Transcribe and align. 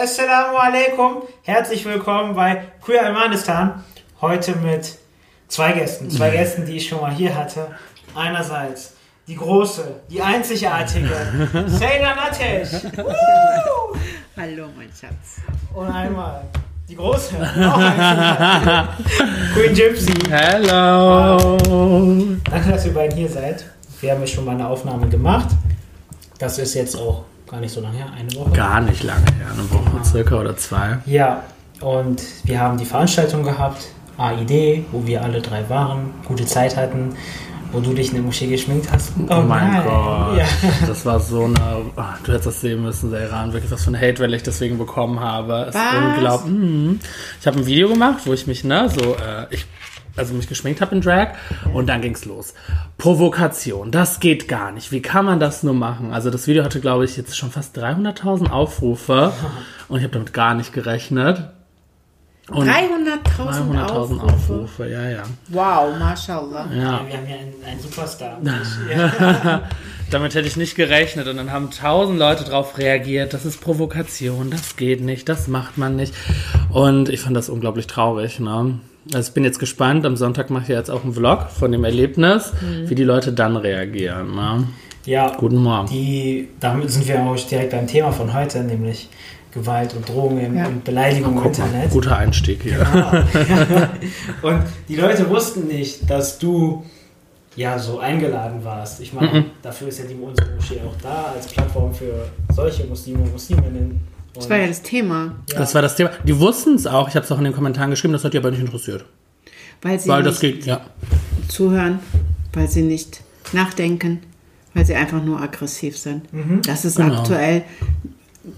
Assalamu 0.00 0.56
alaikum, 0.56 1.22
herzlich 1.42 1.84
willkommen 1.84 2.32
bei 2.36 2.62
Queer 2.80 3.06
Almanistan. 3.06 3.82
Heute 4.20 4.54
mit 4.54 4.96
zwei 5.48 5.72
Gästen, 5.72 6.08
zwei 6.08 6.30
Gästen, 6.30 6.64
die 6.64 6.76
ich 6.76 6.88
schon 6.88 7.00
mal 7.00 7.10
hier 7.10 7.34
hatte. 7.34 7.72
Einerseits 8.14 8.94
die 9.26 9.34
große, 9.34 10.02
die 10.08 10.22
einzigartige 10.22 11.08
Seyna 11.66 12.14
Natesh. 12.14 12.74
Hallo, 14.36 14.68
mein 14.76 14.88
Schatz. 14.90 15.40
Und 15.74 15.88
einmal 15.88 16.44
die 16.88 16.94
große, 16.94 17.34
Queen 19.52 19.74
Gypsy. 19.74 20.14
Hello! 20.30 21.58
Danke, 22.48 22.70
dass 22.70 22.86
ihr 22.86 22.94
beiden 22.94 23.18
hier 23.18 23.28
seid. 23.28 23.64
Wir 24.00 24.12
haben 24.12 24.20
ja 24.20 24.28
schon 24.28 24.44
mal 24.44 24.52
eine 24.52 24.68
Aufnahme 24.68 25.08
gemacht. 25.08 25.48
Das 26.38 26.56
ist 26.60 26.74
jetzt 26.74 26.94
auch 26.94 27.24
gar 27.50 27.60
nicht 27.60 27.72
so 27.72 27.80
lange 27.80 27.96
her, 27.96 28.06
eine 28.18 28.34
Woche. 28.34 28.50
Gar 28.50 28.80
nicht 28.82 29.02
lange 29.02 29.24
her, 29.38 29.46
eine 29.52 29.70
Woche 29.70 30.04
circa 30.04 30.36
oder 30.40 30.56
zwei. 30.56 30.98
Ja, 31.06 31.42
und 31.80 32.22
wir 32.44 32.60
haben 32.60 32.76
die 32.78 32.84
Veranstaltung 32.84 33.42
gehabt, 33.42 33.82
AID, 34.18 34.84
wo 34.92 35.06
wir 35.06 35.22
alle 35.22 35.40
drei 35.40 35.68
waren, 35.68 36.10
gute 36.26 36.44
Zeit 36.44 36.76
hatten, 36.76 37.14
wo 37.70 37.80
du 37.80 37.92
dich 37.92 38.08
in 38.08 38.14
der 38.14 38.22
Moschee 38.22 38.46
geschminkt 38.48 38.90
hast. 38.90 39.12
Oh, 39.28 39.42
mein 39.42 39.70
nein. 39.72 39.82
Gott, 39.84 40.38
Ja. 40.38 40.44
das 40.86 41.04
war 41.04 41.20
so 41.20 41.44
eine. 41.44 41.56
oh, 41.96 42.02
du 42.24 42.32
hättest 42.32 42.46
das 42.46 42.60
sehen 42.62 42.82
müssen, 42.82 43.10
Seiran. 43.10 43.52
Wirklich, 43.52 43.70
was 43.70 43.84
für 43.84 43.88
eine 43.88 43.98
Hate-Welle 44.00 44.36
ich 44.36 44.42
deswegen 44.42 44.78
bekommen 44.78 45.20
habe. 45.20 45.66
Es 45.68 45.74
ist 45.74 45.82
unglaublich. 46.14 46.52
Mhm. 46.54 47.00
Ich 47.40 47.46
habe 47.46 47.58
ein 47.58 47.66
Video 47.66 47.88
gemacht, 47.90 48.20
wo 48.24 48.32
ich 48.32 48.46
mich, 48.46 48.64
ne, 48.64 48.88
so, 48.88 49.14
äh, 49.14 49.46
ich. 49.50 49.66
Also 50.18 50.34
mich 50.34 50.48
geschminkt 50.48 50.80
habe 50.80 50.94
in 50.94 51.00
Drag 51.00 51.34
und 51.72 51.88
dann 51.88 52.00
ging's 52.00 52.24
los. 52.24 52.54
Provokation, 52.98 53.90
das 53.90 54.20
geht 54.20 54.48
gar 54.48 54.72
nicht. 54.72 54.92
Wie 54.92 55.02
kann 55.02 55.24
man 55.24 55.40
das 55.40 55.62
nur 55.62 55.74
machen? 55.74 56.12
Also 56.12 56.30
das 56.30 56.46
Video 56.46 56.64
hatte, 56.64 56.80
glaube 56.80 57.04
ich, 57.04 57.16
jetzt 57.16 57.36
schon 57.36 57.50
fast 57.50 57.78
300.000 57.78 58.50
Aufrufe 58.50 59.32
und 59.88 59.98
ich 59.98 60.04
habe 60.04 60.14
damit 60.14 60.32
gar 60.32 60.54
nicht 60.54 60.72
gerechnet. 60.72 61.50
Und 62.50 62.66
300.000 62.66 62.88
300.000 63.36 63.90
Aufrufe. 63.90 64.22
Aufrufe, 64.22 64.88
ja, 64.88 65.10
ja. 65.10 65.22
Wow, 65.48 65.98
mashallah. 65.98 66.66
ja. 66.74 66.76
Wir 67.06 67.18
haben 67.18 67.28
ja 67.28 67.36
einen, 67.36 67.54
einen 67.64 67.80
Superstar. 67.80 68.38
Ja. 68.42 69.68
Damit 70.10 70.34
hätte 70.34 70.48
ich 70.48 70.56
nicht 70.56 70.74
gerechnet 70.74 71.28
und 71.28 71.36
dann 71.36 71.52
haben 71.52 71.70
tausend 71.70 72.18
Leute 72.18 72.44
drauf 72.44 72.78
reagiert. 72.78 73.34
Das 73.34 73.44
ist 73.44 73.60
Provokation, 73.60 74.50
das 74.50 74.76
geht 74.76 75.02
nicht, 75.02 75.28
das 75.28 75.48
macht 75.48 75.76
man 75.76 75.96
nicht. 75.96 76.14
Und 76.70 77.10
ich 77.10 77.20
fand 77.20 77.36
das 77.36 77.50
unglaublich 77.50 77.86
traurig. 77.86 78.40
Ne? 78.40 78.80
Also 79.14 79.28
ich 79.28 79.34
bin 79.34 79.44
jetzt 79.44 79.58
gespannt. 79.58 80.04
Am 80.06 80.16
Sonntag 80.16 80.50
mache 80.50 80.64
ich 80.64 80.68
jetzt 80.68 80.90
auch 80.90 81.02
einen 81.04 81.14
Vlog 81.14 81.50
von 81.50 81.72
dem 81.72 81.84
Erlebnis, 81.84 82.52
wie 82.86 82.94
die 82.94 83.04
Leute 83.04 83.32
dann 83.32 83.56
reagieren. 83.56 84.34
Ne? 84.34 84.68
ja, 85.06 85.34
Guten 85.36 85.56
Morgen. 85.56 85.88
die, 85.88 86.48
damit 86.60 86.90
sind 86.90 87.08
wir 87.08 87.20
auch 87.22 87.36
direkt 87.36 87.70
beim 87.72 87.86
Thema 87.86 88.12
von 88.12 88.34
heute, 88.34 88.62
nämlich 88.62 89.08
Gewalt 89.52 89.94
und 89.94 90.06
Drohungen 90.06 90.56
Ja. 90.58 90.66
und 90.66 90.84
Beleidigung 90.84 91.36
im 91.38 91.42
Guck 91.42 91.58
mal, 91.58 91.64
Internet. 91.66 91.90
guter 91.90 92.16
Einstieg 92.18 92.62
hier. 92.62 92.80
und 94.42 94.60
die 94.88 94.96
Leute 94.96 95.28
wussten 95.30 95.66
nicht, 95.66 96.08
dass 96.10 96.38
du 96.38 96.84
ja 97.56 97.78
so 97.78 97.98
eingeladen 97.98 98.62
warst. 98.62 99.00
Ich 99.00 99.14
meine, 99.14 99.46
dafür 99.62 99.88
ist 99.88 99.98
ja 100.00 100.04
die 100.04 100.14
unsere 100.14 100.50
Moschee 100.54 100.80
auch 100.86 100.94
da 101.02 101.32
als 101.34 101.46
Plattform 101.48 101.92
für 101.94 102.28
solche 102.54 102.84
Muslime 102.84 103.20
und 103.22 103.32
Musliminnen. 103.32 104.00
Das 104.38 104.50
war 104.50 104.56
ja 104.58 104.66
das 104.66 104.82
Thema, 104.82 105.34
ja, 105.50 105.58
Das 105.58 105.74
war 105.74 105.82
das 105.82 105.96
Thema. 105.96 106.10
Die 106.24 106.38
wussten 106.38 106.74
es 106.74 106.86
auch. 106.86 107.08
Ich 107.08 107.14
habe 107.16 107.24
es 107.24 107.32
auch 107.32 107.38
in 107.38 107.44
den 107.44 107.52
Kommentaren 107.52 107.90
geschrieben. 107.90 108.12
Das 108.12 108.24
hat 108.24 108.32
die 108.34 108.38
aber 108.38 108.50
nicht 108.50 108.60
interessiert. 108.60 109.04
weil 109.82 109.98
sie 110.00 110.08
Weil 110.08 110.22
das 110.22 110.40
nicht 110.42 110.56
geht, 110.56 110.66
ja. 110.66 110.80
zuhören, 111.48 111.98
weil 112.52 112.68
sie 112.68 112.82
nicht 112.82 113.22
nachdenken, 113.52 114.20
weil 114.74 114.84
sie 114.86 114.94
einfach 114.94 115.22
nur 115.24 115.40
aggressiv 115.40 115.96
sind. 115.98 116.22
Das 116.66 116.84
ist 116.84 116.96
Genau. 116.96 117.18
aktuell 117.18 117.62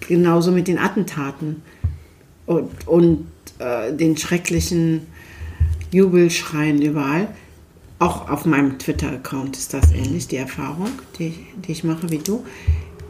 genauso 0.08 0.50
mit 0.52 0.68
den 0.68 0.78
Attentaten 0.78 1.62
und, 2.46 2.70
und 2.86 3.26
äh, 3.58 3.92
den 3.92 4.16
schrecklichen 4.16 5.06
Jubelschreien 5.92 6.80
überall. 6.82 7.28
Auch 7.98 8.30
auf 8.30 8.46
meinem 8.46 8.78
Twitter-Account 8.78 9.56
ist 9.58 9.74
das 9.74 9.92
ähnlich, 9.92 10.26
die 10.28 10.36
Erfahrung, 10.36 10.88
die, 11.18 11.34
die 11.66 11.72
ich 11.72 11.84
mache 11.84 12.10
wie 12.10 12.18
du. 12.18 12.44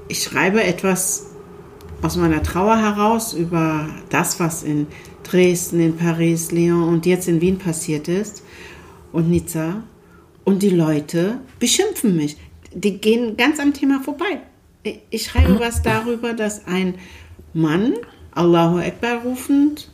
Ich 0.08 0.22
schreibe 0.24 0.62
etwas 0.64 1.26
aus 2.02 2.16
meiner 2.16 2.42
Trauer 2.42 2.76
heraus 2.78 3.32
über 3.34 3.88
das, 4.08 4.40
was 4.40 4.62
in 4.62 4.86
Dresden, 5.22 5.80
in 5.80 5.96
Paris, 5.96 6.50
Lyon 6.52 6.84
und 6.88 7.06
jetzt 7.06 7.28
in 7.28 7.40
Wien 7.40 7.58
passiert 7.58 8.08
ist 8.08 8.42
und 9.12 9.28
Nizza. 9.30 9.82
Und 10.44 10.62
die 10.62 10.70
Leute 10.70 11.38
beschimpfen 11.58 12.16
mich. 12.16 12.36
Die 12.74 12.98
gehen 12.98 13.36
ganz 13.36 13.60
am 13.60 13.74
Thema 13.74 14.00
vorbei. 14.02 14.40
Ich- 15.10 15.26
schreibe 15.26 15.60
was 15.60 15.82
darüber, 15.82 16.32
dass 16.32 16.66
ein 16.66 16.94
Mann, 17.52 17.94
Allahu 18.32 18.78
Akbar 18.78 19.18
rufend, 19.22 19.90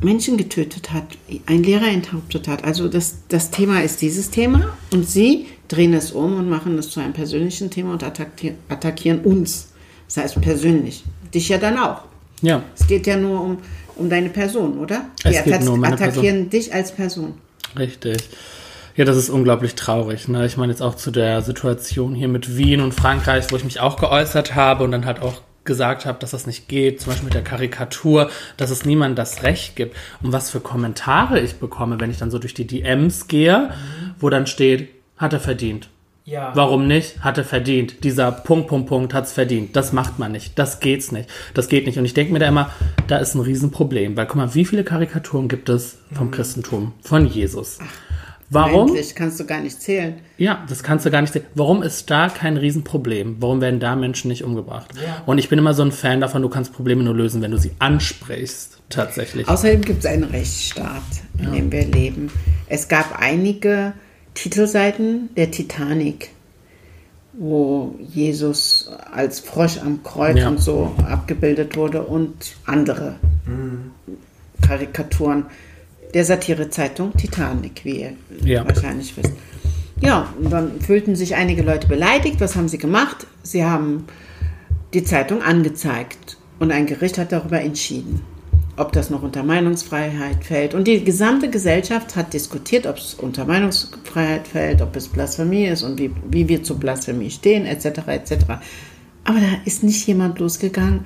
Menschen 0.00 0.36
getötet 0.36 0.92
hat, 0.92 1.04
ein 1.46 1.62
Lehrer 1.62 1.88
enthauptet 1.88 2.48
hat. 2.48 2.64
Also 2.64 2.88
das, 2.88 3.18
das 3.28 3.50
Thema 3.50 3.82
ist 3.82 4.00
dieses 4.02 4.30
Thema 4.30 4.76
und 4.92 5.08
sie 5.08 5.46
drehen 5.68 5.94
es 5.94 6.12
um 6.12 6.36
und 6.36 6.48
machen 6.48 6.76
es 6.78 6.90
zu 6.90 7.00
einem 7.00 7.12
persönlichen 7.12 7.70
Thema 7.70 7.92
und 7.92 8.02
attackieren 8.04 9.20
uns. 9.20 9.68
Das 10.06 10.16
heißt 10.18 10.40
persönlich. 10.40 11.04
Dich 11.34 11.48
ja 11.48 11.58
dann 11.58 11.78
auch. 11.78 12.02
Ja, 12.40 12.62
Es 12.76 12.86
geht 12.86 13.06
ja 13.06 13.16
nur 13.16 13.40
um, 13.40 13.58
um 13.96 14.10
deine 14.10 14.28
Person, 14.28 14.78
oder? 14.78 15.06
Es 15.22 15.42
Die 15.42 15.50
geht 15.50 15.62
nur 15.62 15.74
um 15.74 15.80
meine 15.80 15.94
attackieren 15.94 16.50
dich 16.50 16.74
als 16.74 16.92
Person. 16.92 17.34
Richtig. 17.78 18.28
Ja, 18.96 19.04
das 19.06 19.16
ist 19.16 19.30
unglaublich 19.30 19.74
traurig. 19.74 20.28
Ne? 20.28 20.44
Ich 20.44 20.56
meine 20.56 20.72
jetzt 20.72 20.82
auch 20.82 20.96
zu 20.96 21.10
der 21.10 21.40
Situation 21.40 22.14
hier 22.14 22.28
mit 22.28 22.56
Wien 22.56 22.80
und 22.80 22.92
Frankreich, 22.92 23.46
wo 23.50 23.56
ich 23.56 23.64
mich 23.64 23.80
auch 23.80 23.96
geäußert 23.96 24.54
habe 24.54 24.84
und 24.84 24.92
dann 24.92 25.06
halt 25.06 25.22
auch 25.22 25.40
gesagt 25.64 26.04
habe, 26.06 26.18
dass 26.18 26.32
das 26.32 26.46
nicht 26.46 26.68
geht, 26.68 27.00
zum 27.00 27.10
Beispiel 27.10 27.26
mit 27.26 27.34
der 27.34 27.44
Karikatur, 27.44 28.30
dass 28.56 28.70
es 28.70 28.84
niemandem 28.84 29.16
das 29.16 29.44
Recht 29.44 29.76
gibt. 29.76 29.96
Und 30.22 30.32
was 30.32 30.50
für 30.50 30.60
Kommentare 30.60 31.40
ich 31.40 31.54
bekomme, 31.54 32.00
wenn 32.00 32.10
ich 32.10 32.18
dann 32.18 32.30
so 32.30 32.38
durch 32.38 32.54
die 32.54 32.66
DMs 32.66 33.28
gehe, 33.28 33.70
wo 34.18 34.28
dann 34.28 34.46
steht, 34.46 34.88
hat 35.16 35.32
er 35.32 35.40
verdient. 35.40 35.88
Ja. 36.24 36.52
Warum 36.54 36.86
nicht? 36.86 37.20
Hat 37.20 37.38
er 37.38 37.44
verdient. 37.44 38.04
Dieser 38.04 38.30
Punkt, 38.30 38.68
Punkt, 38.68 38.88
Punkt 38.88 39.14
hat's 39.14 39.32
verdient. 39.32 39.74
Das 39.74 39.92
macht 39.92 40.18
man 40.18 40.32
nicht. 40.32 40.58
Das 40.58 40.80
geht's 40.80 41.10
nicht. 41.10 41.28
Das 41.54 41.68
geht 41.68 41.86
nicht. 41.86 41.98
Und 41.98 42.04
ich 42.04 42.14
denke 42.14 42.32
mir 42.32 42.38
da 42.38 42.48
immer, 42.48 42.70
da 43.08 43.18
ist 43.18 43.34
ein 43.34 43.40
Riesenproblem. 43.40 44.16
Weil 44.16 44.26
guck 44.26 44.36
mal, 44.36 44.54
wie 44.54 44.64
viele 44.64 44.84
Karikaturen 44.84 45.48
gibt 45.48 45.68
es 45.68 45.98
vom 46.12 46.30
Christentum, 46.30 46.92
von 47.02 47.26
Jesus? 47.26 47.78
Warum? 48.50 48.88
Endlich 48.88 49.14
kannst 49.14 49.40
du 49.40 49.46
gar 49.46 49.60
nicht 49.60 49.80
zählen. 49.80 50.16
Ja, 50.36 50.64
das 50.68 50.82
kannst 50.82 51.06
du 51.06 51.10
gar 51.10 51.22
nicht 51.22 51.32
sehen. 51.32 51.44
Warum 51.54 51.82
ist 51.82 52.10
da 52.10 52.28
kein 52.28 52.58
Riesenproblem? 52.58 53.36
Warum 53.40 53.62
werden 53.62 53.80
da 53.80 53.96
Menschen 53.96 54.28
nicht 54.28 54.44
umgebracht? 54.44 54.90
Ja. 54.94 55.22
Und 55.24 55.38
ich 55.38 55.48
bin 55.48 55.58
immer 55.58 55.72
so 55.72 55.82
ein 55.82 55.90
Fan 55.90 56.20
davon, 56.20 56.42
du 56.42 56.50
kannst 56.50 56.74
Probleme 56.74 57.02
nur 57.02 57.14
lösen, 57.14 57.40
wenn 57.40 57.50
du 57.50 57.56
sie 57.56 57.72
ansprichst. 57.78 58.78
Tatsächlich. 58.90 59.48
Außerdem 59.48 59.80
gibt 59.80 60.00
es 60.00 60.06
einen 60.06 60.24
Rechtsstaat, 60.24 61.02
in 61.38 61.52
dem 61.52 61.72
wir 61.72 61.86
leben. 61.86 62.30
Es 62.68 62.88
gab 62.88 63.18
einige 63.18 63.94
Titelseiten 64.34 65.30
der 65.36 65.50
Titanic, 65.50 66.30
wo 67.34 67.94
Jesus 68.00 68.90
als 69.12 69.40
Frosch 69.40 69.78
am 69.78 70.02
Kreuz 70.02 70.38
Ja. 70.38 70.48
und 70.48 70.60
so 70.60 70.94
abgebildet 71.08 71.76
wurde 71.76 72.02
und 72.02 72.56
andere 72.66 73.16
Karikaturen 74.60 75.46
der 76.14 76.24
Satirezeitung 76.24 77.16
Titanic, 77.16 77.84
wie 77.84 78.00
ihr 78.02 78.12
Ja. 78.44 78.66
wahrscheinlich 78.66 79.16
wisst. 79.16 79.32
Ja, 80.00 80.32
und 80.38 80.50
dann 80.50 80.80
fühlten 80.80 81.14
sich 81.16 81.34
einige 81.36 81.62
Leute 81.62 81.86
beleidigt. 81.86 82.40
Was 82.40 82.56
haben 82.56 82.68
sie 82.68 82.78
gemacht? 82.78 83.26
Sie 83.42 83.64
haben 83.64 84.06
die 84.94 85.04
Zeitung 85.04 85.42
angezeigt 85.42 86.36
und 86.58 86.70
ein 86.72 86.86
Gericht 86.86 87.18
hat 87.18 87.32
darüber 87.32 87.60
entschieden, 87.60 88.20
ob 88.76 88.92
das 88.92 89.10
noch 89.10 89.22
unter 89.22 89.42
Meinungsfreiheit 89.42 90.44
fällt. 90.44 90.74
Und 90.74 90.86
die 90.88 91.04
gesamte 91.04 91.50
Gesellschaft 91.50 92.16
hat 92.16 92.32
diskutiert, 92.32 92.86
ob 92.86 92.96
es 92.96 93.14
unter 93.14 93.44
Meinungsfreiheit 93.44 94.48
fällt, 94.48 94.80
ob 94.80 94.96
es 94.96 95.08
Blasphemie 95.08 95.66
ist 95.66 95.82
und 95.82 95.98
wie, 95.98 96.10
wie 96.30 96.48
wir 96.48 96.62
zur 96.62 96.78
Blasphemie 96.78 97.30
stehen, 97.30 97.66
etc. 97.66 98.06
etc. 98.06 98.32
Aber 99.24 99.38
da 99.40 99.58
ist 99.66 99.82
nicht 99.82 100.06
jemand 100.06 100.38
losgegangen 100.38 101.04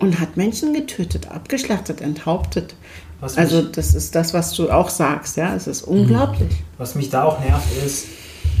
und 0.00 0.18
hat 0.20 0.36
Menschen 0.36 0.74
getötet, 0.74 1.30
abgeschlachtet, 1.30 2.00
enthauptet. 2.00 2.74
Was 3.20 3.38
Also 3.38 3.62
das 3.62 3.94
ist 3.94 4.14
das, 4.16 4.34
was 4.34 4.52
du 4.52 4.70
auch 4.70 4.90
sagst, 4.90 5.36
ja, 5.36 5.54
es 5.54 5.68
ist 5.68 5.82
unglaublich. 5.82 6.50
Was 6.78 6.96
mich 6.96 7.10
da 7.10 7.24
auch 7.24 7.38
nervt, 7.40 7.68
ist, 7.86 8.06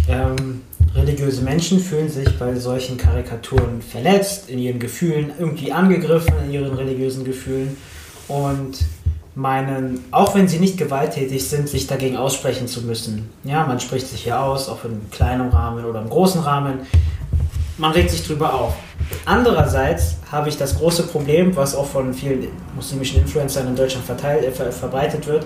ähm, 0.08 0.62
religiöse 0.94 1.42
Menschen 1.42 1.80
fühlen 1.80 2.08
sich 2.08 2.38
bei 2.38 2.54
solchen 2.54 2.96
Karikaturen 2.96 3.82
verletzt, 3.82 4.48
in 4.48 4.60
ihren 4.60 4.78
Gefühlen, 4.78 5.32
irgendwie 5.38 5.72
angegriffen, 5.72 6.34
in 6.46 6.52
ihren 6.52 6.72
religiösen 6.72 7.24
Gefühlen 7.24 7.76
und 8.28 8.78
meinen, 9.34 10.04
auch 10.10 10.34
wenn 10.34 10.46
sie 10.46 10.58
nicht 10.58 10.78
gewalttätig 10.78 11.48
sind, 11.48 11.68
sich 11.68 11.86
dagegen 11.86 12.16
aussprechen 12.16 12.68
zu 12.68 12.82
müssen. 12.82 13.30
Ja, 13.42 13.66
man 13.66 13.80
spricht 13.80 14.08
sich 14.08 14.22
hier 14.22 14.40
aus, 14.40 14.68
auch 14.68 14.84
in 14.84 15.10
kleinem 15.10 15.48
Rahmen 15.48 15.84
oder 15.84 16.00
im 16.00 16.08
großen 16.08 16.40
Rahmen. 16.40 16.80
Man 17.78 17.90
regt 17.90 18.10
sich 18.10 18.24
drüber 18.24 18.54
auf. 18.54 18.74
Andererseits 19.24 20.16
habe 20.30 20.48
ich 20.48 20.56
das 20.56 20.78
große 20.78 21.04
Problem, 21.04 21.56
was 21.56 21.74
auch 21.74 21.86
von 21.86 22.14
vielen 22.14 22.46
muslimischen 22.76 23.20
Influencern 23.22 23.66
in 23.66 23.76
Deutschland 23.76 24.06
verteilt, 24.06 24.44
äh, 24.44 24.52
ver 24.52 24.70
verbreitet 24.70 25.26
wird, 25.26 25.44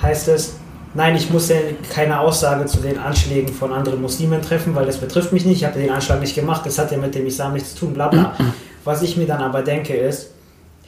heißt 0.00 0.28
es, 0.28 0.54
nein, 0.94 1.14
ich 1.14 1.30
muss 1.30 1.48
ja 1.48 1.56
keine 1.90 2.18
Aussage 2.20 2.64
zu 2.66 2.78
den 2.78 2.98
Anschlägen 2.98 3.52
von 3.52 3.72
anderen 3.72 4.00
Muslimen 4.00 4.40
treffen, 4.40 4.74
weil 4.74 4.86
das 4.86 4.96
betrifft 4.96 5.32
mich 5.32 5.44
nicht, 5.44 5.58
ich 5.58 5.64
habe 5.64 5.78
den 5.78 5.90
Anschlag 5.90 6.20
nicht 6.20 6.34
gemacht, 6.34 6.62
das 6.64 6.78
hat 6.78 6.90
ja 6.90 6.98
mit 6.98 7.14
dem 7.14 7.26
Islam 7.26 7.52
nichts 7.52 7.74
zu 7.74 7.80
tun, 7.80 7.94
bla 7.94 8.08
bla. 8.08 8.34
Was 8.84 9.02
ich 9.02 9.16
mir 9.16 9.26
dann 9.26 9.42
aber 9.42 9.62
denke 9.62 9.94
ist, 9.94 10.30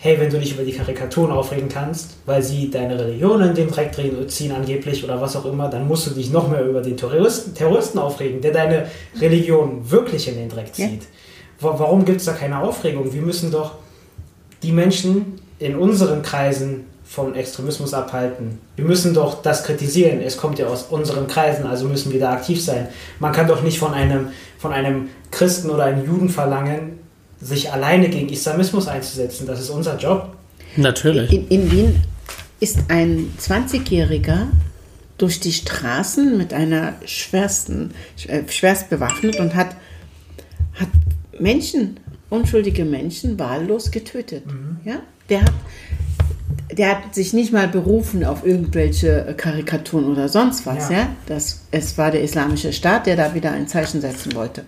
hey, 0.00 0.18
wenn 0.20 0.30
du 0.30 0.38
dich 0.38 0.54
über 0.54 0.62
die 0.62 0.72
Karikaturen 0.72 1.32
aufregen 1.32 1.68
kannst, 1.68 2.14
weil 2.24 2.40
sie 2.40 2.70
deine 2.70 2.98
Religion 2.98 3.40
in 3.42 3.54
den 3.54 3.68
Dreck 3.68 3.90
ziehen 4.28 4.52
angeblich 4.52 5.02
oder 5.02 5.20
was 5.20 5.34
auch 5.34 5.44
immer, 5.44 5.68
dann 5.68 5.88
musst 5.88 6.06
du 6.06 6.10
dich 6.10 6.30
noch 6.30 6.48
mehr 6.48 6.64
über 6.64 6.80
den 6.80 6.96
Terroristen, 6.96 7.52
Terroristen 7.52 7.98
aufregen, 7.98 8.40
der 8.40 8.52
deine 8.52 8.86
Religion 9.20 9.90
wirklich 9.90 10.28
in 10.28 10.36
den 10.36 10.48
Dreck 10.48 10.72
zieht. 10.72 11.02
Ja. 11.02 11.78
Warum 11.78 12.04
gibt 12.04 12.20
es 12.20 12.26
da 12.26 12.32
keine 12.32 12.60
Aufregung? 12.60 13.12
Wir 13.12 13.22
müssen 13.22 13.50
doch 13.50 13.72
die 14.62 14.70
Menschen 14.70 15.40
in 15.58 15.74
unseren 15.74 16.22
Kreisen 16.22 16.84
von 17.04 17.34
Extremismus 17.34 17.92
abhalten. 17.92 18.60
Wir 18.76 18.84
müssen 18.84 19.14
doch 19.14 19.42
das 19.42 19.64
kritisieren. 19.64 20.20
Es 20.20 20.36
kommt 20.36 20.60
ja 20.60 20.68
aus 20.68 20.84
unseren 20.90 21.26
Kreisen, 21.26 21.66
also 21.66 21.86
müssen 21.86 22.12
wir 22.12 22.20
da 22.20 22.34
aktiv 22.34 22.62
sein. 22.62 22.86
Man 23.18 23.32
kann 23.32 23.48
doch 23.48 23.62
nicht 23.62 23.80
von 23.80 23.94
einem, 23.94 24.28
von 24.58 24.72
einem 24.72 25.08
Christen 25.32 25.70
oder 25.70 25.84
einem 25.84 26.06
Juden 26.06 26.28
verlangen, 26.28 27.00
sich 27.40 27.72
alleine 27.72 28.08
gegen 28.08 28.28
Islamismus 28.28 28.88
einzusetzen. 28.88 29.46
Das 29.46 29.60
ist 29.60 29.70
unser 29.70 29.96
Job. 29.96 30.36
Natürlich. 30.76 31.32
In, 31.32 31.48
in 31.48 31.70
Wien 31.70 32.02
ist 32.60 32.78
ein 32.88 33.32
20-Jähriger 33.40 34.48
durch 35.16 35.40
die 35.40 35.52
Straßen 35.52 36.36
mit 36.36 36.52
einer 36.52 36.94
schwersten, 37.04 37.92
äh, 38.26 38.42
schwerst 38.48 38.90
bewaffnet 38.90 39.38
und 39.40 39.54
hat, 39.54 39.76
hat 40.74 40.88
Menschen, 41.38 42.00
unschuldige 42.30 42.84
Menschen, 42.84 43.38
wahllos 43.38 43.90
getötet. 43.90 44.46
Mhm. 44.46 44.78
Ja? 44.84 45.00
Der 45.28 45.42
hat 45.42 45.52
der 46.70 46.90
hat 46.90 47.14
sich 47.14 47.32
nicht 47.32 47.52
mal 47.52 47.68
berufen 47.68 48.24
auf 48.24 48.44
irgendwelche 48.46 49.34
Karikaturen 49.36 50.06
oder 50.06 50.28
sonst 50.28 50.66
was. 50.66 50.90
Ja. 50.90 50.98
ja? 50.98 51.08
Das, 51.26 51.62
es 51.70 51.96
war 51.98 52.10
der 52.10 52.22
islamische 52.22 52.72
Staat, 52.72 53.06
der 53.06 53.16
da 53.16 53.34
wieder 53.34 53.52
ein 53.52 53.68
Zeichen 53.68 54.00
setzen 54.00 54.34
wollte. 54.34 54.64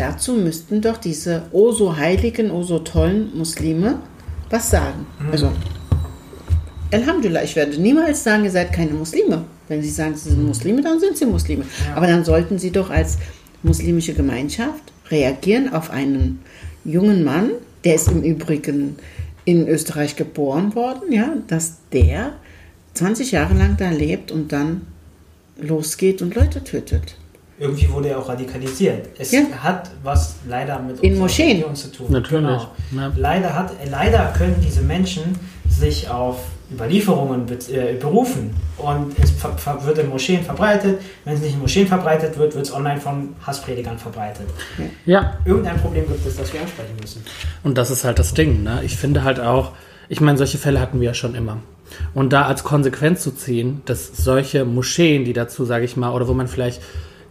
Dazu 0.00 0.32
müssten 0.32 0.80
doch 0.80 0.96
diese 0.96 1.42
oh 1.52 1.72
so 1.72 1.94
heiligen, 1.94 2.50
oh 2.50 2.62
so 2.62 2.78
tollen 2.78 3.36
Muslime 3.36 3.98
was 4.48 4.70
sagen. 4.70 5.06
Mhm. 5.18 5.30
Also, 5.30 5.52
Alhamdulillah, 6.90 7.44
ich 7.44 7.54
werde 7.54 7.78
niemals 7.78 8.24
sagen, 8.24 8.44
ihr 8.44 8.50
seid 8.50 8.72
keine 8.72 8.92
Muslime. 8.92 9.44
Wenn 9.68 9.82
sie 9.82 9.90
sagen, 9.90 10.16
sie 10.16 10.30
sind 10.30 10.44
Muslime, 10.44 10.80
dann 10.80 10.98
sind 10.98 11.18
sie 11.18 11.26
Muslime. 11.26 11.64
Ja. 11.86 11.96
Aber 11.96 12.06
dann 12.06 12.24
sollten 12.24 12.58
sie 12.58 12.70
doch 12.70 12.88
als 12.88 13.18
muslimische 13.62 14.14
Gemeinschaft 14.14 14.82
reagieren 15.10 15.72
auf 15.72 15.90
einen 15.90 16.40
jungen 16.84 17.22
Mann, 17.22 17.50
der 17.84 17.96
ist 17.96 18.08
im 18.08 18.22
Übrigen 18.22 18.96
in 19.44 19.68
Österreich 19.68 20.16
geboren 20.16 20.74
worden, 20.74 21.12
ja, 21.12 21.34
dass 21.46 21.76
der 21.92 22.32
20 22.94 23.32
Jahre 23.32 23.54
lang 23.54 23.76
da 23.76 23.90
lebt 23.90 24.32
und 24.32 24.50
dann 24.50 24.86
losgeht 25.60 26.22
und 26.22 26.34
Leute 26.34 26.64
tötet. 26.64 27.16
Irgendwie 27.60 27.90
wurde 27.90 28.08
er 28.08 28.18
auch 28.18 28.26
radikalisiert. 28.26 29.08
Es 29.18 29.32
ja. 29.32 29.42
hat 29.62 29.90
was 30.02 30.36
leider 30.48 30.78
mit 30.78 30.98
in 31.00 31.18
Moscheen 31.18 31.62
zu 31.74 31.92
tun. 31.92 32.06
Natürlich. 32.08 32.62
Genau. 32.90 33.12
Leider, 33.16 33.54
hat, 33.54 33.72
leider 33.90 34.32
können 34.34 34.56
diese 34.66 34.80
Menschen 34.80 35.38
sich 35.68 36.08
auf 36.08 36.38
Überlieferungen 36.72 37.46
äh, 37.50 37.96
berufen 38.00 38.54
und 38.78 39.14
es 39.22 39.34
wird 39.84 39.98
in 39.98 40.08
Moscheen 40.08 40.42
verbreitet. 40.42 41.02
Wenn 41.26 41.34
es 41.34 41.42
nicht 41.42 41.52
in 41.52 41.60
Moscheen 41.60 41.86
verbreitet 41.86 42.38
wird, 42.38 42.54
wird 42.54 42.64
es 42.64 42.72
online 42.72 42.98
von 42.98 43.34
Hasspredigern 43.46 43.98
verbreitet. 43.98 44.46
Ja. 45.04 45.34
Irgendein 45.44 45.76
Problem 45.76 46.06
gibt 46.08 46.26
es, 46.26 46.38
das 46.38 46.50
wir 46.54 46.62
ansprechen 46.62 46.96
müssen. 46.98 47.22
Und 47.62 47.76
das 47.76 47.90
ist 47.90 48.04
halt 48.04 48.18
das 48.18 48.32
Ding. 48.32 48.62
Ne? 48.62 48.80
Ich 48.84 48.96
finde 48.96 49.22
halt 49.22 49.38
auch, 49.38 49.72
ich 50.08 50.22
meine, 50.22 50.38
solche 50.38 50.56
Fälle 50.56 50.80
hatten 50.80 50.98
wir 51.00 51.08
ja 51.08 51.14
schon 51.14 51.34
immer. 51.34 51.58
Und 52.14 52.32
da 52.32 52.46
als 52.46 52.64
Konsequenz 52.64 53.22
zu 53.22 53.32
ziehen, 53.32 53.82
dass 53.84 54.16
solche 54.16 54.64
Moscheen, 54.64 55.26
die 55.26 55.34
dazu, 55.34 55.66
sage 55.66 55.84
ich 55.84 55.98
mal, 55.98 56.12
oder 56.12 56.26
wo 56.26 56.32
man 56.32 56.48
vielleicht 56.48 56.80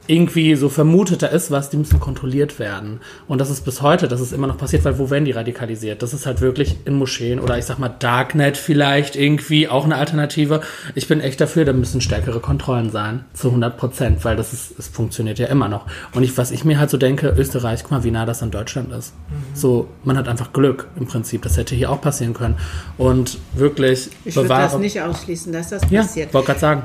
irgendwie 0.10 0.56
so 0.56 0.70
vermutet, 0.70 1.22
da 1.22 1.28
ist 1.28 1.52
was, 1.52 1.70
die 1.70 1.78
müssen 1.78 2.00
kontrolliert 2.00 2.58
werden. 2.58 3.00
Und 3.28 3.40
das 3.40 3.52
ist 3.52 3.64
bis 3.64 3.84
heute, 3.84 4.08
das 4.08 4.20
ist 4.20 4.34
immer 4.34 4.48
noch 4.48 4.58
passiert, 4.58 4.84
weil 4.84 4.98
wo 4.98 5.12
werden 5.12 5.26
die 5.26 5.32
radikalisiert? 5.32 6.02
Das 6.02 6.16
ist 6.16 6.26
halt 6.26 6.42
wirklich 6.42 6.78
in 6.86 6.96
Moscheen 6.96 7.40
oder 7.40 7.60
ich 7.60 7.66
sag 7.66 7.78
mal 7.78 7.90
Darknet 7.90 8.58
vielleicht 8.58 9.16
irgendwie 9.16 9.68
auch 9.68 9.86
eine 9.86 9.98
Alternative. 9.98 10.62
Ich 10.96 11.08
bin 11.08 11.22
echt 11.22 11.40
dafür, 11.40 11.64
da 11.64 11.74
müssen 11.74 12.02
stärkere 12.02 12.40
Kontrollen 12.40 12.90
sein, 12.90 13.24
zu 13.34 13.50
100 13.50 13.78
Prozent, 13.78 14.26
weil 14.26 14.36
das 14.36 14.52
ist, 14.52 14.80
es 14.80 14.88
funktioniert 14.88 15.38
ja 15.38 15.46
immer 15.46 15.70
noch. 15.70 15.86
Und 16.16 16.24
ich, 16.24 16.36
was 16.40 16.50
ich 16.50 16.66
mir 16.66 16.80
halt 16.80 16.90
so 16.90 16.98
denke, 16.98 17.36
Österreich, 17.38 17.84
guck 17.84 17.92
mal, 17.92 18.04
wie 18.04 18.12
nah 18.12 18.26
das 18.26 18.42
an 18.42 18.50
Deutschland 18.50 18.92
ist. 18.92 19.14
Mhm. 19.14 19.56
So, 19.56 19.90
man 20.04 20.18
hat 20.18 20.28
einfach 20.28 20.52
Glück 20.54 20.88
im 21.00 21.06
Prinzip. 21.06 21.44
Das 21.44 21.56
hätte 21.56 21.76
hier 21.76 21.92
auch 21.92 22.02
passieren 22.02 22.34
können. 22.34 22.58
Und 22.98 23.38
wirklich 23.54 24.10
Ich 24.26 24.36
würde 24.36 24.50
das 24.50 24.76
nicht 24.80 25.00
ausschließen, 25.00 25.54
dass 25.54 25.70
das 25.70 25.84
passiert. 25.84 26.30
Ja, 26.30 26.34
wollte 26.34 26.48
gerade 26.48 26.60
sagen. 26.60 26.84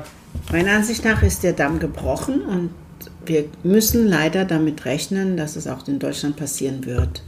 Meiner 0.51 0.73
Ansicht 0.73 1.03
nach 1.03 1.23
ist 1.23 1.43
der 1.43 1.53
Damm 1.53 1.79
gebrochen 1.79 2.41
und 2.41 2.69
wir 3.25 3.45
müssen 3.63 4.07
leider 4.07 4.45
damit 4.45 4.85
rechnen, 4.85 5.37
dass 5.37 5.55
es 5.55 5.67
auch 5.67 5.87
in 5.87 5.99
Deutschland 5.99 6.35
passieren 6.35 6.85
wird. 6.85 7.23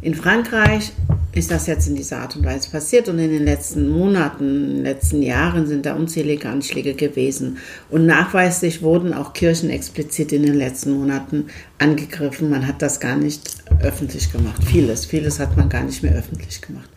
In 0.00 0.14
Frankreich 0.14 0.92
ist 1.32 1.50
das 1.50 1.66
jetzt 1.66 1.88
in 1.88 1.96
dieser 1.96 2.18
Art 2.18 2.36
und 2.36 2.44
Weise 2.44 2.70
passiert 2.70 3.08
und 3.08 3.18
in 3.18 3.30
den 3.30 3.44
letzten 3.44 3.88
Monaten, 3.88 4.44
in 4.44 4.74
den 4.76 4.84
letzten 4.84 5.22
Jahren 5.22 5.66
sind 5.66 5.86
da 5.86 5.94
unzählige 5.94 6.48
Anschläge 6.48 6.94
gewesen. 6.94 7.58
Und 7.90 8.06
nachweislich 8.06 8.80
wurden 8.82 9.12
auch 9.12 9.32
Kirchen 9.32 9.70
explizit 9.70 10.32
in 10.32 10.44
den 10.44 10.54
letzten 10.54 10.92
Monaten 10.92 11.46
angegriffen. 11.78 12.48
Man 12.48 12.66
hat 12.66 12.80
das 12.80 13.00
gar 13.00 13.16
nicht 13.16 13.56
öffentlich 13.82 14.30
gemacht. 14.30 14.62
Vieles, 14.64 15.04
vieles 15.04 15.40
hat 15.40 15.56
man 15.56 15.68
gar 15.68 15.82
nicht 15.82 16.02
mehr 16.02 16.14
öffentlich 16.14 16.60
gemacht. 16.60 16.90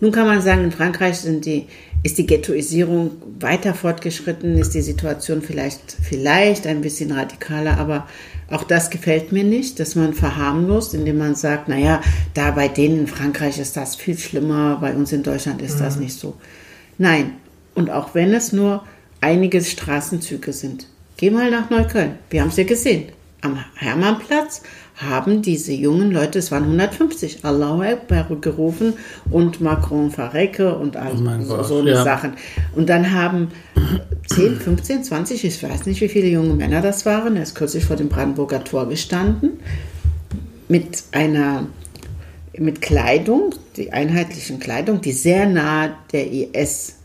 Nun 0.00 0.12
kann 0.12 0.26
man 0.26 0.40
sagen, 0.40 0.64
in 0.64 0.72
Frankreich 0.72 1.18
sind 1.18 1.44
die 1.44 1.66
ist 2.02 2.18
die 2.18 2.26
Ghettoisierung 2.26 3.10
weiter 3.40 3.74
fortgeschritten? 3.74 4.56
Ist 4.56 4.74
die 4.74 4.82
Situation 4.82 5.42
vielleicht, 5.42 5.96
vielleicht 6.02 6.66
ein 6.66 6.80
bisschen 6.80 7.12
radikaler? 7.12 7.78
Aber 7.78 8.06
auch 8.50 8.64
das 8.64 8.90
gefällt 8.90 9.32
mir 9.32 9.44
nicht, 9.44 9.80
dass 9.80 9.94
man 9.94 10.14
verharmlost, 10.14 10.94
indem 10.94 11.18
man 11.18 11.34
sagt, 11.34 11.68
naja, 11.68 12.00
da 12.34 12.52
bei 12.52 12.68
denen 12.68 13.00
in 13.00 13.06
Frankreich 13.06 13.58
ist 13.58 13.76
das 13.76 13.96
viel 13.96 14.16
schlimmer, 14.16 14.78
bei 14.80 14.94
uns 14.94 15.12
in 15.12 15.22
Deutschland 15.22 15.60
ist 15.60 15.76
mhm. 15.76 15.84
das 15.84 15.96
nicht 15.96 16.18
so. 16.18 16.34
Nein, 16.98 17.32
und 17.74 17.90
auch 17.90 18.14
wenn 18.14 18.32
es 18.32 18.52
nur 18.52 18.84
einige 19.20 19.62
Straßenzüge 19.62 20.52
sind. 20.52 20.86
Geh 21.16 21.30
mal 21.30 21.50
nach 21.50 21.68
Neukölln. 21.70 22.14
Wir 22.30 22.42
haben 22.42 22.48
es 22.48 22.56
ja 22.56 22.64
gesehen. 22.64 23.06
Am 23.40 23.56
Hermannplatz 23.76 24.62
haben 24.96 25.42
diese 25.42 25.72
jungen 25.72 26.10
Leute, 26.10 26.40
es 26.40 26.50
waren 26.50 26.64
150, 26.64 27.44
Allahu 27.44 27.82
Akbar 27.82 28.26
gerufen 28.40 28.94
und 29.30 29.60
Macron 29.60 30.10
verrecke 30.10 30.74
und 30.74 30.96
all 30.96 31.12
oh 31.12 31.44
so, 31.44 31.62
so 31.62 31.86
ja. 31.86 32.02
Sachen. 32.02 32.32
Und 32.74 32.88
dann 32.88 33.12
haben 33.12 33.48
10, 34.26 34.56
15, 34.56 35.04
20, 35.04 35.44
ich 35.44 35.62
weiß 35.62 35.86
nicht, 35.86 36.00
wie 36.00 36.08
viele 36.08 36.26
junge 36.26 36.54
Männer 36.54 36.82
das 36.82 37.06
waren, 37.06 37.36
er 37.36 37.44
ist 37.44 37.54
kürzlich 37.54 37.84
vor 37.84 37.96
dem 37.96 38.08
Brandenburger 38.08 38.64
Tor 38.64 38.88
gestanden, 38.88 39.60
mit 40.68 41.04
einer 41.12 41.66
mit 42.56 42.80
Kleidung, 42.80 43.54
die 43.76 43.92
einheitlichen 43.92 44.58
Kleidung, 44.58 45.00
die 45.00 45.12
sehr 45.12 45.46
nah 45.46 45.96
der 46.12 46.26
IS 46.32 46.96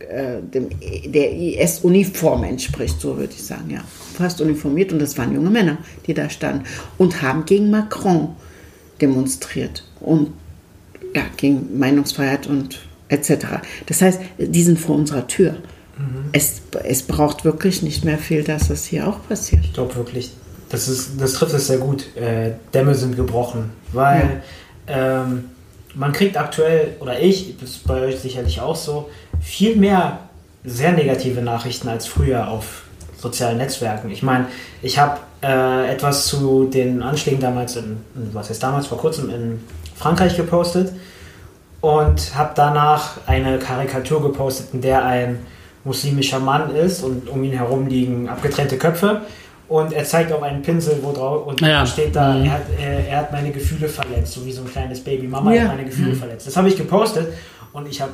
äh, 0.00 0.40
dem, 0.42 0.68
der 1.06 1.32
IS-Uniform 1.32 2.44
entspricht, 2.44 3.00
so 3.00 3.16
würde 3.16 3.32
ich 3.32 3.42
sagen, 3.42 3.70
ja. 3.70 3.84
Fast 4.20 4.40
uniformiert 4.40 4.92
und 4.92 5.00
das 5.00 5.16
waren 5.18 5.34
junge 5.34 5.50
Männer, 5.50 5.78
die 6.06 6.14
da 6.14 6.28
standen 6.28 6.64
und 6.98 7.22
haben 7.22 7.44
gegen 7.44 7.70
Macron 7.70 8.36
demonstriert 9.00 9.84
und 10.00 10.32
ja, 11.14 11.22
gegen 11.36 11.78
Meinungsfreiheit 11.78 12.46
und 12.46 12.80
etc. 13.08 13.46
Das 13.86 14.02
heißt, 14.02 14.20
die 14.38 14.62
sind 14.62 14.78
vor 14.78 14.96
unserer 14.96 15.26
Tür. 15.26 15.52
Mhm. 15.52 16.30
Es, 16.32 16.62
es 16.84 17.02
braucht 17.02 17.44
wirklich 17.44 17.82
nicht 17.82 18.04
mehr 18.04 18.18
viel, 18.18 18.44
dass 18.44 18.68
das 18.68 18.84
hier 18.84 19.08
auch 19.08 19.26
passiert. 19.28 19.64
Ich 19.64 19.72
glaube 19.72 19.96
wirklich, 19.96 20.32
das, 20.68 20.88
ist, 20.88 21.20
das 21.20 21.32
trifft 21.32 21.54
es 21.54 21.66
sehr 21.66 21.78
gut. 21.78 22.14
Äh, 22.16 22.52
Dämme 22.72 22.94
sind 22.94 23.16
gebrochen, 23.16 23.70
weil 23.92 24.42
ja. 24.86 25.22
ähm, 25.22 25.46
man 25.94 26.12
kriegt 26.12 26.36
aktuell, 26.36 26.96
oder 27.00 27.18
ich, 27.20 27.56
das 27.60 27.70
ist 27.70 27.86
bei 27.86 28.00
euch 28.02 28.20
sicherlich 28.20 28.60
auch 28.60 28.76
so, 28.76 29.10
viel 29.40 29.76
mehr 29.76 30.20
sehr 30.64 30.92
negative 30.92 31.40
Nachrichten 31.40 31.88
als 31.88 32.06
früher 32.06 32.48
auf 32.48 32.82
sozialen 33.20 33.58
Netzwerken. 33.58 34.10
Ich 34.10 34.22
meine, 34.22 34.46
ich 34.82 34.98
habe 34.98 35.18
äh, 35.42 35.92
etwas 35.92 36.26
zu 36.26 36.64
den 36.64 37.02
Anschlägen 37.02 37.40
damals 37.40 37.76
in, 37.76 37.98
was 38.32 38.50
heißt 38.50 38.62
damals, 38.62 38.86
vor 38.86 38.98
kurzem 38.98 39.30
in 39.30 39.60
Frankreich 39.96 40.36
gepostet 40.36 40.92
und 41.80 42.34
habe 42.34 42.52
danach 42.54 43.18
eine 43.26 43.58
Karikatur 43.58 44.22
gepostet, 44.22 44.68
in 44.72 44.80
der 44.80 45.04
ein 45.04 45.38
muslimischer 45.84 46.40
Mann 46.40 46.74
ist 46.74 47.02
und 47.02 47.28
um 47.28 47.42
ihn 47.42 47.52
herum 47.52 47.86
liegen 47.86 48.28
abgetrennte 48.28 48.76
Köpfe 48.76 49.22
und 49.68 49.92
er 49.92 50.04
zeigt 50.04 50.30
auch 50.32 50.42
einen 50.42 50.62
Pinsel, 50.62 50.98
wo 51.02 51.12
drauf 51.12 51.46
und 51.46 51.60
ja. 51.60 51.86
steht 51.86 52.14
da, 52.14 52.34
mhm. 52.34 52.44
er 52.44 52.52
hat, 52.52 52.62
er, 52.78 53.08
er, 53.08 53.16
hat 53.18 53.32
meine 53.32 53.50
Gefühle 53.50 53.88
verletzt, 53.88 54.34
so 54.34 54.44
wie 54.44 54.52
so 54.52 54.62
ein 54.62 54.70
kleines 54.70 55.02
Baby. 55.02 55.26
Mama 55.26 55.54
ja. 55.54 55.62
hat 55.62 55.68
meine 55.68 55.84
Gefühle 55.84 56.12
mhm. 56.12 56.16
verletzt. 56.16 56.46
Das 56.46 56.56
habe 56.56 56.68
ich 56.68 56.76
gepostet 56.76 57.28
und 57.72 57.88
ich 57.88 58.00
habe 58.02 58.12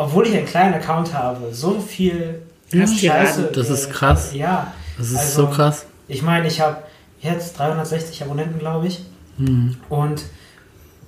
obwohl 0.00 0.26
ich 0.26 0.34
einen 0.34 0.46
kleinen 0.46 0.72
Account 0.72 1.12
habe, 1.12 1.52
so 1.52 1.78
viel 1.78 2.40
ja, 2.72 2.86
Scheiße. 2.86 3.50
Das 3.54 3.70
ist 3.70 3.90
krass. 3.90 4.32
Ja. 4.34 4.72
Das 4.96 5.10
ist 5.10 5.18
also, 5.18 5.46
so 5.46 5.48
krass. 5.48 5.86
Ich 6.08 6.22
meine, 6.22 6.46
ich 6.46 6.60
habe 6.60 6.78
jetzt 7.20 7.58
360 7.58 8.22
Abonnenten, 8.22 8.58
glaube 8.58 8.86
ich. 8.86 9.04
Mhm. 9.38 9.76
Und 9.88 10.22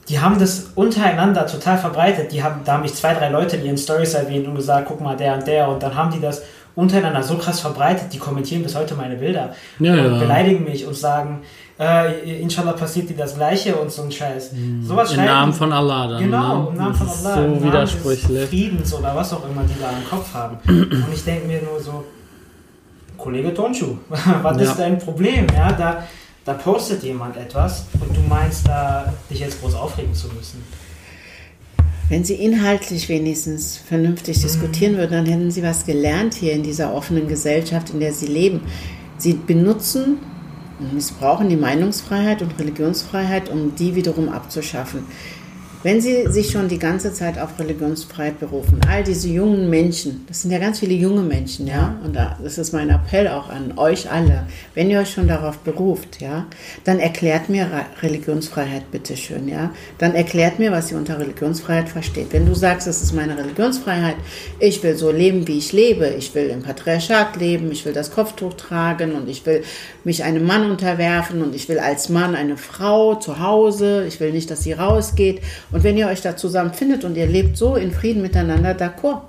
die 0.09 0.21
haben 0.21 0.39
das 0.39 0.71
untereinander 0.75 1.47
total 1.47 1.79
verbreitet. 1.79 2.33
Die 2.33 2.43
haben, 2.43 2.63
da 2.65 2.75
haben 2.75 2.83
mich 2.83 2.95
zwei, 2.95 3.15
drei 3.15 3.29
Leute 3.29 3.57
in 3.57 3.65
ihren 3.65 3.79
Stories 3.79 4.15
erwähnt 4.15 4.47
und 4.49 4.55
gesagt, 4.55 4.87
guck 4.89 5.01
mal, 5.01 5.17
der 5.17 5.35
und 5.35 5.47
der. 5.47 5.69
Und 5.69 5.83
dann 5.83 5.95
haben 5.95 6.11
die 6.11 6.21
das 6.21 6.43
untereinander 6.75 7.23
so 7.23 7.37
krass 7.37 7.61
verbreitet, 7.61 8.13
die 8.13 8.19
kommentieren 8.19 8.63
bis 8.63 8.75
heute 8.75 8.95
meine 8.95 9.17
Bilder 9.17 9.55
Ja, 9.79 9.93
und 9.93 10.13
ja. 10.15 10.19
beleidigen 10.19 10.65
mich 10.65 10.87
und 10.87 10.95
sagen, 10.95 11.43
äh, 11.79 12.41
inshallah 12.41 12.73
passiert 12.73 13.09
dir 13.09 13.17
das 13.17 13.35
Gleiche 13.35 13.75
und 13.77 13.91
so 13.91 14.03
ein 14.03 14.13
Scheiß. 14.13 14.51
Sowas 14.83 15.13
Im 15.13 15.25
Namen 15.25 15.53
von 15.53 15.73
Allah 15.73 16.09
dann. 16.09 16.23
Genau, 16.23 16.63
ne? 16.65 16.69
im 16.71 16.77
Namen 16.77 16.95
von 16.95 17.09
Allah. 17.09 17.57
So 17.59 17.65
widersprüchlich. 17.65 18.49
Friedens 18.49 18.95
oder 18.95 19.17
was 19.17 19.33
auch 19.33 19.45
immer 19.49 19.63
die 19.65 19.81
da 19.81 19.91
im 19.91 20.09
Kopf 20.09 20.33
haben. 20.35 20.59
Und 20.69 21.13
ich 21.13 21.25
denke 21.25 21.47
mir 21.47 21.63
nur 21.63 21.81
so, 21.81 22.05
Kollege 23.17 23.55
Tonschu, 23.55 23.97
was 24.09 24.57
Ja. 24.57 24.63
ist 24.63 24.77
dein 24.79 24.99
Problem? 24.99 25.47
Ja, 25.55 25.73
da, 25.73 26.03
da 26.45 26.55
postet 26.55 27.03
jemand 27.03 27.37
etwas 27.37 27.87
und 28.01 28.17
du 28.17 28.21
meinst 28.29 28.67
da, 28.67 29.13
dich 29.31 29.41
jetzt 29.41 29.61
groß 29.61 29.75
aufregen 29.75 30.15
zu 30.15 30.29
müssen. 30.29 30.63
Wenn 32.09 32.25
Sie 32.25 32.35
inhaltlich 32.35 33.09
wenigstens 33.09 33.79
vernünftig 33.79 34.43
diskutieren 34.43 34.97
würden, 34.99 35.13
dann 35.13 35.27
hätten 35.27 35.51
Sie 35.51 35.63
was 35.63 35.87
gelernt 35.87 36.35
hier 36.35 36.53
in 36.53 36.63
dieser 36.63 36.93
offenen 36.93 37.27
Gesellschaft, 37.27 37.91
in 37.91 38.01
der 38.01 38.13
Sie 38.13 38.27
leben. 38.27 38.61
Sie 39.17 39.33
benutzen 39.35 40.19
missbrauchen 40.93 41.49
die 41.49 41.57
Meinungsfreiheit 41.57 42.43
und 42.43 42.59
Religionsfreiheit, 42.59 43.49
um 43.49 43.75
die 43.75 43.95
wiederum 43.95 44.29
abzuschaffen. 44.29 45.07
Wenn 45.85 46.01
Sie 46.01 46.29
sich 46.29 46.53
schon 46.53 46.69
die 46.69 46.79
ganze 46.79 47.13
Zeit 47.13 47.41
auf 47.41 47.59
Religionsfreiheit 47.59 48.39
berufen, 48.39 48.79
all 48.89 49.03
diese 49.03 49.29
jungen 49.29 49.69
Menschen, 49.69 50.25
das 50.29 50.43
sind 50.43 50.53
ja 50.53 50.59
ganz 50.59 50.79
viele 50.79 50.95
junge 50.95 51.23
Menschen, 51.23 51.67
ja, 51.67 51.97
und 52.05 52.15
da, 52.15 52.39
das 52.41 52.57
ist 52.57 52.73
mein 52.73 52.89
Appell 52.89 53.27
auch 53.27 53.49
an 53.49 53.73
euch 53.77 54.09
alle, 54.09 54.47
wenn 54.75 54.91
ihr 54.91 55.01
euch 55.01 55.11
schon 55.11 55.27
darauf 55.27 55.59
beruft, 55.59 56.21
ja, 56.21 56.47
dann 56.85 57.01
erklärt 57.01 57.49
mir 57.49 57.65
Re- 57.65 57.87
Religionsfreiheit 58.01 58.93
bitteschön, 58.93 59.49
ja, 59.49 59.73
dann 59.99 60.15
erklärt 60.15 60.61
mir, 60.61 60.71
was 60.71 60.93
ihr 60.93 60.99
unter 60.99 61.19
Religionsfreiheit 61.19 61.89
versteht. 61.89 62.33
Wenn 62.33 62.47
du 62.47 62.55
sagst, 62.55 62.87
das 62.87 63.03
ist 63.03 63.13
meine 63.13 63.37
Religionsfreiheit, 63.37 64.17
ich 64.61 64.81
will 64.85 64.95
so 64.95 65.11
leben, 65.11 65.49
wie 65.49 65.59
ich 65.59 65.73
lebe, 65.73 66.07
ich 66.17 66.33
will 66.37 66.47
im 66.49 66.63
Patriarchat 66.63 67.35
leben, 67.41 67.73
ich 67.73 67.85
will 67.85 67.93
das 67.93 68.13
Kopftuch 68.13 68.55
tragen 68.55 69.17
und 69.17 69.29
ich 69.29 69.45
will 69.47 69.65
mich 70.05 70.23
einem 70.23 70.47
Mann 70.47 70.71
unterwerfen 70.71 71.43
und 71.43 71.57
ich 71.57 71.69
will 71.69 71.81
als 71.81 72.09
Mann 72.09 72.37
eine 72.37 72.57
Frau 72.57 73.17
zu 73.17 73.41
Hause, 73.41 74.05
ich 74.07 74.21
will 74.21 74.31
nicht, 74.31 74.49
dass 74.49 74.63
sie 74.63 74.75
rausgeht. 74.75 75.41
Und 75.73 75.85
wenn 75.85 75.97
ihr 75.97 76.07
euch 76.07 76.21
da 76.21 76.37
zusammenfindet 76.37 77.05
und 77.05 77.17
ihr 77.17 77.27
lebt 77.27 77.57
so 77.57 77.77
in 77.77 77.91
Frieden 77.91 78.23
miteinander, 78.23 78.77
d'accord. 78.77 79.23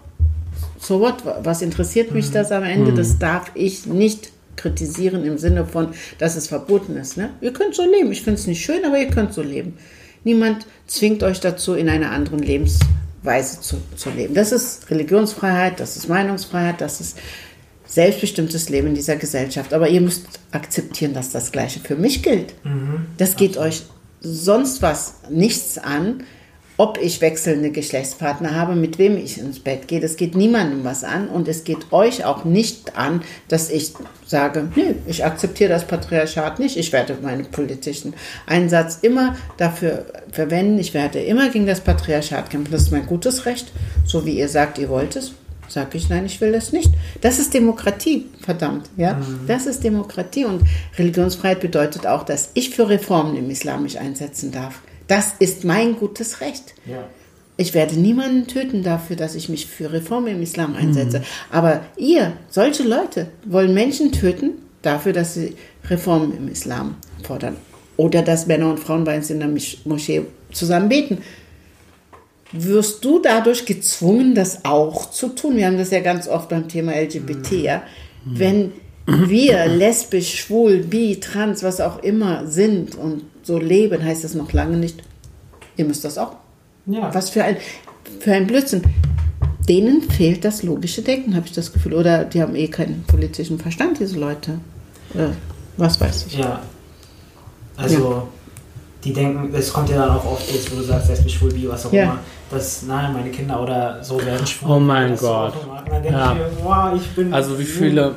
So 0.79 0.99
what? 0.99 1.15
Was 1.43 1.61
interessiert 1.61 2.11
mich 2.11 2.29
das 2.31 2.51
am 2.51 2.63
Ende? 2.63 2.93
Das 2.93 3.17
darf 3.17 3.51
ich 3.55 3.85
nicht 3.85 4.31
kritisieren 4.55 5.25
im 5.25 5.37
Sinne 5.37 5.65
von, 5.65 5.89
dass 6.19 6.35
es 6.35 6.47
verboten 6.47 6.97
ist. 6.97 7.17
Ne? 7.17 7.29
Ihr 7.41 7.53
könnt 7.53 7.75
so 7.75 7.83
leben. 7.89 8.11
Ich 8.11 8.21
finde 8.21 8.39
es 8.39 8.47
nicht 8.47 8.63
schön, 8.63 8.83
aber 8.85 8.97
ihr 8.97 9.07
könnt 9.07 9.33
so 9.33 9.41
leben. 9.41 9.77
Niemand 10.23 10.65
zwingt 10.87 11.23
euch 11.23 11.39
dazu, 11.39 11.73
in 11.73 11.89
einer 11.89 12.11
anderen 12.11 12.39
Lebensweise 12.39 13.61
zu, 13.61 13.77
zu 13.95 14.09
leben. 14.09 14.33
Das 14.33 14.51
ist 14.51 14.89
Religionsfreiheit, 14.89 15.79
das 15.79 15.97
ist 15.97 16.07
Meinungsfreiheit, 16.07 16.79
das 16.79 17.01
ist 17.01 17.17
selbstbestimmtes 17.85 18.69
Leben 18.69 18.87
in 18.87 18.95
dieser 18.95 19.15
Gesellschaft. 19.15 19.73
Aber 19.73 19.89
ihr 19.89 20.01
müsst 20.01 20.25
akzeptieren, 20.51 21.13
dass 21.13 21.31
das 21.31 21.51
Gleiche 21.51 21.79
für 21.79 21.95
mich 21.95 22.23
gilt. 22.23 22.53
das 23.17 23.35
geht 23.35 23.57
euch 23.57 23.83
sonst 24.23 24.81
was 24.81 25.15
nichts 25.29 25.77
an, 25.77 26.23
ob 26.77 26.97
ich 26.99 27.21
wechselnde 27.21 27.69
Geschlechtspartner 27.69 28.55
habe, 28.55 28.75
mit 28.75 28.97
wem 28.97 29.15
ich 29.15 29.37
ins 29.37 29.59
Bett 29.59 29.87
gehe. 29.87 29.99
Das 29.99 30.15
geht 30.15 30.35
niemandem 30.35 30.83
was 30.83 31.03
an 31.03 31.27
und 31.27 31.47
es 31.47 31.63
geht 31.63 31.91
euch 31.91 32.25
auch 32.25 32.45
nicht 32.45 32.97
an, 32.97 33.21
dass 33.47 33.69
ich 33.69 33.93
sage, 34.25 34.69
nee, 34.75 34.95
ich 35.05 35.23
akzeptiere 35.23 35.69
das 35.69 35.85
Patriarchat 35.85 36.57
nicht, 36.57 36.77
ich 36.77 36.91
werde 36.91 37.15
meinen 37.21 37.45
politischen 37.45 38.15
Einsatz 38.47 38.97
immer 39.01 39.35
dafür 39.57 40.05
verwenden, 40.31 40.79
ich 40.79 40.95
werde 40.95 41.19
immer 41.19 41.49
gegen 41.49 41.67
das 41.67 41.81
Patriarchat 41.81 42.49
kämpfen. 42.49 42.71
Das 42.71 42.83
ist 42.83 42.91
mein 42.91 43.05
gutes 43.05 43.45
Recht, 43.45 43.71
so 44.05 44.25
wie 44.25 44.39
ihr 44.39 44.49
sagt, 44.49 44.79
ihr 44.79 44.89
wollt 44.89 45.15
es. 45.15 45.33
Sage 45.73 45.97
ich, 45.97 46.07
nein, 46.07 46.27
ich 46.27 46.39
will 46.39 46.51
das 46.51 46.71
nicht. 46.71 46.91
Das 47.21 47.39
ist 47.39 47.51
Demokratie, 47.55 48.27
verdammt. 48.41 48.91
Ja? 48.95 49.19
Das 49.47 49.65
ist 49.65 49.83
Demokratie. 49.83 50.45
Und 50.45 50.61
Religionsfreiheit 50.99 51.61
bedeutet 51.61 52.05
auch, 52.05 52.21
dass 52.21 52.51
ich 52.53 52.69
für 52.69 52.89
Reformen 52.89 53.35
im 53.35 53.49
Islam 53.49 53.81
mich 53.81 53.97
einsetzen 53.99 54.51
darf. 54.51 54.81
Das 55.07 55.33
ist 55.39 55.63
mein 55.63 55.95
gutes 55.95 56.41
Recht. 56.41 56.75
Ja. 56.85 57.05
Ich 57.57 57.73
werde 57.73 57.99
niemanden 57.99 58.45
töten 58.45 58.83
dafür, 58.83 59.15
dass 59.15 59.33
ich 59.33 59.49
mich 59.49 59.65
für 59.65 59.91
Reformen 59.91 60.27
im 60.27 60.43
Islam 60.43 60.75
einsetze. 60.75 61.23
Aber 61.51 61.81
ihr, 61.97 62.33
solche 62.49 62.83
Leute, 62.83 63.29
wollen 63.43 63.73
Menschen 63.73 64.11
töten 64.11 64.51
dafür, 64.83 65.11
dass 65.11 65.33
sie 65.33 65.55
Reformen 65.89 66.37
im 66.37 66.49
Islam 66.49 66.97
fordern. 67.23 67.55
Oder 67.97 68.21
dass 68.21 68.45
Männer 68.45 68.69
und 68.69 68.79
Frauen 68.79 69.05
bei 69.05 69.17
uns 69.17 69.31
in 69.31 69.39
der 69.39 69.49
Moschee 69.85 70.21
zusammen 70.51 70.89
beten. 70.89 71.17
Wirst 72.53 73.03
du 73.03 73.19
dadurch 73.19 73.65
gezwungen, 73.65 74.35
das 74.35 74.63
auch 74.63 75.09
zu 75.09 75.29
tun? 75.29 75.57
Wir 75.57 75.65
haben 75.65 75.77
das 75.77 75.89
ja 75.89 76.01
ganz 76.01 76.27
oft 76.27 76.49
beim 76.49 76.67
Thema 76.67 76.93
LGBT, 76.93 77.51
ja. 77.53 77.83
Wenn 78.25 78.71
wir 79.05 79.65
lesbisch, 79.67 80.41
schwul, 80.41 80.83
bi, 80.83 81.19
trans, 81.19 81.63
was 81.63 81.81
auch 81.81 82.01
immer 82.03 82.45
sind 82.47 82.95
und 82.95 83.23
so 83.41 83.57
leben, 83.57 84.03
heißt 84.03 84.23
das 84.23 84.35
noch 84.35 84.53
lange 84.53 84.77
nicht, 84.77 85.01
ihr 85.77 85.85
müsst 85.85 86.05
das 86.05 86.17
auch. 86.17 86.35
Ja. 86.85 87.13
Was 87.13 87.31
für 87.31 87.43
ein, 87.43 87.57
für 88.19 88.33
ein 88.33 88.47
Blödsinn. 88.47 88.83
Denen 89.67 90.01
fehlt 90.01 90.43
das 90.43 90.61
logische 90.61 91.01
Denken, 91.01 91.35
habe 91.35 91.47
ich 91.47 91.53
das 91.53 91.71
Gefühl. 91.71 91.93
Oder 91.93 92.25
die 92.25 92.41
haben 92.41 92.55
eh 92.55 92.67
keinen 92.67 93.03
politischen 93.07 93.59
Verstand, 93.59 93.99
diese 93.99 94.19
Leute. 94.19 94.59
Oder 95.13 95.33
was 95.77 95.99
weiß 95.99 96.25
ich. 96.27 96.37
Ja. 96.37 96.61
Also, 97.77 98.27
die 99.03 99.11
denken, 99.13 99.53
es 99.53 99.73
kommt 99.73 99.89
ja 99.89 99.97
dann 99.97 100.11
auch 100.17 100.25
oft 100.25 100.49
jetzt, 100.51 100.71
wo 100.71 100.77
du 100.77 100.83
sagst, 100.83 101.09
lesbisch, 101.09 101.37
schwul, 101.37 101.51
bi, 101.53 101.67
was 101.67 101.85
auch 101.85 101.91
Ja. 101.93 102.03
immer, 102.03 102.19
dass, 102.51 102.83
nein, 102.83 103.11
meine 103.13 103.29
Kinder 103.31 103.61
oder 103.61 104.03
so 104.03 104.23
werden 104.25 104.45
schwul. 104.47 104.71
Oh 104.71 104.79
mein 104.79 105.17
so 105.17 105.27
Gott. 105.27 105.53
Ja. 106.09 106.31
ich 106.33 106.37
mir, 106.37 106.51
wow, 106.63 106.93
ich 106.95 107.07
bin. 107.09 107.33
Also 107.33 107.59
wie 107.59 107.65
viele 107.65 108.15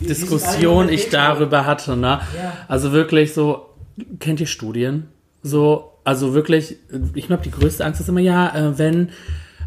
Diskussionen 0.00 0.88
ich 0.88 1.10
darüber 1.10 1.66
hatte, 1.66 1.96
ne? 1.96 2.20
Ja. 2.36 2.52
Also 2.68 2.92
wirklich 2.92 3.34
so, 3.34 3.66
kennt 4.20 4.40
ihr 4.40 4.46
Studien? 4.46 5.08
So, 5.42 5.92
also 6.04 6.34
wirklich, 6.34 6.76
ich 7.14 7.26
glaube, 7.26 7.42
die 7.42 7.50
größte 7.50 7.84
Angst 7.84 8.00
ist 8.00 8.08
immer, 8.08 8.20
ja, 8.20 8.54
äh, 8.54 8.78
wenn 8.78 9.10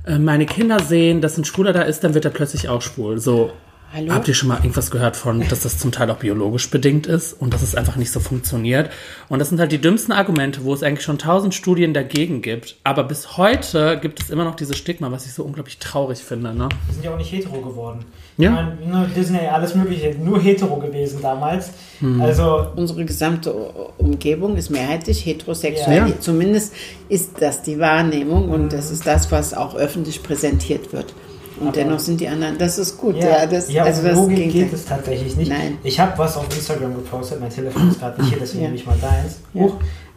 äh, 0.05 0.17
meine 0.17 0.45
Kinder 0.45 0.79
sehen, 0.79 1.21
dass 1.21 1.37
ein 1.37 1.45
Schwuler 1.45 1.73
da 1.73 1.81
ist, 1.81 2.03
dann 2.03 2.13
wird 2.13 2.25
er 2.25 2.31
plötzlich 2.31 2.69
auch 2.69 2.81
schwul. 2.81 3.19
So, 3.19 3.51
Hallo? 3.93 4.13
habt 4.13 4.27
ihr 4.27 4.33
schon 4.33 4.47
mal 4.47 4.57
irgendwas 4.57 4.89
gehört 4.89 5.17
von, 5.17 5.45
dass 5.49 5.61
das 5.61 5.77
zum 5.77 5.91
Teil 5.91 6.09
auch 6.11 6.17
biologisch 6.17 6.69
bedingt 6.69 7.07
ist 7.07 7.33
und 7.33 7.53
dass 7.53 7.61
es 7.61 7.75
einfach 7.75 7.97
nicht 7.97 8.11
so 8.11 8.21
funktioniert? 8.21 8.89
Und 9.27 9.39
das 9.39 9.49
sind 9.49 9.59
halt 9.59 9.73
die 9.73 9.79
dümmsten 9.79 10.13
Argumente, 10.13 10.63
wo 10.63 10.73
es 10.73 10.81
eigentlich 10.81 11.03
schon 11.03 11.17
tausend 11.17 11.53
Studien 11.53 11.93
dagegen 11.93 12.41
gibt. 12.41 12.77
Aber 12.85 13.03
bis 13.03 13.35
heute 13.35 13.99
gibt 14.01 14.21
es 14.21 14.29
immer 14.29 14.45
noch 14.45 14.55
dieses 14.55 14.77
Stigma, 14.77 15.11
was 15.11 15.25
ich 15.25 15.33
so 15.33 15.43
unglaublich 15.43 15.77
traurig 15.77 16.19
finde, 16.19 16.53
ne? 16.53 16.69
Die 16.89 16.93
sind 16.93 17.03
ja 17.03 17.13
auch 17.13 17.17
nicht 17.17 17.31
hetero 17.31 17.59
geworden. 17.59 18.05
Ja. 18.37 18.49
Ich 18.49 18.55
meine, 18.55 19.01
ne, 19.01 19.09
Disney, 19.13 19.39
alles 19.39 19.75
Mögliche, 19.75 20.15
nur 20.15 20.41
hetero 20.41 20.77
gewesen 20.77 21.19
damals. 21.21 21.71
Also, 22.19 22.67
Unsere 22.75 23.03
gesamte 23.05 23.53
Umgebung 23.97 24.55
ist 24.55 24.69
mehrheitlich 24.69 25.25
heterosexuell. 25.25 26.09
Ja. 26.09 26.19
Zumindest 26.19 26.73
ist 27.09 27.41
das 27.41 27.61
die 27.61 27.77
Wahrnehmung 27.77 28.49
und 28.49 28.71
das 28.71 28.89
ist 28.89 29.05
das, 29.05 29.31
was 29.31 29.53
auch 29.53 29.75
öffentlich 29.75 30.23
präsentiert 30.23 30.93
wird. 30.93 31.13
Und 31.61 31.67
Aber- 31.67 31.75
dennoch 31.77 31.99
sind 31.99 32.19
die 32.19 32.27
anderen, 32.27 32.57
das 32.57 32.77
ist 32.77 32.97
gut. 32.97 33.15
ja, 33.15 33.29
Ja, 33.29 33.45
das, 33.45 33.71
ja 33.71 33.83
also 33.83 34.01
das 34.03 34.15
Logik 34.15 34.37
ging 34.37 34.51
geht 34.51 34.73
es 34.73 34.85
tatsächlich 34.85 35.35
nicht. 35.35 35.49
Nein. 35.51 35.77
Ich 35.83 35.99
habe 35.99 36.17
was 36.17 36.35
auf 36.37 36.45
Instagram 36.53 36.95
gepostet, 36.95 37.39
mein 37.39 37.49
Telefon 37.49 37.89
ist 37.91 37.99
gerade 37.99 38.19
nicht 38.21 38.29
hier, 38.31 38.39
deswegen 38.39 38.63
Ja. 38.63 38.67
nehme 38.69 38.79
ich 38.79 38.85
mal 38.85 38.97
deins. 38.99 39.39
Ja. 39.53 39.67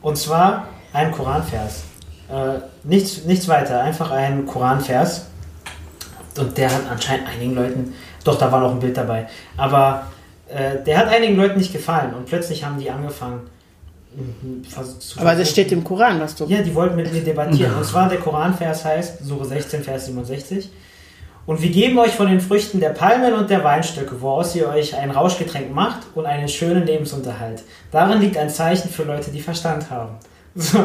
Und 0.02 0.16
zwar 0.18 0.68
ein 0.92 1.12
Koranvers. 1.12 1.82
Äh, 2.30 2.58
nichts, 2.84 3.24
nichts 3.24 3.46
weiter, 3.48 3.80
einfach 3.82 4.10
ein 4.10 4.46
Koranvers. 4.46 5.26
Und 6.38 6.56
der 6.58 6.72
hat 6.72 6.82
anscheinend 6.90 7.28
einigen 7.28 7.54
Leuten, 7.54 7.94
doch, 8.24 8.38
da 8.38 8.50
war 8.50 8.60
noch 8.60 8.72
ein 8.72 8.80
Bild 8.80 8.96
dabei, 8.96 9.28
aber 9.56 10.06
äh, 10.48 10.82
der 10.84 10.98
hat 10.98 11.08
einigen 11.08 11.36
Leuten 11.36 11.58
nicht 11.58 11.72
gefallen 11.72 12.12
und 12.14 12.26
plötzlich 12.26 12.64
haben 12.64 12.78
die 12.80 12.90
angefangen. 12.90 13.42
mhm, 14.16 14.64
zu 14.98 15.20
Aber 15.20 15.34
das 15.34 15.50
steht 15.50 15.70
im 15.72 15.84
Koran, 15.84 16.20
was 16.20 16.34
du. 16.34 16.46
ja, 16.46 16.62
die 16.62 16.74
wollten 16.74 16.96
mit 16.96 17.12
mir 17.12 17.22
debattieren. 17.22 17.74
Und 17.78 17.84
zwar 17.84 18.08
der 18.08 18.18
Koranvers 18.18 18.84
heißt, 18.84 19.24
Sure 19.24 19.44
16, 19.44 19.82
Vers 19.82 20.06
67. 20.06 20.70
Und 21.46 21.60
wir 21.60 21.70
geben 21.70 21.98
euch 21.98 22.12
von 22.12 22.26
den 22.26 22.40
Früchten 22.40 22.80
der 22.80 22.90
Palmen 22.90 23.34
und 23.34 23.50
der 23.50 23.62
Weinstöcke, 23.62 24.20
woraus 24.20 24.54
ihr 24.56 24.68
euch 24.68 24.96
ein 24.96 25.10
Rauschgetränk 25.10 25.74
macht 25.74 26.00
und 26.14 26.24
einen 26.24 26.48
schönen 26.48 26.86
Lebensunterhalt. 26.86 27.62
Darin 27.90 28.20
liegt 28.20 28.36
ein 28.38 28.48
Zeichen 28.48 28.88
für 28.88 29.02
Leute, 29.04 29.30
die 29.30 29.40
Verstand 29.40 29.90
haben. 29.90 30.12
So, 30.56 30.78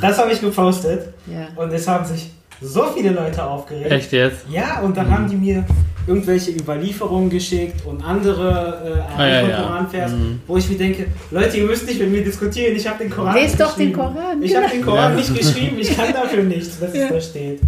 das 0.00 0.16
habe 0.18 0.30
ich 0.32 0.40
gepostet. 0.40 1.08
Ja. 1.26 1.48
Und 1.60 1.72
es 1.72 1.88
haben 1.88 2.04
sich 2.04 2.30
so 2.60 2.84
viele 2.94 3.10
Leute 3.10 3.42
aufgeregt. 3.44 3.90
Echt 3.90 4.12
jetzt? 4.12 4.44
Ja, 4.48 4.78
und 4.80 4.96
dann 4.96 5.10
haben 5.10 5.28
die 5.28 5.34
mir 5.34 5.64
irgendwelche 6.06 6.52
Überlieferungen 6.52 7.28
geschickt 7.28 7.84
und 7.84 8.00
andere 8.04 9.04
äh, 9.18 9.20
Ah, 9.20 9.26
ja, 9.26 9.48
ja. 9.48 9.56
Koranvers, 9.62 10.12
wo 10.46 10.56
ich 10.56 10.68
mir 10.70 10.78
denke, 10.78 11.06
Leute, 11.32 11.56
ihr 11.56 11.64
müsst 11.64 11.84
nicht 11.88 11.98
mit 11.98 12.12
mir 12.12 12.22
diskutieren, 12.22 12.76
ich 12.76 12.86
habe 12.86 12.98
den 13.02 13.10
Koran 13.10 13.34
Lest 13.34 13.58
nicht 13.58 13.60
doch 13.60 13.76
den 13.76 13.92
geschrieben. 13.92 14.14
Koran, 14.14 14.42
Ich 14.42 14.54
habe 14.56 14.68
den 14.68 14.82
Koran 14.84 15.10
Ja. 15.10 15.16
nicht 15.16 15.34
geschrieben, 15.36 15.76
ich 15.80 15.96
kann 15.96 16.12
dafür 16.12 16.42
nichts, 16.44 16.78
dass 16.78 16.94
es 16.94 17.08
da 17.08 17.20
steht. 17.20 17.60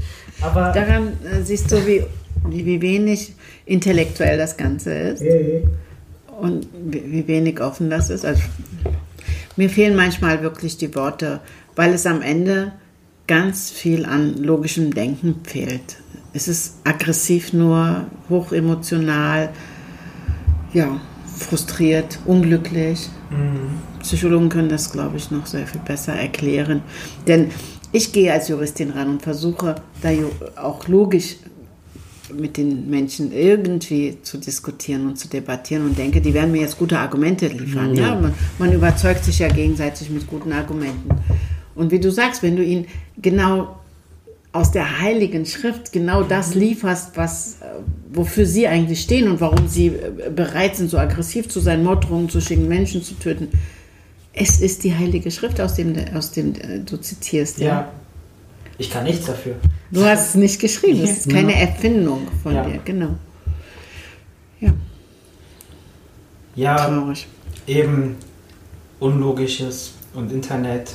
Aber 0.44 0.72
Daran 0.72 1.14
äh, 1.24 1.42
siehst 1.42 1.72
du, 1.72 1.86
wie, 1.86 2.04
wie, 2.48 2.82
wenig 2.82 3.32
intellektuell 3.64 4.36
das 4.36 4.56
Ganze 4.56 4.92
ist 4.92 5.22
und 6.38 6.68
wie, 6.84 7.10
wie 7.10 7.26
wenig 7.26 7.60
offen 7.60 7.88
das 7.88 8.10
ist. 8.10 8.26
Also, 8.26 8.42
mir 9.56 9.70
fehlen 9.70 9.96
manchmal 9.96 10.42
wirklich 10.42 10.76
die 10.76 10.94
Worte, 10.94 11.40
weil 11.76 11.94
es 11.94 12.06
am 12.06 12.20
Ende 12.20 12.72
ganz 13.26 13.70
viel 13.70 14.04
an 14.04 14.36
logischem 14.36 14.92
Denken 14.92 15.36
fehlt. 15.44 15.96
Es 16.34 16.48
ist 16.48 16.76
aggressiv 16.84 17.52
nur, 17.52 18.06
hochemotional, 18.28 19.50
ja, 20.74 21.00
frustriert, 21.38 22.18
unglücklich. 22.26 23.08
Psychologen 24.00 24.48
können 24.48 24.68
das, 24.68 24.92
glaube 24.92 25.16
ich, 25.16 25.30
noch 25.30 25.46
sehr 25.46 25.66
viel 25.66 25.80
besser 25.80 26.12
erklären. 26.12 26.82
Denn 27.26 27.50
ich 27.94 28.12
gehe 28.12 28.32
als 28.32 28.48
Juristin 28.48 28.90
ran 28.90 29.08
und 29.08 29.22
versuche 29.22 29.76
da 30.02 30.10
auch 30.56 30.88
logisch 30.88 31.36
mit 32.34 32.56
den 32.56 32.90
Menschen 32.90 33.32
irgendwie 33.32 34.18
zu 34.22 34.38
diskutieren 34.38 35.06
und 35.06 35.16
zu 35.16 35.28
debattieren 35.28 35.86
und 35.86 35.96
denke, 35.96 36.20
die 36.20 36.34
werden 36.34 36.50
mir 36.50 36.62
jetzt 36.62 36.76
gute 36.76 36.98
Argumente 36.98 37.46
liefern. 37.46 37.94
Ja. 37.94 38.16
Man, 38.16 38.34
man 38.58 38.72
überzeugt 38.72 39.24
sich 39.24 39.38
ja 39.38 39.48
gegenseitig 39.48 40.10
mit 40.10 40.26
guten 40.26 40.52
Argumenten. 40.52 41.08
Und 41.76 41.92
wie 41.92 42.00
du 42.00 42.10
sagst, 42.10 42.42
wenn 42.42 42.56
du 42.56 42.64
ihnen 42.64 42.86
genau 43.16 43.76
aus 44.50 44.72
der 44.72 45.00
Heiligen 45.00 45.46
Schrift 45.46 45.92
genau 45.92 46.24
das 46.24 46.56
lieferst, 46.56 47.16
was, 47.16 47.58
äh, 47.60 47.66
wofür 48.12 48.46
sie 48.46 48.66
eigentlich 48.66 49.02
stehen 49.02 49.30
und 49.30 49.40
warum 49.40 49.68
sie 49.68 49.88
äh, 49.88 50.30
bereit 50.34 50.74
sind, 50.74 50.90
so 50.90 50.98
aggressiv 50.98 51.48
zu 51.48 51.60
sein, 51.60 51.84
Morddrohungen 51.84 52.28
zu 52.28 52.40
schicken, 52.40 52.66
Menschen 52.66 53.04
zu 53.04 53.14
töten. 53.14 53.48
Es 54.36 54.60
ist 54.60 54.82
die 54.84 54.94
Heilige 54.94 55.30
Schrift, 55.30 55.60
aus 55.60 55.74
dem, 55.74 55.94
aus 56.14 56.32
dem 56.32 56.54
äh, 56.56 56.80
du 56.80 56.96
zitierst. 56.96 57.58
Ja. 57.58 57.88
Ich 58.78 58.90
kann 58.90 59.04
nichts 59.04 59.26
dafür. 59.26 59.54
Du 59.92 60.04
hast 60.04 60.30
es 60.30 60.34
nicht 60.34 60.60
geschrieben, 60.60 61.00
es 61.04 61.18
ist 61.18 61.30
keine 61.30 61.54
Erfindung 61.54 62.26
von 62.42 62.54
Ja. 62.54 62.64
dir, 62.64 62.80
genau. 62.84 63.10
Ja, 64.60 64.72
Ja, 66.56 66.76
traurig. 66.76 67.26
eben 67.66 68.16
Unlogisches 69.00 69.92
und 70.14 70.32
Internet, 70.32 70.92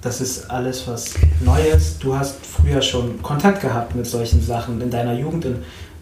das 0.00 0.20
ist 0.20 0.50
alles 0.50 0.86
was 0.88 1.14
Neues. 1.44 1.98
Du 1.98 2.16
hast 2.16 2.44
früher 2.44 2.80
schon 2.82 3.20
Kontakt 3.22 3.60
gehabt 3.60 3.94
mit 3.94 4.06
solchen 4.06 4.42
Sachen 4.42 4.80
in 4.80 4.90
deiner 4.90 5.12
Jugend. 5.12 5.46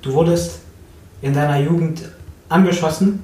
Du 0.02 0.12
wurdest 0.14 0.60
in 1.20 1.34
deiner 1.34 1.58
Jugend 1.58 2.02
angeschossen. 2.48 3.22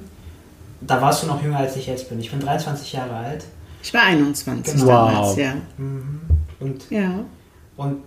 Da 0.81 1.01
warst 1.01 1.23
du 1.23 1.27
noch 1.27 1.41
jünger 1.41 1.59
als 1.59 1.75
ich 1.77 1.87
jetzt 1.87 2.09
bin. 2.09 2.19
Ich 2.19 2.29
bin 2.29 2.39
23 2.41 2.93
Jahre 2.93 3.15
alt. 3.15 3.45
Ich 3.85 3.93
war 3.93 4.01
21 4.01 4.73
Genau. 4.73 4.87
damals, 4.87 5.27
Wow. 5.29 5.37
ja. 5.37 5.53
Und, 6.59 6.89
Ja, 6.89 7.19
und 7.77 7.97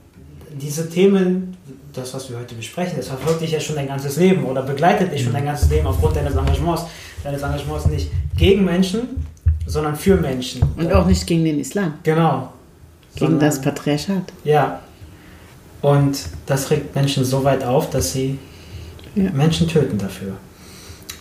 diese 0.60 0.90
Themen, 0.90 1.56
das, 1.92 2.12
was 2.14 2.28
wir 2.30 2.38
heute 2.38 2.56
besprechen, 2.56 2.96
das 2.96 3.06
verfolgt 3.06 3.42
dich 3.42 3.52
ja 3.52 3.60
schon 3.60 3.76
dein 3.76 3.86
ganzes 3.86 4.16
Leben 4.16 4.44
oder 4.44 4.62
begleitet 4.62 5.12
dich 5.12 5.22
schon 5.22 5.32
dein 5.32 5.44
ganzes 5.44 5.70
Leben 5.70 5.86
aufgrund 5.86 6.16
deines 6.16 6.34
Engagements. 6.34 6.82
Deines 7.22 7.42
Engagements 7.42 7.86
nicht 7.86 8.10
gegen 8.36 8.64
Menschen, 8.64 9.24
sondern 9.66 9.94
für 9.94 10.16
Menschen. 10.16 10.62
und 10.76 10.92
auch 10.92 11.06
nicht 11.06 11.24
gegen 11.28 11.44
den 11.44 11.60
Islam, 11.60 11.94
Genau. 12.02 12.52
gegen 13.14 13.26
Sondern- 13.32 13.40
das 13.48 13.60
Patriarchat. 13.60 14.32
Ja. 14.42 14.80
Und 15.80 16.18
das 16.46 16.70
regt 16.72 16.92
Menschen 16.96 17.24
so 17.24 17.44
weit 17.44 17.62
auf, 17.62 17.88
dass 17.90 18.12
sie 18.12 18.36
Ja. 19.14 19.30
Menschen 19.30 19.68
töten 19.68 19.96
dafür. 19.98 20.32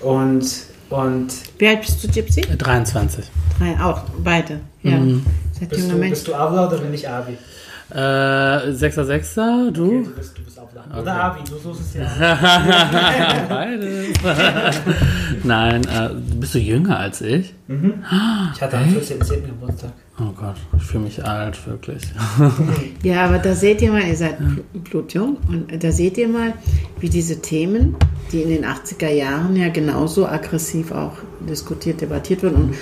Und, 0.02 0.46
und 0.89 1.27
Wie 1.58 1.67
alt 1.67 1.82
bist 1.82 2.03
du, 2.03 2.08
Gypsy? 2.08 2.41
23. 2.41 3.25
Drei, 3.60 3.79
auch, 3.84 4.01
beide. 4.24 4.60
Ja. 4.84 4.98
Mhm. 4.98 5.25
Seid 5.60 5.70
bist 5.70 5.84
du, 5.84 5.94
Menschen. 5.96 6.10
bist 6.12 6.27
du 6.27 6.36
Abla 6.36 6.67
oder 6.67 6.77
bin 6.77 6.94
ich 6.94 7.08
Abi? 7.08 7.38
Äh, 7.89 7.98
6er, 7.98 9.03
6er, 9.06 9.67
Okay, 9.67 9.72
du? 9.74 10.03
du 10.03 10.10
bist, 10.15 10.38
du 10.38 10.44
bist 10.44 10.60
Abla. 10.60 10.84
Okay. 10.91 11.01
Oder 11.01 11.24
Abi, 11.24 11.39
du 11.50 11.58
suchst 11.58 11.82
es 11.82 11.94
ja. 11.94 12.06
Beides. 13.50 14.08
Nein, 15.44 15.82
äh, 15.86 16.10
bist 16.36 16.56
du 16.56 16.60
jünger 16.60 17.00
als 17.00 17.22
ich? 17.22 17.53
Ich 17.70 18.62
hatte 18.62 18.77
am 18.77 18.84
14.10. 18.89 19.41
Geburtstag. 19.46 19.91
Oh 20.20 20.32
Gott, 20.36 20.56
ich 20.75 20.84
fühle 20.84 21.03
mich 21.03 21.24
alt, 21.24 21.65
wirklich. 21.67 22.01
Ja, 23.03 23.25
aber 23.25 23.38
da 23.38 23.53
seht 23.53 23.82
ihr 23.84 23.91
mal, 23.91 24.01
ihr 24.06 24.15
seid 24.17 24.39
bl- 24.39 24.63
blutjung 24.89 25.38
und 25.48 25.84
da 25.84 25.91
seht 25.91 26.17
ihr 26.17 26.27
mal, 26.27 26.53
wie 27.00 27.08
diese 27.10 27.39
Themen, 27.41 27.96
die 28.32 28.41
in 28.41 28.50
den 28.50 28.65
80er 28.65 29.10
Jahren 29.12 29.56
ja 29.56 29.70
genauso 29.70 30.27
aggressiv 30.27 30.91
auch 30.91 31.13
diskutiert, 31.48 32.01
debattiert 32.01 32.41
wurden. 32.44 32.56
Und 32.56 32.75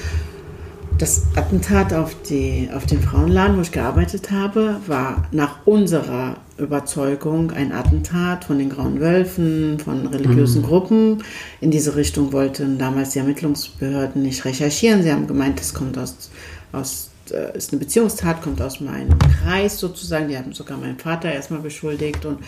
das 0.97 1.23
Attentat 1.35 1.93
auf, 1.93 2.15
die, 2.29 2.69
auf 2.73 2.85
den 2.85 3.01
Frauenladen, 3.01 3.57
wo 3.57 3.61
ich 3.61 3.71
gearbeitet 3.71 4.31
habe, 4.31 4.77
war 4.87 5.27
nach 5.31 5.65
unserer 5.65 6.37
Überzeugung 6.57 7.51
ein 7.51 7.73
Attentat 7.73 8.45
von 8.45 8.57
den 8.59 8.69
Grauen 8.69 9.01
Wölfen, 9.01 9.77
von 9.79 10.07
religiösen 10.07 10.63
Gruppen. 10.63 11.23
In 11.59 11.71
diese 11.71 11.95
Richtung 11.95 12.31
wollten 12.31 12.77
damals 12.77 13.09
die 13.09 13.19
Ermittlungsbehörden 13.19 14.21
nicht 14.21 14.45
recherchieren. 14.45 15.03
Sie 15.03 15.11
haben 15.11 15.27
gemeint, 15.27 15.59
das 15.59 15.73
kommt 15.73 15.97
aus, 15.97 16.29
aus 16.71 17.09
äh, 17.31 17.57
ist 17.57 17.73
eine 17.73 17.79
Beziehungstat, 17.79 18.41
kommt 18.41 18.61
aus 18.61 18.79
meinem 18.79 19.17
Kreis 19.19 19.77
sozusagen. 19.79 20.29
Die 20.29 20.37
haben 20.37 20.53
sogar 20.53 20.77
meinen 20.77 20.97
Vater 20.97 21.29
erstmal 21.29 21.59
beschuldigt. 21.59 22.25
Und 22.25 22.39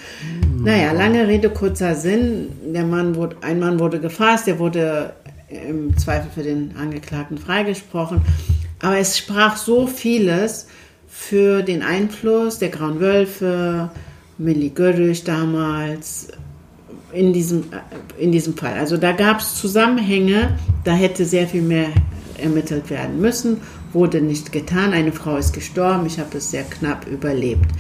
naja, 0.64 0.94
lange 0.94 1.28
Rede, 1.28 1.50
kurzer 1.50 1.96
Sinn. 1.96 2.50
Der 2.74 2.86
Mann 2.86 3.16
wurde, 3.16 3.36
ein 3.42 3.60
Mann 3.60 3.78
wurde 3.78 4.00
gefasst, 4.00 4.48
der 4.48 4.58
wurde 4.58 5.14
im 5.50 5.98
Zweifel 5.98 6.30
für 6.34 6.44
den 6.44 6.76
Angeklagten 6.78 7.38
freigesprochen. 7.38 8.22
Aber 8.82 8.98
es 8.98 9.18
sprach 9.18 9.58
so 9.58 9.88
vieles 9.88 10.68
für 11.08 11.64
den 11.64 11.82
Einfluss 11.82 12.60
der 12.60 12.70
Grauen 12.70 13.00
Wölfe, 13.00 13.90
Milli 14.38 14.70
Görrich 14.70 15.24
damals, 15.24 16.28
in 17.12 17.34
diesem, 17.34 17.64
äh, 17.72 18.22
in 18.24 18.32
diesem 18.32 18.56
Fall. 18.56 18.74
Also 18.74 18.98
da 18.98 19.14
gab 19.14 19.40
es 19.40 19.56
Zusammenhänge, 19.56 20.58
da 20.84 20.94
hätte 20.94 21.26
sehr 21.26 21.48
viel 21.48 21.62
mehr 21.62 21.90
ermittelt 22.38 22.90
werden 22.90 23.20
müssen, 23.20 23.58
wurde 23.94 24.22
nicht 24.22 24.52
getan. 24.52 24.94
Eine 24.94 25.12
Frau 25.12 25.38
ist 25.38 25.54
gestorben, 25.54 26.06
ich 26.06 26.20
habe 26.20 26.38
es 26.38 26.52
sehr 26.52 26.64
knapp 26.64 27.08
überlebt. 27.08 27.72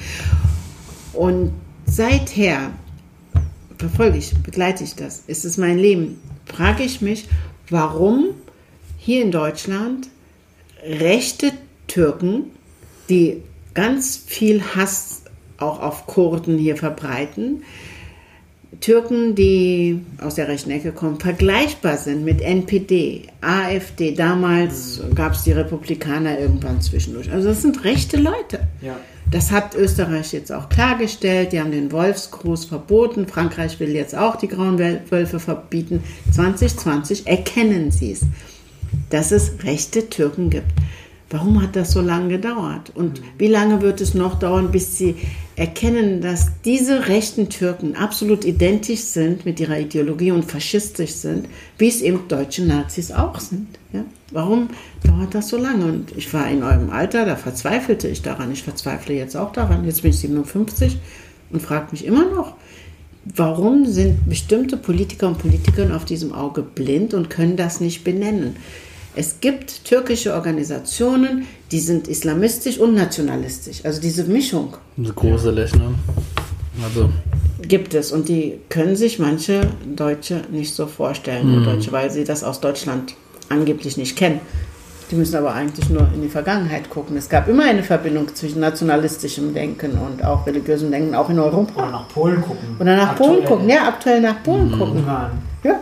Und 1.13 1.51
seither 1.85 2.71
verfolge 3.77 4.17
ich, 4.17 4.35
begleite 4.37 4.83
ich 4.83 4.95
das, 4.95 5.23
ist 5.27 5.45
es 5.45 5.57
mein 5.57 5.77
Leben, 5.77 6.19
frage 6.45 6.83
ich 6.83 7.01
mich, 7.01 7.27
warum 7.69 8.29
hier 8.97 9.21
in 9.23 9.31
Deutschland 9.31 10.09
rechte 10.83 11.51
Türken, 11.87 12.51
die 13.09 13.43
ganz 13.73 14.17
viel 14.17 14.61
Hass 14.75 15.23
auch 15.57 15.81
auf 15.81 16.07
Kurden 16.07 16.57
hier 16.57 16.77
verbreiten, 16.77 17.63
Türken, 18.81 19.33
die 19.33 20.01
aus 20.21 20.35
der 20.35 20.47
rechten 20.47 20.69
Ecke 20.71 20.91
kommen, 20.91 21.19
vergleichbar 21.19 21.97
sind 21.97 22.23
mit 22.23 22.41
NPD, 22.41 23.23
AfD. 23.41 24.13
Damals 24.13 25.01
gab 25.15 25.33
es 25.33 25.43
die 25.43 25.53
Republikaner 25.53 26.37
irgendwann 26.37 26.81
zwischendurch. 26.81 27.31
Also 27.31 27.47
das 27.49 27.61
sind 27.61 27.83
rechte 27.83 28.17
Leute. 28.17 28.67
Ja. 28.81 28.97
Das 29.29 29.51
hat 29.51 29.75
Österreich 29.75 30.31
jetzt 30.31 30.51
auch 30.53 30.69
klargestellt. 30.69 31.51
Die 31.51 31.59
haben 31.59 31.71
den 31.71 31.91
Wolfsgruß 31.91 32.65
verboten. 32.65 33.27
Frankreich 33.27 33.79
will 33.79 33.89
jetzt 33.89 34.15
auch 34.15 34.37
die 34.37 34.47
grauen 34.47 34.79
Wölfe 34.79 35.39
verbieten. 35.39 36.01
2020 36.31 37.27
erkennen 37.27 37.91
sie 37.91 38.13
es, 38.13 38.21
dass 39.09 39.31
es 39.31 39.63
rechte 39.63 40.09
Türken 40.09 40.49
gibt. 40.49 40.71
Warum 41.29 41.61
hat 41.61 41.75
das 41.75 41.91
so 41.91 41.99
lange 41.99 42.29
gedauert? 42.29 42.93
Und 42.95 43.21
wie 43.37 43.47
lange 43.47 43.81
wird 43.81 43.99
es 43.99 44.13
noch 44.13 44.39
dauern, 44.39 44.71
bis 44.71 44.97
sie 44.97 45.15
erkennen, 45.57 46.21
dass 46.21 46.51
diese 46.63 47.09
rechten 47.09 47.49
Türken 47.49 47.97
absolut 47.97 48.45
identisch 48.45 49.01
sind 49.01 49.45
mit 49.45 49.59
ihrer 49.59 49.77
Ideologie 49.77 50.31
und 50.31 50.45
faschistisch 50.45 51.11
sind, 51.11 51.49
wie 51.77 51.89
es 51.89 52.01
eben 52.01 52.29
deutsche 52.29 52.63
Nazis 52.63 53.11
auch 53.11 53.41
sind? 53.41 53.76
Warum 54.31 54.69
dauert 55.03 55.33
das 55.33 55.47
so 55.47 55.57
lange? 55.57 55.85
Und 55.85 56.11
ich 56.17 56.33
war 56.33 56.49
in 56.49 56.63
eurem 56.63 56.89
Alter, 56.89 57.25
da 57.25 57.35
verzweifelte 57.35 58.07
ich 58.07 58.21
daran. 58.21 58.51
Ich 58.51 58.63
verzweifle 58.63 59.15
jetzt 59.15 59.37
auch 59.37 59.53
daran. 59.53 59.85
Jetzt 59.85 60.01
bin 60.01 60.11
ich 60.11 60.19
57 60.19 60.97
und 61.51 61.61
frage 61.61 61.87
mich 61.91 62.05
immer 62.05 62.25
noch, 62.25 62.55
warum 63.35 63.85
sind 63.85 64.27
bestimmte 64.27 64.75
Politiker 64.77 65.27
und 65.27 65.37
Politikerinnen 65.37 65.93
auf 65.93 66.05
diesem 66.05 66.33
Auge 66.33 66.61
blind 66.61 67.13
und 67.13 67.29
können 67.29 67.55
das 67.55 67.79
nicht 67.79 68.03
benennen? 68.03 68.57
Es 69.15 69.39
gibt 69.39 69.85
türkische 69.85 70.35
Organisationen, 70.35 71.47
die 71.71 71.79
sind 71.79 72.07
islamistisch 72.07 72.77
und 72.77 72.93
nationalistisch. 72.93 73.83
Also 73.83 73.99
diese 73.99 74.25
Mischung 74.25 74.75
So 75.01 75.13
gruselig, 75.13 75.73
ne? 75.73 75.95
Also, 76.83 77.09
gibt 77.67 77.95
es 77.95 78.11
und 78.11 78.29
die 78.29 78.59
können 78.69 78.95
sich 78.95 79.17
manche 79.17 79.61
Deutsche 79.95 80.41
nicht 80.51 80.75
so 80.75 80.85
vorstellen, 80.85 81.51
nur 81.51 81.63
Deutsche, 81.63 81.91
weil 81.91 82.11
sie 82.11 82.23
das 82.23 82.43
aus 82.43 82.61
Deutschland 82.61 83.15
angeblich 83.49 83.97
nicht 83.97 84.15
kennen. 84.15 84.39
Die 85.09 85.15
müssen 85.15 85.37
aber 85.37 85.53
eigentlich 85.53 85.89
nur 85.89 86.07
in 86.13 86.21
die 86.21 86.27
Vergangenheit 86.27 86.89
gucken. 86.89 87.15
Es 87.15 87.29
gab 87.29 87.47
immer 87.47 87.63
eine 87.63 87.81
Verbindung 87.81 88.27
zwischen 88.35 88.59
nationalistischem 88.59 89.53
Denken 89.53 89.91
und 89.91 90.23
auch 90.23 90.45
religiösem 90.45 90.91
Denken, 90.91 91.15
auch 91.15 91.29
in 91.29 91.39
Oder 91.39 91.47
Europa. 91.47 91.89
nach 91.89 92.07
Polen 92.09 92.41
gucken. 92.41 92.75
Oder 92.77 92.97
nach 92.97 93.11
Aktuell. 93.11 93.29
Polen 93.29 93.45
gucken, 93.45 93.69
ja, 93.69 93.87
aktuell 93.87 94.21
nach 94.21 94.43
Polen 94.43 94.71
gucken. 94.71 94.97
Ungarn. 94.97 95.31
Ja, 95.63 95.79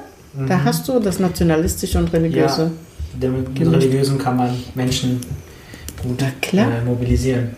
da 0.48 0.64
hast 0.64 0.88
du 0.88 1.00
das 1.00 1.20
nationalistische 1.20 1.98
und 1.98 2.14
religiöse. 2.14 2.72
Ja. 3.20 3.30
Mit 3.30 3.58
dem 3.60 3.70
Religiösen 3.70 4.20
kann 4.20 4.38
man 4.38 4.54
Menschen 4.76 5.22
gut. 6.04 6.22
Äh, 6.22 6.86
mobilisieren. 6.86 7.56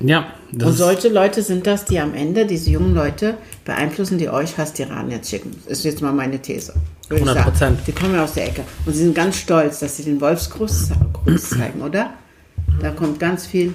ja, 0.00 0.26
das 0.52 0.68
Und 0.68 0.76
solche 0.76 1.08
Leute 1.08 1.42
sind 1.42 1.66
das, 1.66 1.84
die 1.84 1.98
am 1.98 2.14
Ende, 2.14 2.46
diese 2.46 2.70
jungen 2.70 2.94
Leute, 2.94 3.34
beeinflussen, 3.64 4.18
die 4.18 4.28
euch 4.28 4.58
Hass-Iran 4.58 5.10
jetzt 5.10 5.30
schicken. 5.30 5.50
Das 5.68 5.78
ist 5.78 5.84
jetzt 5.84 6.02
mal 6.02 6.12
meine 6.12 6.40
These. 6.40 6.74
würde 7.08 7.24
ich 7.24 7.30
100%. 7.30 7.54
sagen. 7.56 7.78
Die 7.86 7.92
kommen 7.92 8.14
ja 8.14 8.24
aus 8.24 8.34
der 8.34 8.48
Ecke. 8.48 8.62
Und 8.84 8.92
sie 8.92 9.04
sind 9.04 9.14
ganz 9.14 9.36
stolz, 9.36 9.80
dass 9.80 9.96
sie 9.96 10.04
den 10.04 10.20
Wolfsgruß 10.20 10.90
Gruß 11.24 11.50
zeigen, 11.50 11.80
oder? 11.80 12.10
Da 12.80 12.90
kommt 12.90 13.18
ganz 13.18 13.46
viel 13.46 13.74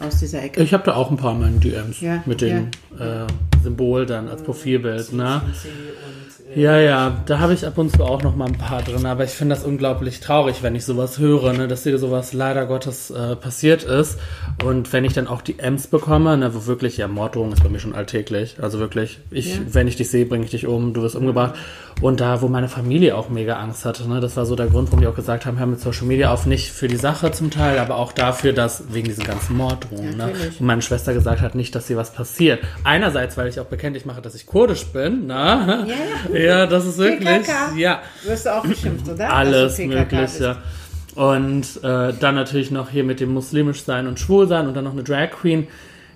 aus 0.00 0.18
dieser 0.18 0.42
Ecke. 0.42 0.62
Ich 0.62 0.72
habe 0.72 0.84
da 0.84 0.94
auch 0.94 1.10
ein 1.10 1.16
paar 1.16 1.34
Mal 1.34 1.48
in 1.48 1.60
DMs 1.60 2.00
Ja, 2.00 2.22
mit 2.26 2.40
dem 2.40 2.68
äh, 2.98 3.26
Symbol 3.62 4.06
dann 4.06 4.28
als 4.28 4.42
Profilbild, 4.42 5.12
ne? 5.12 5.42
Äh, 6.54 6.60
Ja, 6.60 6.78
ja, 6.78 7.16
da 7.26 7.38
habe 7.38 7.54
ich 7.54 7.66
ab 7.66 7.78
und 7.78 7.90
zu 7.94 8.02
auch 8.04 8.22
noch 8.22 8.34
mal 8.36 8.46
ein 8.46 8.58
paar 8.58 8.82
drin, 8.82 9.06
aber 9.06 9.24
ich 9.24 9.30
finde 9.30 9.54
das 9.54 9.64
unglaublich 9.64 10.20
traurig, 10.20 10.62
wenn 10.62 10.74
ich 10.74 10.84
sowas 10.84 11.18
höre, 11.18 11.52
ne, 11.52 11.68
dass 11.68 11.82
dir 11.82 11.98
sowas 11.98 12.32
leider 12.32 12.66
Gottes 12.66 13.10
äh, 13.10 13.36
passiert 13.36 13.82
ist. 13.84 14.18
Und 14.64 14.92
wenn 14.92 15.04
ich 15.04 15.12
dann 15.12 15.26
auch 15.28 15.42
die 15.42 15.58
Ems 15.58 15.86
bekomme, 15.86 16.36
ne, 16.36 16.54
wo 16.54 16.66
wirklich, 16.66 16.96
ja, 16.96 17.08
Morddrohung 17.08 17.52
ist 17.52 17.62
bei 17.62 17.68
mir 17.68 17.78
schon 17.80 17.94
alltäglich. 17.94 18.56
Also 18.60 18.78
wirklich, 18.78 19.18
ich, 19.30 19.56
Ja. 19.56 19.60
wenn 19.72 19.88
ich 19.88 19.96
dich 19.96 20.10
sehe, 20.10 20.26
bringe 20.26 20.44
ich 20.44 20.50
dich 20.50 20.66
um, 20.66 20.94
du 20.94 21.02
wirst 21.02 21.16
umgebracht. 21.16 21.54
Und 22.00 22.20
da, 22.20 22.40
wo 22.42 22.46
meine 22.48 22.68
Familie 22.68 23.16
auch 23.16 23.28
mega 23.28 23.56
Angst 23.58 23.84
hatte, 23.84 24.08
ne, 24.08 24.20
das 24.20 24.36
war 24.36 24.46
so 24.46 24.54
der 24.54 24.66
Grund, 24.68 24.88
warum 24.88 25.00
die 25.00 25.08
auch 25.08 25.16
gesagt 25.16 25.46
haben, 25.46 25.58
hör 25.58 25.66
mit 25.66 25.80
Social 25.80 26.06
Media 26.06 26.32
auf, 26.32 26.46
nicht 26.46 26.70
für 26.70 26.86
die 26.86 26.96
Sache 26.96 27.32
zum 27.32 27.50
Teil, 27.50 27.76
aber 27.80 27.96
auch 27.96 28.12
dafür, 28.12 28.52
dass, 28.52 28.84
wegen 28.92 29.08
diesen 29.08 29.24
ganzen 29.24 29.56
Morddrohungen, 29.56 30.16
ne, 30.16 30.26
Natürlich. 30.28 30.60
und 30.60 30.66
meine 30.66 30.80
Schwester 30.82 31.12
gesagt 31.12 31.40
hat, 31.40 31.56
nicht, 31.56 31.74
dass 31.74 31.88
hier 31.88 31.96
was 31.96 32.12
passiert. 32.12 32.60
Einerseits, 32.84 33.36
weil 33.36 33.48
ich 33.48 33.58
auch 33.58 33.64
bekenntlich 33.64 34.04
mache, 34.06 34.22
dass 34.22 34.36
ich 34.36 34.46
kurdisch 34.46 34.86
bin, 34.86 35.26
ne? 35.26 35.34
Ja, 35.34 35.84
ja. 35.86 36.37
Ja, 36.44 36.66
das 36.66 36.86
ist 36.86 36.98
wirklich, 36.98 37.28
PKK. 37.28 37.74
ja, 37.76 38.02
Wirst 38.24 38.46
du 38.46 38.54
auch 38.56 38.62
beschimpft, 38.64 39.08
oder? 39.08 39.32
alles 39.32 39.76
PKK 39.76 40.16
Mögliche. 40.16 40.56
Und 41.14 41.82
äh, 41.82 42.12
dann 42.18 42.34
natürlich 42.34 42.70
noch 42.70 42.90
hier 42.90 43.02
mit 43.04 43.18
dem 43.20 43.32
muslimisch 43.34 43.82
sein 43.82 44.06
und 44.06 44.20
schwul 44.20 44.46
sein 44.46 44.68
und 44.68 44.74
dann 44.76 44.84
noch 44.84 44.92
eine 44.92 45.02
Drag 45.02 45.30
Queen. 45.30 45.66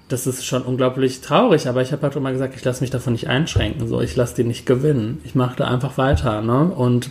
Das 0.09 0.27
ist 0.27 0.45
schon 0.45 0.63
unglaublich 0.63 1.23
traurig, 1.23 1.67
aber 1.69 1.83
ich 1.83 1.91
habe 1.93 2.03
halt 2.03 2.15
immer 2.17 2.31
gesagt, 2.33 2.55
ich 2.55 2.65
lasse 2.65 2.83
mich 2.83 2.91
davon 2.91 3.15
nicht 3.15 3.29
einschränken. 3.29 3.89
So, 3.89 4.01
ich 4.01 4.15
lasse 4.15 4.37
die 4.37 4.45
nicht 4.45 4.67
gewinnen. 4.67 5.21
Ich 5.25 5.35
mache 5.35 5.57
da 5.57 5.69
einfach 5.69 5.97
weiter, 5.99 6.43
ne? 6.43 6.65
Und 6.65 7.11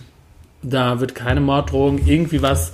da 0.61 0.99
wird 0.99 1.15
keine 1.15 1.41
Morddrohung 1.41 1.99
irgendwie 2.05 2.41
was 2.41 2.71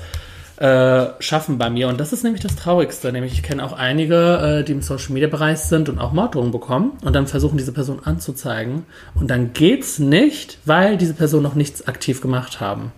äh, 0.58 1.08
schaffen 1.20 1.58
bei 1.58 1.70
mir. 1.70 1.88
Und 1.88 2.00
das 2.00 2.14
ist 2.14 2.24
nämlich 2.24 2.42
das 2.42 2.56
Traurigste. 2.56 3.12
Nämlich, 3.12 3.34
ich 3.34 3.44
kenne 3.44 3.64
auch 3.64 3.74
einige, 3.74 4.60
äh, 4.60 4.64
die 4.64 4.72
im 4.74 4.82
Social 4.82 5.14
Media 5.14 5.30
Bereich 5.30 5.60
sind 5.60 5.90
und 5.90 6.00
auch 6.00 6.12
Morddrohungen 6.12 6.52
bekommen 6.52 6.94
und 7.04 7.16
dann 7.16 7.28
versuchen, 7.28 7.58
diese 7.58 7.72
Person 7.72 8.02
anzuzeigen. 8.04 8.86
Und 9.16 9.30
dann 9.30 9.54
geht's 9.54 10.00
nicht, 10.00 10.60
weil 10.66 10.98
diese 10.98 11.14
Person 11.14 11.44
noch 11.44 11.56
nichts 11.56 11.88
aktiv 11.88 12.22
gemacht 12.22 12.60
haben. 12.60 12.92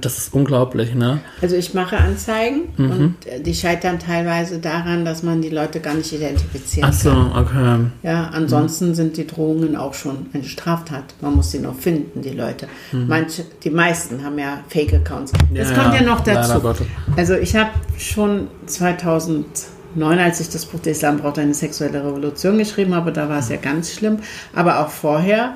Das 0.00 0.18
ist 0.18 0.32
unglaublich, 0.34 0.94
ne? 0.94 1.20
Also 1.42 1.56
ich 1.56 1.74
mache 1.74 1.96
Anzeigen 1.98 2.68
Mhm. 2.76 2.90
und 2.90 3.26
äh, 3.26 3.40
die 3.40 3.54
scheitern 3.54 3.98
teilweise 3.98 4.58
daran, 4.58 5.04
dass 5.04 5.22
man 5.24 5.42
die 5.42 5.48
Leute 5.48 5.80
gar 5.80 5.94
nicht 5.94 6.12
identifizieren 6.12 6.88
Ach 6.90 6.94
so, 6.94 7.10
kann. 7.10 7.32
okay. 7.32 7.80
Ja, 8.04 8.30
ansonsten 8.32 8.94
sind 8.94 9.16
die 9.16 9.26
Drohungen 9.26 9.74
auch 9.76 9.94
schon 9.94 10.26
eine 10.32 10.44
Straftat. 10.44 11.14
Man 11.20 11.34
muss 11.34 11.50
sie 11.50 11.58
noch 11.58 11.74
finden, 11.76 12.22
die 12.22 12.30
Leute. 12.30 12.68
Manche, 12.92 13.44
die 13.64 13.70
meisten 13.70 14.24
haben 14.24 14.38
ja 14.38 14.60
Fake-Accounts. 14.68 15.32
Das 15.32 15.40
Mhm. 15.50 15.56
Ja, 15.56 15.82
kommt 15.82 15.94
ja 15.94 16.02
noch 16.02 16.24
leider 16.24 16.60
dazu. 16.60 16.84
Also 17.16 17.34
ich 17.34 17.56
habe 17.56 17.70
schon 17.98 18.48
2009, 18.66 20.18
als 20.18 20.40
ich 20.40 20.48
das 20.50 20.66
Buch 20.66 20.80
Der 20.80 20.92
Islam 20.92 21.18
braucht 21.18 21.38
eine 21.38 21.54
sexuelle 21.54 22.04
Revolution 22.04 22.58
geschrieben 22.58 22.94
habe, 22.94 23.12
da 23.12 23.28
war 23.28 23.38
es 23.38 23.48
ja 23.48 23.56
ganz 23.56 23.92
schlimm. 23.92 24.18
Aber 24.54 24.80
auch 24.80 24.88
vorher, 24.88 25.54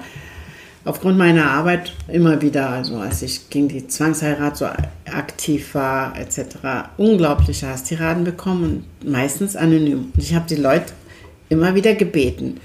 aufgrund 0.84 1.18
meiner 1.18 1.50
Arbeit 1.50 1.92
immer 2.08 2.40
wieder, 2.40 2.70
also 2.70 2.96
als 2.96 3.22
ich 3.22 3.50
gegen 3.50 3.68
die 3.68 3.86
Zwangsheirat 3.86 4.56
so 4.56 4.66
aktiv 5.06 5.74
war, 5.74 6.18
etc., 6.18 6.90
unglaubliche 6.96 7.68
Hasstiraden 7.68 8.24
bekommen 8.24 8.84
und 9.02 9.10
meistens 9.10 9.56
anonym. 9.56 10.12
Und 10.14 10.22
ich 10.22 10.34
habe 10.34 10.46
die 10.48 10.56
Leute 10.56 10.92
immer 11.48 11.74
wieder 11.74 11.94
gebeten, 11.94 12.60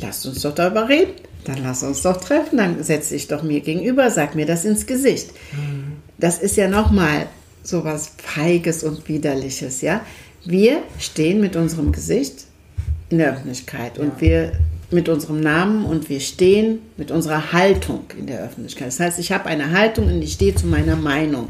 lasst 0.00 0.26
uns 0.26 0.42
doch 0.42 0.54
darüber 0.54 0.88
reden, 0.88 1.12
dann 1.44 1.62
lass 1.62 1.82
uns 1.82 2.02
doch 2.02 2.18
treffen, 2.18 2.58
dann 2.58 2.82
setz 2.82 3.08
dich 3.08 3.28
doch 3.28 3.42
mir 3.42 3.60
gegenüber, 3.60 4.10
sag 4.10 4.34
mir 4.34 4.46
das 4.46 4.64
ins 4.64 4.86
Gesicht. 4.86 5.30
Das 6.18 6.38
ist 6.38 6.56
ja 6.56 6.68
nochmal 6.68 7.26
so 7.62 7.84
was 7.84 8.12
Feiges 8.18 8.84
und 8.84 9.08
Widerliches, 9.08 9.80
ja. 9.80 10.00
Wir 10.44 10.82
stehen 10.98 11.40
mit 11.40 11.56
unserem 11.56 11.92
Gesicht 11.92 12.46
in 13.10 13.18
der 13.18 13.32
Öffentlichkeit 13.32 13.98
und 13.98 14.20
wir 14.20 14.52
mit 14.90 15.08
unserem 15.08 15.40
Namen 15.40 15.84
und 15.84 16.08
wir 16.08 16.20
stehen 16.20 16.80
mit 16.96 17.10
unserer 17.10 17.52
Haltung 17.52 18.04
in 18.18 18.26
der 18.26 18.42
Öffentlichkeit. 18.42 18.88
Das 18.88 19.00
heißt, 19.00 19.18
ich 19.18 19.32
habe 19.32 19.46
eine 19.46 19.70
Haltung 19.70 20.06
und 20.06 20.22
ich 20.22 20.32
stehe 20.32 20.54
zu 20.54 20.66
meiner 20.66 20.96
Meinung, 20.96 21.48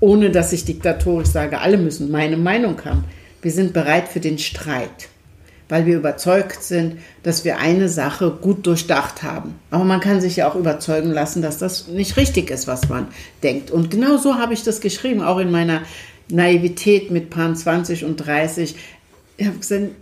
ohne 0.00 0.30
dass 0.30 0.52
ich 0.52 0.64
diktatorisch 0.64 1.28
sage, 1.28 1.60
alle 1.60 1.78
müssen 1.78 2.10
meine 2.10 2.36
Meinung 2.36 2.84
haben. 2.84 3.04
Wir 3.40 3.52
sind 3.52 3.72
bereit 3.72 4.08
für 4.08 4.20
den 4.20 4.38
Streit, 4.38 5.08
weil 5.68 5.86
wir 5.86 5.96
überzeugt 5.96 6.62
sind, 6.62 6.96
dass 7.22 7.44
wir 7.44 7.58
eine 7.58 7.88
Sache 7.88 8.30
gut 8.30 8.66
durchdacht 8.66 9.22
haben. 9.22 9.54
Aber 9.70 9.84
man 9.84 10.00
kann 10.00 10.20
sich 10.20 10.36
ja 10.36 10.50
auch 10.50 10.56
überzeugen 10.56 11.12
lassen, 11.12 11.42
dass 11.42 11.58
das 11.58 11.86
nicht 11.86 12.16
richtig 12.16 12.50
ist, 12.50 12.66
was 12.66 12.88
man 12.88 13.06
denkt. 13.44 13.70
Und 13.70 13.90
genau 13.90 14.16
so 14.16 14.34
habe 14.34 14.54
ich 14.54 14.64
das 14.64 14.80
geschrieben, 14.80 15.22
auch 15.22 15.38
in 15.38 15.52
meiner 15.52 15.82
Naivität 16.28 17.12
mit 17.12 17.30
Pan 17.30 17.54
20 17.54 18.04
und 18.04 18.16
30. 18.16 18.74
Ich 19.38 19.46
habe 19.46 19.58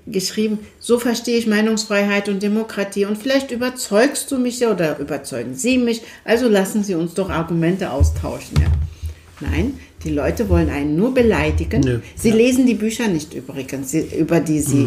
geschrieben, 0.06 0.60
so 0.78 0.98
verstehe 0.98 1.36
ich 1.36 1.48
Meinungsfreiheit 1.48 2.28
und 2.28 2.42
Demokratie 2.42 3.04
und 3.04 3.18
vielleicht 3.18 3.50
überzeugst 3.50 4.30
du 4.30 4.38
mich 4.38 4.60
ja 4.60 4.70
oder 4.70 4.98
überzeugen 5.00 5.56
Sie 5.56 5.76
mich, 5.76 6.02
also 6.24 6.48
lassen 6.48 6.84
Sie 6.84 6.94
uns 6.94 7.14
doch 7.14 7.30
Argumente 7.30 7.90
austauschen. 7.90 8.56
Ja. 8.60 8.70
Nein, 9.40 9.80
die 10.04 10.10
Leute 10.10 10.48
wollen 10.48 10.70
einen 10.70 10.94
nur 10.94 11.12
beleidigen. 11.12 11.80
Nö, 11.80 11.98
Sie 12.14 12.28
ja. 12.28 12.36
lesen 12.36 12.66
die 12.66 12.74
Bücher 12.74 13.08
nicht 13.08 13.34
übrigens, 13.34 13.92
über 13.94 14.38
die 14.38 14.60
sie 14.60 14.86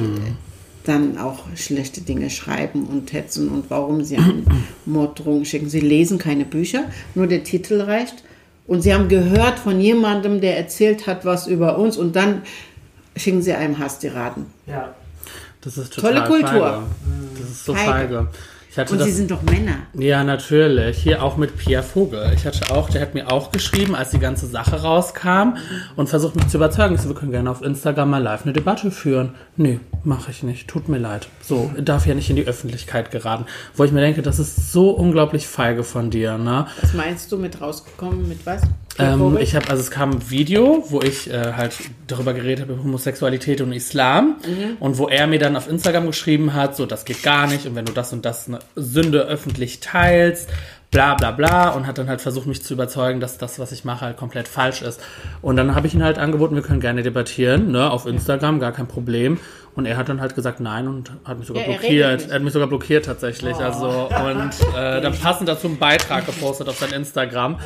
dann 0.86 1.18
auch 1.18 1.44
schlechte 1.56 2.02
Dinge 2.02 2.30
schreiben 2.30 2.86
und 2.86 3.12
hetzen 3.12 3.50
und 3.50 3.70
warum 3.70 4.04
sie 4.04 4.18
eine 4.18 4.44
Morddrohung 4.86 5.46
schicken. 5.46 5.70
Sie 5.70 5.82
lesen 5.82 6.18
keine 6.18 6.46
Bücher, 6.46 6.86
nur 7.16 7.28
der 7.28 7.44
Titel 7.44 7.82
reicht. 7.82 8.24
Und 8.66 8.82
sie 8.82 8.94
haben 8.94 9.08
gehört 9.08 9.60
von 9.60 9.80
jemandem, 9.80 10.42
der 10.42 10.58
erzählt 10.58 11.08
hat 11.08 11.24
was 11.24 11.48
über 11.48 11.78
uns 11.78 11.98
und 11.98 12.16
dann 12.16 12.42
schicken 13.18 13.42
sie 13.42 13.54
einem 13.54 13.80
Hasstiraden. 13.80 14.46
Ja. 14.66 14.94
Das 15.62 15.78
ist 15.78 15.94
total 15.94 16.14
Tolle 16.14 16.28
Kultur. 16.28 16.50
Feige. 16.50 16.84
Das 17.40 17.50
ist 17.50 17.66
so 17.66 17.74
Feige. 17.74 17.90
feige. 17.92 18.28
Ich 18.78 18.80
hatte 18.80 18.94
Und 18.94 19.00
das 19.00 19.08
sie 19.08 19.14
sind 19.14 19.32
doch 19.32 19.42
Männer. 19.42 19.78
Ja, 19.96 20.24
natürlich. 20.24 21.00
Hier 21.00 21.24
auch 21.24 21.36
mit 21.36 21.58
Pierre 21.58 21.82
Vogel. 21.82 22.32
Ich 22.36 22.46
hatte 22.46 22.72
auch, 22.72 22.92
der 22.92 23.02
hat 23.02 23.16
mir 23.16 23.32
auch 23.32 23.52
geschrieben, 23.52 23.96
als 23.96 24.12
die 24.12 24.20
ganze 24.20 24.46
Sache 24.46 24.84
rauskam 24.84 25.58
und 25.96 26.10
versucht 26.10 26.36
mich 26.36 26.48
zu 26.48 26.58
überzeugen. 26.58 26.94
Ich 26.94 27.02
so, 27.02 27.10
wir 27.10 27.16
können 27.16 27.32
gerne 27.32 27.50
auf 27.50 27.64
Instagram 27.64 28.12
mal 28.12 28.22
live 28.22 28.44
eine 28.44 28.54
Debatte 28.54 28.92
führen. 28.92 29.34
Nee, 29.56 29.80
mache 30.08 30.32
ich 30.32 30.42
nicht. 30.42 30.68
Tut 30.68 30.90
mir 30.90 30.98
leid. 30.98 31.28
So, 31.42 31.70
darf 31.78 32.08
ja 32.08 32.16
nicht 32.16 32.30
in 32.30 32.36
die 32.38 32.48
Öffentlichkeit 32.48 33.12
geraten. 33.12 33.46
Wo 33.76 33.84
ich 33.84 33.92
mir 33.92 34.02
denke, 34.02 34.22
das 34.22 34.40
ist 34.40 34.72
so 34.72 34.90
unglaublich 34.90 35.48
feige 35.48 35.84
von 35.84 36.10
dir, 36.10 36.38
ne? 36.38 36.68
Was 36.82 36.94
meinst 36.94 37.32
du 37.32 37.38
mit 37.38 37.62
rausgekommen? 37.62 38.28
Mit 38.28 38.46
was? 38.46 38.62
Ähm, 38.98 39.38
ich 39.38 39.56
habe, 39.56 39.70
also 39.70 39.82
es 39.82 39.92
kam 39.92 40.12
ein 40.12 40.30
Video, 40.30 40.86
wo 40.90 41.02
ich 41.02 41.30
äh, 41.30 41.54
halt 41.54 41.76
darüber 42.08 42.34
geredet 42.34 42.62
habe, 42.62 42.74
über 42.74 42.84
Homosexualität 42.84 43.62
und 43.62 43.74
Islam. 43.74 44.38
Und 44.80 44.98
wo 44.98 45.08
er 45.08 45.28
mir 45.28 45.40
dann 45.40 45.56
auf 45.56 45.70
Instagram 45.70 46.08
geschrieben 46.08 46.54
hat, 46.54 46.76
so, 46.76 46.86
das 46.86 47.06
geht 47.06 47.22
gar 47.22 47.46
nicht. 47.48 47.68
Und 47.68 47.76
wenn 47.76 47.86
du 47.86 47.92
das 47.92 48.14
und 48.14 48.26
das 48.26 48.48
eine 48.48 48.60
Sünde 48.76 49.22
öffentlich 49.24 49.82
teilst, 49.82 50.50
bla 50.92 51.16
bla 51.16 51.32
bla. 51.32 51.70
Und 51.70 51.88
hat 51.88 51.98
dann 51.98 52.10
halt 52.10 52.22
versucht, 52.22 52.48
mich 52.48 52.64
zu 52.64 52.74
überzeugen, 52.74 53.20
dass 53.20 53.38
das, 53.38 53.60
was 53.60 53.72
ich 53.72 53.86
mache, 53.86 54.02
halt 54.02 54.18
komplett 54.18 54.48
falsch 54.48 54.82
ist. 54.82 55.02
Und 55.42 55.58
dann 55.58 55.76
habe 55.76 55.88
ich 55.88 55.94
ihn 55.94 56.04
halt 56.04 56.18
angeboten, 56.18 56.56
wir 56.56 56.62
können 56.62 56.80
gerne 56.80 57.04
debattieren, 57.04 57.72
ne, 57.72 57.90
auf 57.90 58.06
Instagram, 58.06 58.60
gar 58.60 58.72
kein 58.72 58.88
Problem. 58.88 59.40
Und 59.76 59.86
er 59.86 59.96
hat 59.96 60.10
dann 60.10 60.22
halt 60.22 60.34
gesagt 60.34 60.60
nein 60.60 60.88
und 60.88 61.12
hat 61.24 61.38
mich 61.38 61.48
sogar 61.48 61.62
Ja, 61.62 61.70
er 61.70 61.78
blockiert. 61.78 62.18
nicht. 62.22 62.30
Er 62.30 62.36
hat 62.36 62.42
mich 62.42 62.54
sogar 62.54 62.68
blockiert 62.68 63.06
tatsächlich. 63.06 63.56
Also 63.58 63.88
und 64.26 64.76
äh, 64.76 65.02
dann 65.02 65.14
passend 65.14 65.48
dazu 65.48 65.68
einen 65.68 65.78
Beitrag 65.78 66.26
gepostet 66.26 66.68
auf 66.68 66.80
sein 66.80 66.92
Instagram. 66.94 67.60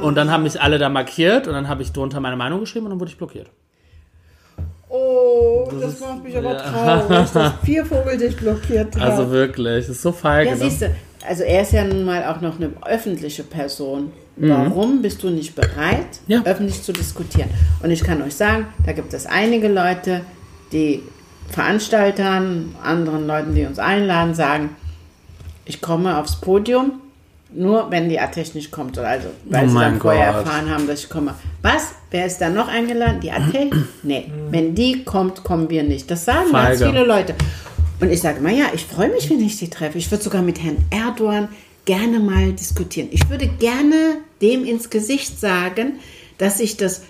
Und 0.00 0.14
dann 0.14 0.30
haben 0.30 0.44
mich 0.44 0.60
alle 0.60 0.78
da 0.78 0.88
markiert 0.88 1.46
und 1.46 1.52
dann 1.52 1.68
habe 1.68 1.82
ich 1.82 1.92
drunter 1.92 2.20
meine 2.20 2.36
Meinung 2.36 2.60
geschrieben 2.60 2.86
und 2.86 2.92
dann 2.92 3.00
wurde 3.00 3.10
ich 3.10 3.18
blockiert. 3.18 3.50
Oh, 4.88 5.68
das, 5.78 6.00
macht 6.00 6.24
mich 6.24 6.36
aber 6.38 6.56
traurig, 6.56 7.30
dass 7.32 7.52
vier 7.64 7.84
Vogel 7.84 8.16
dich 8.16 8.34
blockiert 8.36 8.94
haben. 8.96 9.02
Also 9.02 9.30
wirklich, 9.30 9.86
das 9.86 9.96
ist 9.96 10.02
so 10.02 10.12
feige. 10.12 10.50
Ja, 10.50 10.56
ne? 10.56 10.62
siehst 10.62 10.80
du, 10.80 10.90
also 11.26 11.42
er 11.42 11.62
ist 11.62 11.72
ja 11.72 11.84
nun 11.84 12.04
mal 12.04 12.24
auch 12.24 12.40
noch 12.40 12.56
eine 12.56 12.70
öffentliche 12.86 13.42
Person. 13.44 14.12
Warum 14.36 15.02
bist 15.02 15.22
du 15.24 15.30
nicht 15.30 15.56
bereit, 15.56 16.06
Mhm. 16.28 16.32
Ja. 16.34 16.42
öffentlich 16.44 16.80
zu 16.82 16.92
diskutieren? 16.92 17.48
Und 17.82 17.90
ich 17.90 18.04
kann 18.04 18.22
euch 18.22 18.34
sagen, 18.36 18.66
da 18.86 18.92
gibt 18.92 19.12
es 19.12 19.26
einige 19.26 19.66
Leute, 19.66 20.20
die 20.70 21.02
Veranstaltern, 21.50 22.74
anderen 22.82 23.26
Leuten, 23.26 23.54
die 23.54 23.64
uns 23.66 23.78
einladen, 23.78 24.34
sagen, 24.34 24.70
ich 25.64 25.80
komme 25.80 26.16
aufs 26.18 26.40
Podium, 26.40 27.00
nur 27.52 27.90
wenn 27.90 28.08
die 28.08 28.18
Atech 28.20 28.54
nicht 28.54 28.70
kommt. 28.70 28.96
Oder 28.96 29.08
Also, 29.08 29.28
weil 29.44 29.66
Oh 29.66 29.68
sie 29.68 29.78
dann 29.78 30.00
vorher 30.00 30.32
Gott. 30.32 30.46
erfahren 30.46 30.70
haben, 30.70 30.86
dass 30.86 31.00
ich 31.04 31.08
komme. 31.10 31.34
Was? 31.62 31.92
Wer 32.10 32.26
ist 32.26 32.38
da 32.38 32.48
noch 32.48 32.68
eingeladen? 32.68 33.20
Die 33.20 33.30
Atech? 33.32 33.70
Nee. 34.02 34.30
Wenn 34.50 34.74
die 34.74 35.04
kommt, 35.04 35.44
kommen 35.44 35.68
wir 35.68 35.82
nicht. 35.82 36.10
Das 36.10 36.24
sagen 36.24 36.52
ganz 36.52 36.78
Feige. 36.78 36.90
viele 36.92 37.04
Leute. 37.04 37.34
Und 38.00 38.10
ich 38.10 38.20
sage 38.20 38.40
mal, 38.40 38.54
ja, 38.54 38.66
ich 38.74 38.84
freue 38.84 39.08
mich, 39.10 39.28
wenn 39.30 39.40
ich 39.40 39.58
die 39.58 39.68
treffe. 39.70 39.98
Ich 39.98 40.10
würde 40.10 40.22
sogar 40.24 40.42
mit 40.42 40.62
Herrn 40.62 40.76
Erdogan 40.90 41.48
gerne 41.84 42.20
mal 42.20 42.52
diskutieren. 42.52 43.08
Ich 43.10 43.28
würde 43.28 43.48
gerne 43.48 44.18
dem 44.40 44.64
ins 44.64 44.90
Gesicht 44.90 45.40
sagen, 45.40 45.94
dass 46.36 46.60
ich 46.60 46.76
das 46.76 47.02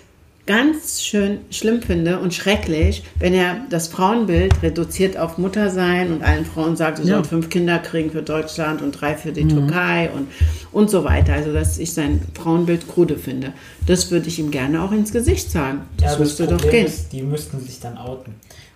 ganz 0.47 1.03
schön 1.03 1.41
schlimm 1.51 1.83
finde 1.83 2.17
und 2.19 2.33
schrecklich, 2.33 3.03
wenn 3.19 3.35
er 3.35 3.57
das 3.69 3.87
Frauenbild 3.89 4.63
reduziert 4.63 5.15
auf 5.15 5.37
Muttersein 5.37 6.11
und 6.11 6.23
allen 6.23 6.43
Frauen 6.43 6.75
sagt, 6.75 6.97
sie 6.97 7.03
Ja. 7.03 7.15
sollen 7.15 7.25
fünf 7.25 7.49
Kinder 7.49 7.77
kriegen 7.77 8.09
für 8.09 8.23
Deutschland 8.23 8.81
und 8.81 8.93
drei 8.93 9.13
für 9.15 9.31
die 9.31 9.47
Türkei 9.47 10.09
und, 10.09 10.27
und 10.71 10.89
so 10.89 11.03
weiter. 11.03 11.33
Also, 11.33 11.53
dass 11.53 11.77
ich 11.77 11.93
sein 11.93 12.21
Frauenbild 12.33 12.87
krude 12.87 13.17
finde. 13.17 13.53
Das 13.85 14.09
würde 14.09 14.27
ich 14.27 14.39
ihm 14.39 14.49
gerne 14.49 14.81
auch 14.81 14.91
ins 14.91 15.11
Gesicht 15.11 15.51
sagen. 15.51 15.81
Das 15.97 16.13
Ja, 16.13 16.19
müsste 16.19 16.43
das 16.47 16.51
doch 16.53 16.57
Problem 16.61 16.85
gehen. 16.85 16.85
ist, 16.87 17.09
die 17.13 17.21
müssten 17.21 17.59
sich 17.59 17.79
dann 17.79 17.95
outen. 17.97 18.33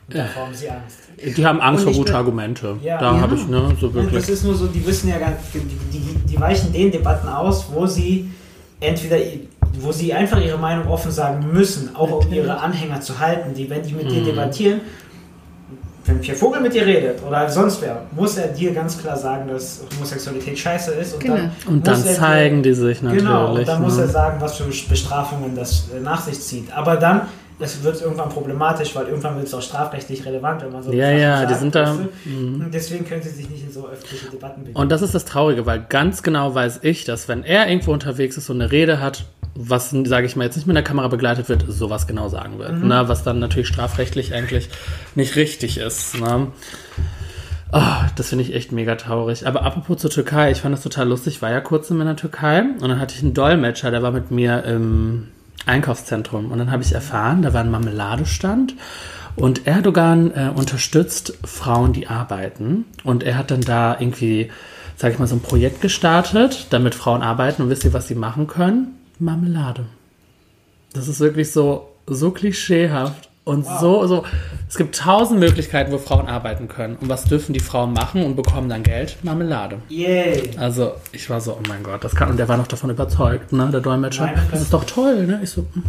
Und 0.07 0.15
davor 0.17 0.43
haben 0.47 0.53
sie 0.53 0.69
Angst. 0.69 0.97
Die 1.37 1.45
haben 1.45 1.61
Angst 1.61 1.85
Und 1.85 1.93
vor 1.93 2.03
gute 2.03 2.15
Argumente. 2.15 2.75
Ja. 2.83 2.97
da 2.99 3.13
Ja. 3.15 3.21
habe 3.21 3.35
ich, 3.35 3.47
ne, 3.47 3.75
so 3.79 3.93
wirklich. 3.93 4.13
Das 4.21 4.29
ist 4.29 4.43
nur 4.43 4.55
so, 4.55 4.67
die 4.67 4.85
wissen 4.85 5.09
ja 5.09 5.17
gar 5.17 5.31
die, 5.53 5.59
die, 5.59 6.15
die 6.33 6.39
weichen 6.39 6.73
den 6.73 6.91
Debatten 6.91 7.27
aus, 7.27 7.65
wo 7.71 7.85
sie 7.85 8.29
entweder, 8.81 9.15
wo 9.79 9.91
sie 9.91 10.13
einfach 10.13 10.41
ihre 10.41 10.57
Meinung 10.57 10.87
offen 10.87 11.11
sagen 11.11 11.47
müssen, 11.53 11.95
auch 11.95 12.11
um 12.25 12.33
ihre 12.33 12.59
Anhänger 12.59 12.99
zu 12.99 13.17
halten, 13.19 13.53
die, 13.53 13.69
wenn 13.69 13.81
die 13.83 13.93
mit 13.93 14.11
dir 14.11 14.21
Mhm. 14.21 14.25
debattieren, 14.25 14.81
wenn 16.05 16.19
Pierre 16.19 16.37
Vogel 16.37 16.59
mit 16.59 16.73
dir 16.73 16.85
redet 16.85 17.23
oder 17.25 17.49
sonst 17.49 17.81
wer, 17.81 18.01
muss 18.11 18.35
er 18.35 18.49
dir 18.49 18.73
ganz 18.73 18.97
klar 18.99 19.15
sagen, 19.15 19.47
dass 19.47 19.83
Homosexualität 19.95 20.59
scheiße 20.59 20.91
ist 20.95 21.13
und 21.13 21.21
Genau. 21.21 21.35
dann, 21.37 21.51
Und 21.65 21.87
dann 21.87 21.95
muss 21.97 22.05
er 22.05 22.11
dir- 22.13 22.19
zeigen 22.19 22.61
die 22.63 22.73
sich 22.73 23.01
natürlich. 23.01 23.23
Genau, 23.23 23.55
und 23.55 23.65
dann 23.65 23.81
muss 23.81 23.95
ne? 23.95 24.01
er 24.01 24.07
sagen, 24.09 24.41
was 24.41 24.57
für 24.57 24.65
Bestrafungen 24.65 25.55
das 25.55 25.87
äh, 25.95 26.01
nach 26.01 26.21
sich 26.21 26.37
zieht. 26.41 26.73
Aber 26.73 26.97
dann 26.97 27.21
es 27.63 27.83
wird 27.83 28.01
irgendwann 28.01 28.29
problematisch, 28.29 28.95
weil 28.95 29.07
irgendwann 29.07 29.35
wird 29.37 29.47
es 29.47 29.53
auch 29.53 29.61
strafrechtlich 29.61 30.25
relevant, 30.25 30.61
wenn 30.61 30.71
man 30.71 30.83
so 30.83 30.91
Ja, 30.91 31.09
ja, 31.11 31.37
sagt, 31.39 31.51
die 31.51 31.55
sind 31.55 31.75
da- 31.75 31.93
mhm. 32.25 32.69
Deswegen 32.71 33.05
können 33.05 33.21
sie 33.21 33.29
sich 33.29 33.49
nicht 33.49 33.63
in 33.63 33.71
so 33.71 33.87
öffentliche 33.87 34.29
Debatten 34.29 34.61
begeben. 34.61 34.77
Und 34.79 34.91
das 34.91 35.01
ist 35.01 35.15
das 35.15 35.25
Traurige, 35.25 35.65
weil 35.65 35.83
ganz 35.87 36.21
genau 36.23 36.53
weiß 36.53 36.81
ich, 36.83 37.05
dass 37.05 37.27
wenn 37.27 37.43
er 37.43 37.67
irgendwo 37.69 37.91
unterwegs 37.93 38.37
ist 38.37 38.49
und 38.49 38.61
eine 38.61 38.71
Rede 38.71 38.99
hat, 38.99 39.25
was, 39.55 39.91
sage 39.91 40.25
ich 40.25 40.35
mal, 40.35 40.45
jetzt 40.45 40.55
nicht 40.55 40.65
mit 40.67 40.75
der 40.75 40.83
Kamera 40.83 41.07
begleitet 41.07 41.47
wird, 41.47 41.65
sowas 41.67 42.07
genau 42.07 42.27
sagen 42.27 42.59
wird. 42.59 42.73
Mhm. 42.73 42.87
Ne? 42.87 43.03
Was 43.07 43.23
dann 43.23 43.39
natürlich 43.39 43.67
strafrechtlich 43.67 44.33
eigentlich 44.33 44.69
nicht 45.15 45.35
richtig 45.35 45.77
ist. 45.77 46.19
Ne? 46.19 46.47
Ah, 47.71 48.07
das 48.15 48.29
finde 48.29 48.43
ich 48.43 48.53
echt 48.53 48.71
mega 48.71 48.95
traurig. 48.95 49.47
Aber 49.47 49.63
apropos 49.63 49.97
zur 49.97 50.09
Türkei, 50.11 50.51
ich 50.51 50.61
fand 50.61 50.73
das 50.73 50.83
total 50.83 51.07
lustig. 51.07 51.35
Ich 51.35 51.41
war 51.41 51.51
ja 51.51 51.59
kurz 51.61 51.89
in 51.89 51.97
der 51.99 52.15
Türkei 52.15 52.61
und 52.61 52.81
dann 52.87 52.99
hatte 52.99 53.15
ich 53.15 53.23
einen 53.23 53.33
Dolmetscher, 53.33 53.89
der 53.91 54.03
war 54.03 54.11
mit 54.11 54.29
mir 54.31 54.63
im 54.63 55.29
Einkaufszentrum. 55.65 56.51
Und 56.51 56.57
dann 56.57 56.71
habe 56.71 56.83
ich 56.83 56.93
erfahren, 56.93 57.41
da 57.41 57.53
war 57.53 57.61
ein 57.61 57.71
Marmeladestand. 57.71 58.75
Und 59.35 59.65
Erdogan 59.65 60.31
äh, 60.31 60.51
unterstützt 60.53 61.37
Frauen, 61.43 61.93
die 61.93 62.07
arbeiten. 62.07 62.85
Und 63.03 63.23
er 63.23 63.37
hat 63.37 63.51
dann 63.51 63.61
da 63.61 63.97
irgendwie, 63.99 64.51
sag 64.95 65.13
ich 65.13 65.19
mal, 65.19 65.27
so 65.27 65.35
ein 65.35 65.41
Projekt 65.41 65.81
gestartet, 65.81 66.67
damit 66.69 66.93
Frauen 66.93 67.23
arbeiten. 67.23 67.63
Und 67.63 67.69
wisst 67.69 67.83
ihr, 67.83 67.93
was 67.93 68.07
sie 68.07 68.15
machen 68.15 68.47
können? 68.47 68.99
Marmelade. 69.19 69.85
Das 70.93 71.07
ist 71.07 71.19
wirklich 71.19 71.51
so, 71.51 71.89
so 72.05 72.31
klischeehaft. 72.31 73.29
Und 73.45 73.65
so, 73.65 74.07
so, 74.07 74.23
es 74.69 74.75
gibt 74.77 74.97
tausend 74.97 75.37
Möglichkeiten, 75.39 75.91
wo 75.91 75.97
Frauen 75.97 76.27
arbeiten 76.27 76.69
können. 76.69 76.95
Und 77.01 77.09
was 77.09 77.25
dürfen 77.25 77.51
die 77.51 77.59
Frauen 77.59 77.91
machen 77.91 78.23
und 78.23 78.37
bekommen 78.37 78.69
dann 78.69 78.83
Geld? 78.83 79.17
Marmelade. 79.21 79.79
Yay! 79.89 80.51
Also, 80.57 80.93
ich 81.11 81.29
war 81.29 81.41
so, 81.41 81.51
oh 81.53 81.61
mein 81.67 81.83
Gott, 81.83 82.01
das 82.05 82.15
kann, 82.15 82.29
und 82.29 82.37
der 82.37 82.47
war 82.47 82.55
noch 82.55 82.67
davon 82.67 82.89
überzeugt, 82.89 83.51
ne, 83.51 83.69
der 83.69 83.81
Dolmetscher. 83.81 84.27
Nein, 84.27 84.35
das 84.49 84.61
ist 84.61 84.73
doch 84.73 84.85
toll, 84.85 85.27
ne? 85.27 85.41
Ich 85.43 85.49
so, 85.49 85.65
mhm. 85.73 85.83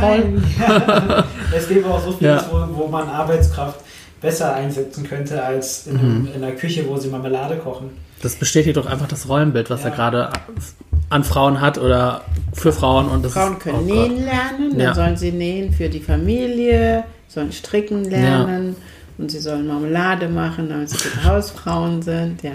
Nein. 0.00 0.44
es 1.56 1.68
gäbe 1.68 1.86
auch 1.88 2.02
so 2.02 2.10
vieles, 2.10 2.42
Ja. 2.42 2.48
wo, 2.50 2.76
wo 2.84 2.86
man 2.88 3.08
Arbeitskraft 3.08 3.80
besser 4.20 4.54
einsetzen 4.54 5.04
könnte 5.04 5.40
als 5.40 5.86
in, 5.86 5.94
Mhm. 6.22 6.28
in 6.34 6.42
einer 6.42 6.54
Küche, 6.56 6.88
wo 6.88 6.96
sie 6.96 7.08
Marmelade 7.08 7.56
kochen. 7.58 7.90
das 8.22 8.34
bestätigt 8.34 8.76
doch 8.78 8.86
einfach 8.86 9.06
das 9.06 9.28
Rollenbild, 9.28 9.70
was 9.70 9.82
Ja. 9.84 9.90
er 9.90 9.94
gerade 9.94 10.30
an 11.10 11.24
Frauen 11.24 11.60
hat 11.60 11.78
oder 11.78 12.22
für 12.52 12.72
Frauen. 12.72 13.08
Und 13.08 13.24
das 13.24 13.32
Frauen 13.32 13.54
ist, 13.54 13.60
können 13.60 13.78
oh 13.80 13.82
nähen 13.82 14.24
lernen, 14.24 14.70
dann 14.70 14.80
Ja. 14.80 14.94
sollen 14.94 15.16
sie 15.16 15.32
nähen 15.32 15.72
für 15.72 15.88
die 15.88 16.00
Familie, 16.00 17.04
sollen 17.28 17.52
stricken 17.52 18.04
lernen 18.04 18.76
und 19.18 19.30
sie 19.30 19.38
sollen 19.38 19.66
Marmelade 19.66 20.28
machen, 20.28 20.68
damit 20.68 20.90
sie 20.90 20.96
gute 20.96 21.24
Hausfrauen 21.24 22.02
sind, 22.02 22.42
ja. 22.42 22.52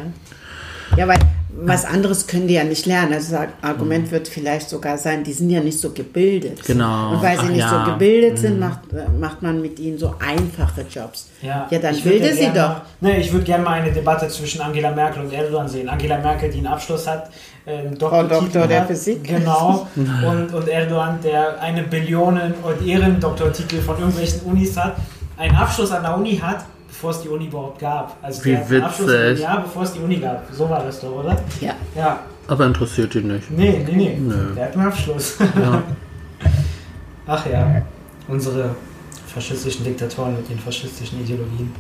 Ja, 0.98 1.08
weil 1.08 1.18
was 1.54 1.86
anderes 1.86 2.28
können 2.28 2.48
die 2.48 2.54
ja 2.54 2.64
nicht 2.64 2.86
lernen. 2.86 3.14
Also 3.14 3.36
das 3.36 3.48
Argument 3.62 4.10
wird 4.12 4.28
vielleicht 4.28 4.70
sogar 4.70 4.98
sein, 4.98 5.24
die 5.24 5.34
sind 5.34 5.50
ja 5.50 5.60
nicht 5.60 5.80
so 5.80 5.92
gebildet. 5.92 6.60
Mhm. 6.60 6.64
Genau. 6.66 7.12
Und 7.12 7.22
weil 7.22 7.38
sie 7.38 7.46
Ach 7.46 7.50
nicht 7.50 7.60
ja. 7.60 7.86
so 7.86 7.92
gebildet 7.92 8.40
sind, 8.40 8.60
macht, 8.60 8.94
äh, 8.94 9.10
macht 9.20 9.42
man 9.42 9.62
mit 9.62 9.80
ihnen 9.80 9.98
so 9.98 10.16
einfache 10.20 10.86
Jobs. 10.90 11.28
Ja, 11.42 11.68
dann 11.70 11.96
ich 11.96 12.06
würde 12.06 12.20
bilde 12.20 12.34
sie 12.34 12.42
gerne 12.42 12.60
doch. 12.60 12.82
Ne, 13.02 13.20
ich 13.20 13.32
würde 13.32 13.46
gerne 13.46 13.64
mal 13.64 13.82
eine 13.82 13.92
Debatte 13.92 14.28
zwischen 14.30 14.62
Angela 14.62 14.92
Merkel 14.92 15.24
und 15.24 15.34
Erdogan 15.34 15.68
sehen. 15.68 15.90
Angela 15.90 16.18
Merkel, 16.20 16.50
die 16.50 16.60
einen 16.60 16.68
Abschluss 16.68 17.08
hat, 17.08 17.30
äh, 17.66 17.78
einen 17.78 17.98
Doktortitel 17.98 18.42
Doktor 18.42 18.68
der 18.68 18.82
hat, 18.82 18.88
Physik. 18.88 19.24
Genau. 19.24 19.88
und, 19.96 20.54
und 20.54 20.68
Erdogan, 20.68 21.20
der 21.22 21.62
eine 21.62 21.84
Billionen- 21.84 22.54
und 22.64 22.88
Ehrendoktortitel 22.88 23.82
von 23.82 23.98
irgendwelchen 23.98 24.42
Unis 24.44 24.78
hat, 24.78 24.96
einen 25.38 25.56
Abschluss 25.56 25.92
an 25.92 26.04
der 26.04 26.16
Uni 26.16 26.38
hat, 26.38 26.64
bevor 27.02 27.10
es 27.12 27.22
die 27.22 27.30
Uni 27.30 27.46
überhaupt 27.48 27.80
gab. 27.80 28.16
Also 28.22 28.46
Wie 28.46 28.52
der 28.56 28.86
Abschluss. 28.86 29.40
Jahr, 29.40 29.62
bevor 29.62 29.82
es 29.82 29.94
die 29.94 30.00
Uni 30.02 30.18
gab. 30.18 30.44
So 30.52 30.70
war 30.70 30.84
das 30.84 31.00
doch, 31.02 31.16
oder? 31.16 31.36
Ja. 31.60 31.74
Ja. 31.96 32.20
Aber 32.48 32.68
interessiert 32.68 33.16
ihn 33.16 33.28
nicht. 33.28 33.50
Nee, 33.50 33.84
nee, 33.88 33.96
nee. 33.96 34.18
Nö. 34.20 34.54
Der 34.56 34.66
hat 34.66 34.74
einen 34.78 34.86
Abschluss. 34.86 35.38
Ja. 35.40 35.82
Ach 37.26 37.46
ja, 37.48 37.82
unsere 38.28 38.76
faschistischen 39.34 39.84
Diktatoren 39.84 40.36
mit 40.36 40.48
den 40.48 40.60
faschistischen 40.60 41.22
Ideologien. 41.22 41.72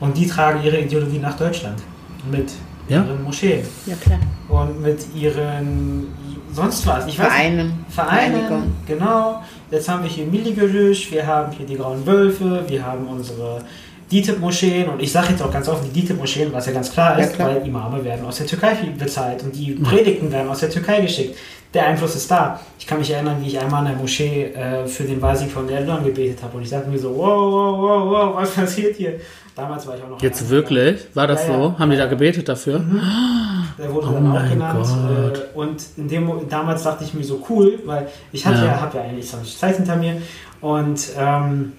Und 0.00 0.16
die 0.16 0.26
tragen 0.26 0.62
ihre 0.64 0.80
Ideologie 0.80 1.18
nach 1.20 1.36
Deutschland. 1.36 1.80
Mit 2.28 2.50
Ja. 2.88 3.04
ihren 3.04 3.22
Moscheen. 3.22 3.64
Ja, 3.86 3.94
klar. 3.96 4.18
Und 4.48 4.82
mit 4.82 4.98
ihren 5.14 6.08
sonst 6.52 6.84
was. 6.86 7.06
Ich 7.06 7.18
weiß. 7.18 7.26
Vereinen. 7.26 7.84
Vereine, 7.88 8.38
Vereinigung. 8.38 8.72
genau. 8.86 9.42
Jetzt 9.70 9.88
haben 9.88 10.02
wir 10.02 10.10
hier 10.10 10.26
Miligerüsch, 10.26 11.10
wir 11.12 11.24
haben 11.26 11.52
hier 11.52 11.66
die 11.66 11.76
Grauen 11.76 12.04
Wölfe, 12.06 12.64
wir 12.68 12.84
haben 12.86 13.06
unsere 13.08 13.60
DITIB-Moscheen 14.10 14.88
und 14.88 15.02
ich 15.02 15.10
sage 15.10 15.28
jetzt 15.30 15.42
auch 15.42 15.50
ganz 15.50 15.68
offen 15.68 15.90
die 15.92 16.00
DITIB-Moscheen, 16.00 16.52
was 16.52 16.66
ja 16.66 16.72
ganz 16.72 16.92
klar 16.92 17.18
Ja, 17.18 17.24
ist, 17.24 17.34
klar. 17.34 17.48
weil 17.56 17.66
Imame 17.66 18.04
werden 18.04 18.24
aus 18.24 18.36
der 18.38 18.46
Türkei 18.46 18.76
bezahlt 18.98 19.42
und 19.42 19.54
die 19.54 19.72
Predigten 19.72 20.30
werden 20.30 20.48
aus 20.48 20.60
der 20.60 20.70
Türkei 20.70 21.00
geschickt. 21.00 21.36
Der 21.74 21.86
Einfluss 21.88 22.14
ist 22.14 22.30
da. 22.30 22.60
Ich 22.78 22.86
kann 22.86 22.98
mich 22.98 23.10
erinnern, 23.10 23.36
wie 23.40 23.48
ich 23.48 23.58
einmal 23.58 23.82
in 23.84 23.88
der 23.90 23.96
Moschee 23.98 24.44
äh, 24.54 24.86
für 24.86 25.02
den 25.02 25.20
Wahlsieg 25.20 25.50
von 25.50 25.68
Erdogan 25.68 26.04
gebetet 26.04 26.38
habe 26.42 26.56
und 26.56 26.62
ich 26.62 26.70
dachte 26.70 26.88
mir 26.88 26.98
so, 26.98 27.10
wow, 27.16 27.18
wow, 27.52 27.78
wow, 27.78 28.10
wow, 28.10 28.36
was 28.36 28.50
passiert 28.52 28.96
hier? 28.96 29.14
Damals 29.54 29.86
war 29.86 29.96
ich 29.96 30.02
auch 30.02 30.10
noch 30.10 30.20
Jetzt 30.22 30.48
wirklich? 30.50 31.06
War 31.14 31.26
das 31.26 31.46
Ja, 31.48 31.52
ja. 31.54 31.58
so? 31.62 31.78
Haben 31.78 31.90
die 31.90 31.96
da 31.96 32.06
gebetet 32.06 32.48
dafür? 32.48 32.78
Der 33.78 33.92
wurde 33.92 34.08
Oh 34.08 34.12
dann 34.12 34.30
auch 34.36 34.48
genannt. 34.48 34.78
Gott. 34.86 35.38
Äh, 35.54 35.58
und 35.58 35.82
in 35.96 36.08
dem, 36.08 36.30
damals 36.48 36.82
dachte 36.84 37.04
ich 37.04 37.12
mir 37.14 37.24
so 37.24 37.44
cool, 37.50 37.78
weil 37.84 38.06
ich 38.32 38.46
hatte 38.46 38.58
Ja. 38.58 38.64
ja, 38.66 38.80
habe 38.80 38.98
ja 38.98 39.04
eine 39.04 39.18
islamische 39.18 39.56
Zeit 39.58 39.76
hinter 39.76 39.96
mir. 39.96 40.20
Und 40.60 41.00
ähm, 41.18 41.72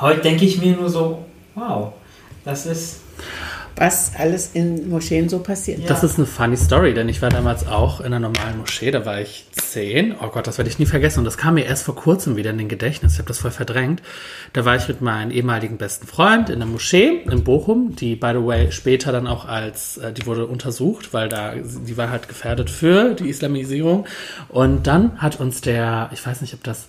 heute 0.00 0.20
denke 0.20 0.44
ich 0.44 0.60
mir 0.60 0.76
nur 0.76 0.88
so, 0.88 1.24
wow, 1.54 1.92
das 2.44 2.66
ist. 2.66 3.00
Was 3.76 4.12
alles 4.16 4.52
in 4.54 4.88
Moscheen 4.88 5.28
so 5.28 5.40
passiert. 5.40 5.80
Ja. 5.80 5.88
Das 5.88 6.04
ist 6.04 6.16
eine 6.16 6.26
funny 6.28 6.56
Story, 6.56 6.94
denn 6.94 7.08
ich 7.08 7.22
war 7.22 7.28
damals 7.28 7.66
auch 7.66 7.98
in 7.98 8.06
einer 8.06 8.20
normalen 8.20 8.58
Moschee, 8.58 8.92
da 8.92 9.04
war 9.04 9.20
ich 9.20 9.46
zehn. 9.50 10.14
Oh 10.22 10.28
Gott, 10.28 10.46
das 10.46 10.58
werde 10.58 10.70
ich 10.70 10.78
nie 10.78 10.86
vergessen. 10.86 11.18
Und 11.18 11.24
das 11.24 11.36
kam 11.36 11.54
mir 11.54 11.64
erst 11.64 11.82
vor 11.82 11.96
kurzem 11.96 12.36
wieder 12.36 12.50
in 12.50 12.58
den 12.58 12.68
Gedächtnis. 12.68 13.14
Ich 13.14 13.18
habe 13.18 13.26
das 13.26 13.40
voll 13.40 13.50
verdrängt. 13.50 14.00
Da 14.52 14.64
war 14.64 14.76
ich 14.76 14.86
mit 14.86 15.00
meinem 15.00 15.32
ehemaligen 15.32 15.76
besten 15.76 16.06
Freund 16.06 16.50
in 16.50 16.60
der 16.60 16.68
Moschee 16.68 17.22
in 17.28 17.42
Bochum, 17.42 17.96
die, 17.96 18.14
by 18.14 18.30
the 18.34 18.46
way, 18.46 18.70
später 18.70 19.10
dann 19.10 19.26
auch 19.26 19.44
als, 19.48 19.96
äh, 19.96 20.12
die 20.12 20.24
wurde 20.24 20.46
untersucht, 20.46 21.12
weil 21.12 21.28
da, 21.28 21.54
die 21.56 21.96
war 21.96 22.10
halt 22.10 22.28
gefährdet 22.28 22.70
für 22.70 23.14
die 23.14 23.28
Islamisierung. 23.28 24.06
Und 24.50 24.86
dann 24.86 25.20
hat 25.20 25.40
uns 25.40 25.62
der, 25.62 26.10
ich 26.12 26.24
weiß 26.24 26.42
nicht, 26.42 26.54
ob 26.54 26.62
das 26.62 26.86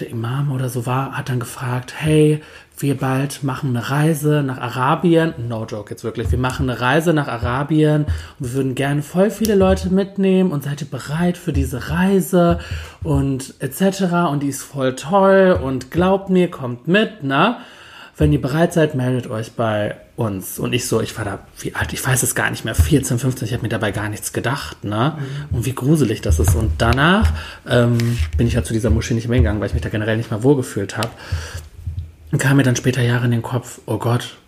der 0.00 0.10
Imam 0.10 0.52
oder 0.52 0.68
so 0.68 0.86
war, 0.86 1.16
hat 1.16 1.28
dann 1.28 1.40
gefragt, 1.40 1.94
hey, 1.96 2.42
wir 2.78 2.96
bald 2.96 3.42
machen 3.42 3.70
eine 3.70 3.88
Reise 3.88 4.42
nach 4.42 4.58
Arabien. 4.58 5.32
No 5.48 5.64
joke 5.64 5.90
jetzt 5.90 6.04
wirklich. 6.04 6.30
Wir 6.30 6.38
machen 6.38 6.68
eine 6.68 6.80
Reise 6.80 7.14
nach 7.14 7.28
Arabien 7.28 8.04
und 8.38 8.46
wir 8.46 8.52
würden 8.52 8.74
gerne 8.74 9.02
voll 9.02 9.30
viele 9.30 9.54
Leute 9.54 9.88
mitnehmen 9.88 10.52
und 10.52 10.64
seid 10.64 10.82
ihr 10.82 10.90
bereit 10.90 11.38
für 11.38 11.54
diese 11.54 11.88
Reise 11.88 12.60
und 13.02 13.54
etc. 13.60 14.28
Und 14.30 14.42
die 14.42 14.48
ist 14.48 14.62
voll 14.62 14.94
toll 14.94 15.58
und 15.62 15.90
glaubt 15.90 16.28
mir, 16.28 16.50
kommt 16.50 16.86
mit, 16.86 17.22
ne? 17.22 17.56
Wenn 18.18 18.32
ihr 18.32 18.40
bereit 18.40 18.72
seid, 18.72 18.94
meldet 18.94 19.28
euch 19.28 19.52
bei 19.52 19.96
uns. 20.16 20.58
Und 20.58 20.72
ich 20.72 20.86
so, 20.88 21.02
ich 21.02 21.16
war 21.18 21.26
da, 21.26 21.40
wie 21.60 21.74
alt, 21.74 21.92
ich 21.92 22.04
weiß 22.04 22.22
es 22.22 22.34
gar 22.34 22.50
nicht 22.50 22.64
mehr, 22.64 22.74
14, 22.74 23.18
15, 23.18 23.46
ich 23.46 23.52
habe 23.52 23.62
mir 23.62 23.68
dabei 23.68 23.92
gar 23.92 24.08
nichts 24.08 24.32
gedacht, 24.32 24.84
ne? 24.84 25.18
Und 25.52 25.66
wie 25.66 25.74
gruselig 25.74 26.22
das 26.22 26.38
ist. 26.38 26.54
Und 26.54 26.72
danach 26.78 27.34
ähm, 27.68 27.98
bin 28.38 28.46
ich 28.46 28.54
ja 28.54 28.64
zu 28.64 28.72
dieser 28.72 28.88
Moschee 28.88 29.12
nicht 29.12 29.28
mehr 29.28 29.38
gegangen, 29.38 29.60
weil 29.60 29.66
ich 29.66 29.74
mich 29.74 29.82
da 29.82 29.90
generell 29.90 30.16
nicht 30.16 30.30
mehr 30.30 30.42
wohlgefühlt 30.42 30.96
habe. 30.96 31.10
Und 32.32 32.38
kam 32.38 32.56
mir 32.56 32.62
dann 32.62 32.76
später 32.76 33.02
Jahre 33.02 33.26
in 33.26 33.32
den 33.32 33.42
Kopf, 33.42 33.80
oh 33.84 33.98
Gott, 33.98 34.38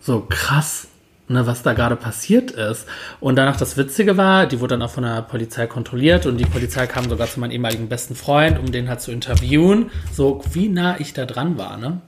so 0.00 0.20
krass, 0.28 0.88
ne, 1.28 1.46
was 1.46 1.62
da 1.62 1.72
gerade 1.72 1.96
passiert 1.96 2.50
ist. 2.50 2.86
Und 3.20 3.36
danach 3.36 3.56
das 3.56 3.78
Witzige 3.78 4.18
war, 4.18 4.46
die 4.46 4.60
wurde 4.60 4.74
dann 4.74 4.82
auch 4.82 4.90
von 4.90 5.02
der 5.02 5.22
Polizei 5.22 5.66
kontrolliert 5.66 6.26
und 6.26 6.36
die 6.36 6.44
Polizei 6.44 6.86
kam 6.86 7.08
sogar 7.08 7.26
zu 7.26 7.40
meinem 7.40 7.52
ehemaligen 7.52 7.88
besten 7.88 8.16
Freund, 8.16 8.58
um 8.58 8.70
den 8.70 8.90
halt 8.90 9.00
zu 9.00 9.12
interviewen, 9.12 9.90
so 10.12 10.42
wie 10.52 10.68
nah 10.68 11.00
ich 11.00 11.14
da 11.14 11.24
dran 11.24 11.56
war, 11.56 11.78
ne? 11.78 12.02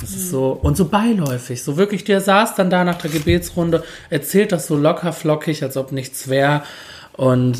Das 0.00 0.10
ist 0.10 0.30
so, 0.30 0.50
und 0.50 0.76
so 0.76 0.86
beiläufig, 0.86 1.62
so 1.62 1.76
wirklich, 1.76 2.04
der 2.04 2.20
saß 2.20 2.54
dann 2.54 2.70
da 2.70 2.84
nach 2.84 3.00
der 3.00 3.10
Gebetsrunde, 3.10 3.82
erzählt 4.10 4.52
das 4.52 4.66
so 4.66 4.76
locker 4.76 5.12
flockig, 5.12 5.62
als 5.62 5.76
ob 5.76 5.92
nichts 5.92 6.28
wäre. 6.28 6.62
Und 7.16 7.56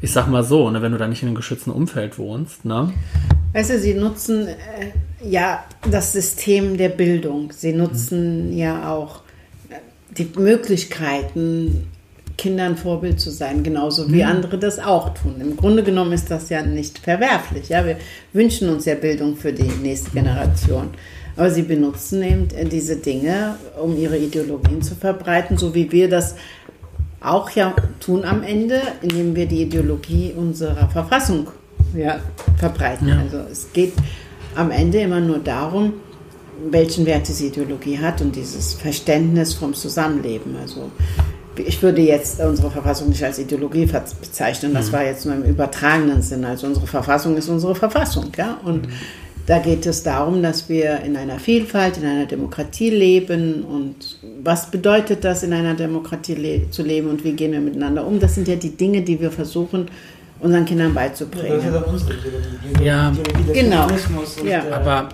ich 0.00 0.12
sag 0.12 0.26
mal 0.26 0.42
so, 0.42 0.70
ne, 0.70 0.82
wenn 0.82 0.92
du 0.92 0.98
da 0.98 1.06
nicht 1.06 1.22
in 1.22 1.28
einem 1.28 1.36
geschützten 1.36 1.70
Umfeld 1.70 2.18
wohnst, 2.18 2.64
ne? 2.64 2.92
Weißt 3.52 3.70
du, 3.70 3.78
sie 3.78 3.94
nutzen 3.94 4.48
äh, 4.48 4.56
ja 5.22 5.64
das 5.88 6.12
System 6.12 6.76
der 6.76 6.88
Bildung. 6.88 7.52
Sie 7.52 7.72
nutzen 7.72 8.56
ja 8.56 8.92
auch 8.92 9.20
äh, 9.70 9.76
die 10.16 10.28
Möglichkeiten, 10.36 11.86
Kindern 12.36 12.76
Vorbild 12.76 13.20
zu 13.20 13.30
sein, 13.30 13.62
genauso 13.62 14.12
wie 14.12 14.22
andere 14.22 14.58
das 14.58 14.78
auch 14.78 15.12
tun. 15.14 15.40
Im 15.40 15.56
Grunde 15.56 15.82
genommen 15.82 16.12
ist 16.12 16.30
das 16.30 16.48
ja 16.48 16.62
nicht 16.62 16.98
verwerflich. 16.98 17.68
Ja? 17.68 17.84
Wir 17.84 17.96
wünschen 18.32 18.68
uns 18.68 18.84
ja 18.84 18.94
Bildung 18.94 19.36
für 19.36 19.52
die 19.52 19.64
nächste 19.64 20.10
Generation. 20.10 20.90
Aber 21.38 21.52
sie 21.52 21.62
benutzen 21.62 22.20
eben 22.22 22.48
äh, 22.50 22.64
diese 22.64 22.96
Dinge, 22.96 23.54
um 23.80 23.96
ihre 23.96 24.18
Ideologien 24.18 24.82
zu 24.82 24.96
verbreiten, 24.96 25.56
so 25.56 25.72
wie 25.72 25.90
wir 25.92 26.10
das 26.10 26.34
auch 27.20 27.50
ja 27.50 27.74
tun 28.00 28.24
am 28.24 28.42
Ende, 28.42 28.82
indem 29.02 29.36
wir 29.36 29.46
die 29.46 29.62
Ideologie 29.62 30.34
unserer 30.36 30.88
Verfassung 30.88 31.46
ja, 31.96 32.18
verbreiten. 32.56 33.08
Ja. 33.08 33.20
Also 33.20 33.38
es 33.50 33.72
geht 33.72 33.92
am 34.56 34.72
Ende 34.72 34.98
immer 34.98 35.20
nur 35.20 35.38
darum, 35.38 35.94
welchen 36.70 37.06
Wert 37.06 37.28
diese 37.28 37.46
Ideologie 37.46 37.98
hat 37.98 38.20
und 38.20 38.34
dieses 38.34 38.74
Verständnis 38.74 39.54
vom 39.54 39.74
Zusammenleben. 39.74 40.56
Also 40.60 40.90
ich 41.56 41.80
würde 41.80 42.02
jetzt 42.02 42.40
unsere 42.40 42.70
Verfassung 42.70 43.10
nicht 43.10 43.22
als 43.22 43.38
Ideologie 43.38 43.86
bezeichnen, 44.20 44.74
das 44.74 44.92
war 44.92 45.04
jetzt 45.04 45.24
nur 45.24 45.36
im 45.36 45.44
übertragenen 45.44 46.20
Sinn. 46.20 46.44
Also 46.44 46.66
unsere 46.66 46.88
Verfassung 46.88 47.36
ist 47.36 47.48
unsere 47.48 47.76
Verfassung, 47.76 48.32
ja. 48.36 48.58
Und 48.64 48.88
da 49.48 49.58
geht 49.60 49.86
es 49.86 50.02
darum, 50.02 50.42
dass 50.42 50.68
wir 50.68 51.00
in 51.00 51.16
einer 51.16 51.38
Vielfalt, 51.38 51.96
in 51.96 52.04
einer 52.04 52.26
Demokratie 52.26 52.90
leben 52.90 53.64
und 53.64 54.18
was 54.44 54.70
bedeutet 54.70 55.24
das, 55.24 55.42
in 55.42 55.54
einer 55.54 55.72
Demokratie 55.72 56.34
le 56.34 56.70
zu 56.70 56.82
leben 56.82 57.08
und 57.08 57.24
wie 57.24 57.32
gehen 57.32 57.52
wir 57.52 57.60
miteinander 57.60 58.06
um. 58.06 58.20
Das 58.20 58.34
sind 58.34 58.46
ja 58.46 58.56
die 58.56 58.76
Dinge, 58.76 59.00
die 59.00 59.18
wir 59.18 59.30
versuchen, 59.30 59.86
unseren 60.40 60.66
Kindern 60.66 60.88
ja 60.88 60.94
beizubringen. 60.94 61.62
Ja. 62.84 63.12
Genau. 63.54 63.86
Ja. 64.44 64.62
Aber. 64.70 65.08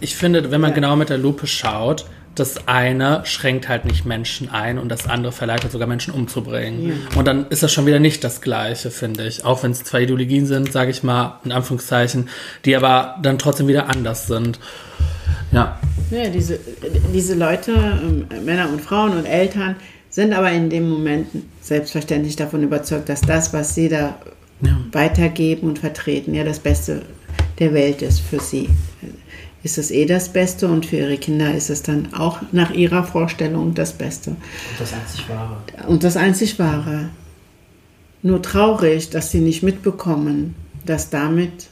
Ich 0.00 0.16
finde, 0.16 0.50
wenn 0.50 0.60
man 0.60 0.70
Ja. 0.70 0.74
genau 0.74 0.96
mit 0.96 1.08
der 1.08 1.18
Lupe 1.18 1.46
schaut, 1.46 2.06
das 2.34 2.68
eine 2.68 3.22
schränkt 3.24 3.68
halt 3.68 3.84
nicht 3.84 4.06
Menschen 4.06 4.48
ein 4.50 4.78
und 4.78 4.88
das 4.88 5.06
andere 5.06 5.32
verleitet 5.32 5.72
sogar 5.72 5.88
Menschen 5.88 6.14
umzubringen. 6.14 7.06
Und 7.16 7.26
dann 7.26 7.46
ist 7.48 7.62
das 7.62 7.72
schon 7.72 7.86
wieder 7.86 7.98
nicht 7.98 8.22
das 8.24 8.40
Gleiche, 8.40 8.90
finde 8.90 9.26
ich. 9.26 9.44
Auch 9.44 9.62
wenn 9.62 9.72
es 9.72 9.82
zwei 9.84 10.02
Ideologien 10.02 10.46
sind, 10.46 10.72
sage 10.72 10.90
ich 10.90 11.02
mal, 11.02 11.40
in 11.44 11.52
Anführungszeichen, 11.52 12.28
die 12.64 12.76
aber 12.76 13.16
dann 13.22 13.38
trotzdem 13.38 13.66
wieder 13.68 13.88
anders 13.88 14.26
sind. 14.26 14.58
Ja. 15.52 15.78
Ja, 16.10 16.28
diese, 16.28 16.58
diese 17.12 17.34
Leute, 17.34 17.72
ähm, 17.72 18.26
Männer 18.44 18.68
und 18.70 18.80
Frauen 18.80 19.16
und 19.16 19.26
Eltern, 19.26 19.76
sind 20.08 20.32
aber 20.32 20.50
in 20.50 20.70
dem 20.70 20.88
Moment 20.88 21.28
selbstverständlich 21.60 22.36
davon 22.36 22.62
überzeugt, 22.62 23.08
dass 23.08 23.20
das, 23.20 23.52
was 23.52 23.74
sie 23.74 23.88
da 23.88 24.16
Ja. 24.62 24.76
weitergeben 24.92 25.68
und 25.68 25.78
vertreten, 25.78 26.34
ja 26.34 26.44
das 26.44 26.58
Beste 26.58 27.02
der 27.58 27.72
Welt 27.74 28.02
ist 28.02 28.20
für 28.20 28.40
sie. 28.40 28.68
Ist 29.62 29.76
es 29.76 29.90
eh 29.90 30.06
das 30.06 30.30
Beste 30.30 30.68
und 30.68 30.86
für 30.86 30.96
ihre 30.96 31.18
Kinder 31.18 31.54
ist 31.54 31.68
es 31.68 31.82
dann 31.82 32.14
auch 32.14 32.40
nach 32.52 32.70
ihrer 32.70 33.04
Vorstellung 33.04 33.74
das 33.74 33.92
Beste. 33.92 34.30
Und 34.30 34.38
das 34.78 34.92
einzig 34.92 35.28
Wahre. 35.28 35.56
Und 35.86 36.04
das 36.04 36.16
einzig 36.16 36.58
Wahre. 36.58 37.10
Nur 38.22 38.42
traurig, 38.42 39.10
dass 39.10 39.30
sie 39.30 39.40
nicht 39.40 39.62
mitbekommen, 39.62 40.54
dass 40.86 41.10
damit 41.10 41.68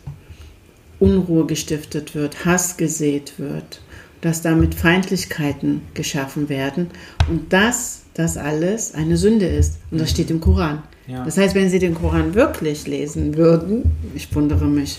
Unruhe 0.98 1.46
gestiftet 1.46 2.14
wird, 2.14 2.44
Hass 2.44 2.76
gesät 2.76 3.34
wird, 3.38 3.80
dass 4.20 4.42
damit 4.42 4.74
Feindlichkeiten 4.74 5.82
geschaffen 5.94 6.48
werden 6.48 6.88
und 7.28 7.52
dass 7.52 8.02
das 8.14 8.36
alles 8.36 8.94
eine 8.94 9.16
Sünde 9.16 9.46
ist. 9.46 9.78
Und 9.90 10.00
das 10.00 10.10
steht 10.10 10.30
im 10.30 10.40
Koran. 10.40 10.82
Ja. 11.08 11.24
Das 11.24 11.38
heißt, 11.38 11.54
wenn 11.54 11.70
Sie 11.70 11.78
den 11.78 11.94
Koran 11.94 12.34
wirklich 12.34 12.86
lesen 12.86 13.36
würden, 13.36 13.90
ich 14.14 14.32
wundere 14.34 14.66
mich, 14.66 14.98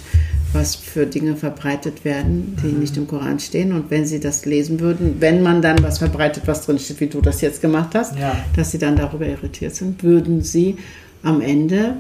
was 0.53 0.75
für 0.75 1.05
Dinge 1.05 1.35
verbreitet 1.35 2.03
werden, 2.03 2.57
die 2.63 2.67
nicht 2.71 2.97
im 2.97 3.05
Koran 3.05 3.39
stehen. 3.39 3.71
Und 3.73 3.91
wenn 3.91 4.07
Sie 4.07 4.19
das 4.19 4.45
lesen 4.45 4.79
würden, 4.79 5.17
wenn 5.19 5.43
man 5.43 5.61
dann 5.61 5.83
was 5.83 5.99
verbreitet, 5.99 6.43
was 6.47 6.65
drin 6.65 6.79
steht, 6.79 6.99
wie 6.99 7.07
du 7.07 7.21
das 7.21 7.41
jetzt 7.41 7.61
gemacht 7.61 7.93
hast, 7.93 8.17
Ja. 8.17 8.35
dass 8.55 8.71
Sie 8.71 8.79
dann 8.79 8.95
darüber 8.95 9.27
irritiert 9.27 9.75
sind, 9.75 10.03
würden 10.03 10.41
Sie 10.41 10.77
am 11.21 11.41
Ende 11.41 11.97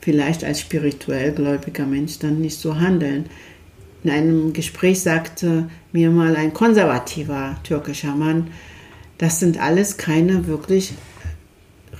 vielleicht 0.00 0.44
als 0.44 0.60
spirituell 0.60 1.32
gläubiger 1.32 1.86
Mensch 1.86 2.20
dann 2.20 2.40
nicht 2.40 2.58
so 2.60 2.78
handeln. 2.78 3.26
In 4.04 4.10
einem 4.10 4.52
Gespräch 4.52 5.00
sagte 5.00 5.68
mir 5.92 6.10
mal 6.10 6.36
ein 6.36 6.54
konservativer 6.54 7.56
türkischer 7.64 8.14
Mann, 8.14 8.46
das 9.18 9.40
sind 9.40 9.60
alles 9.60 9.96
keine 9.96 10.46
wirklich 10.46 10.94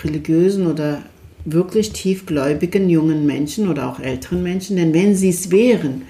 religiösen 0.02 0.66
oder 0.66 1.02
wirklich 1.44 1.92
tiefgläubigen 1.92 2.88
jungen 2.90 3.26
Menschen 3.26 3.68
oder 3.68 3.88
auch 3.88 4.00
älteren 4.00 4.42
Menschen, 4.42 4.76
denn 4.76 4.92
wenn 4.94 5.14
sie 5.16 5.30
es 5.30 5.50
wären, 5.50 6.02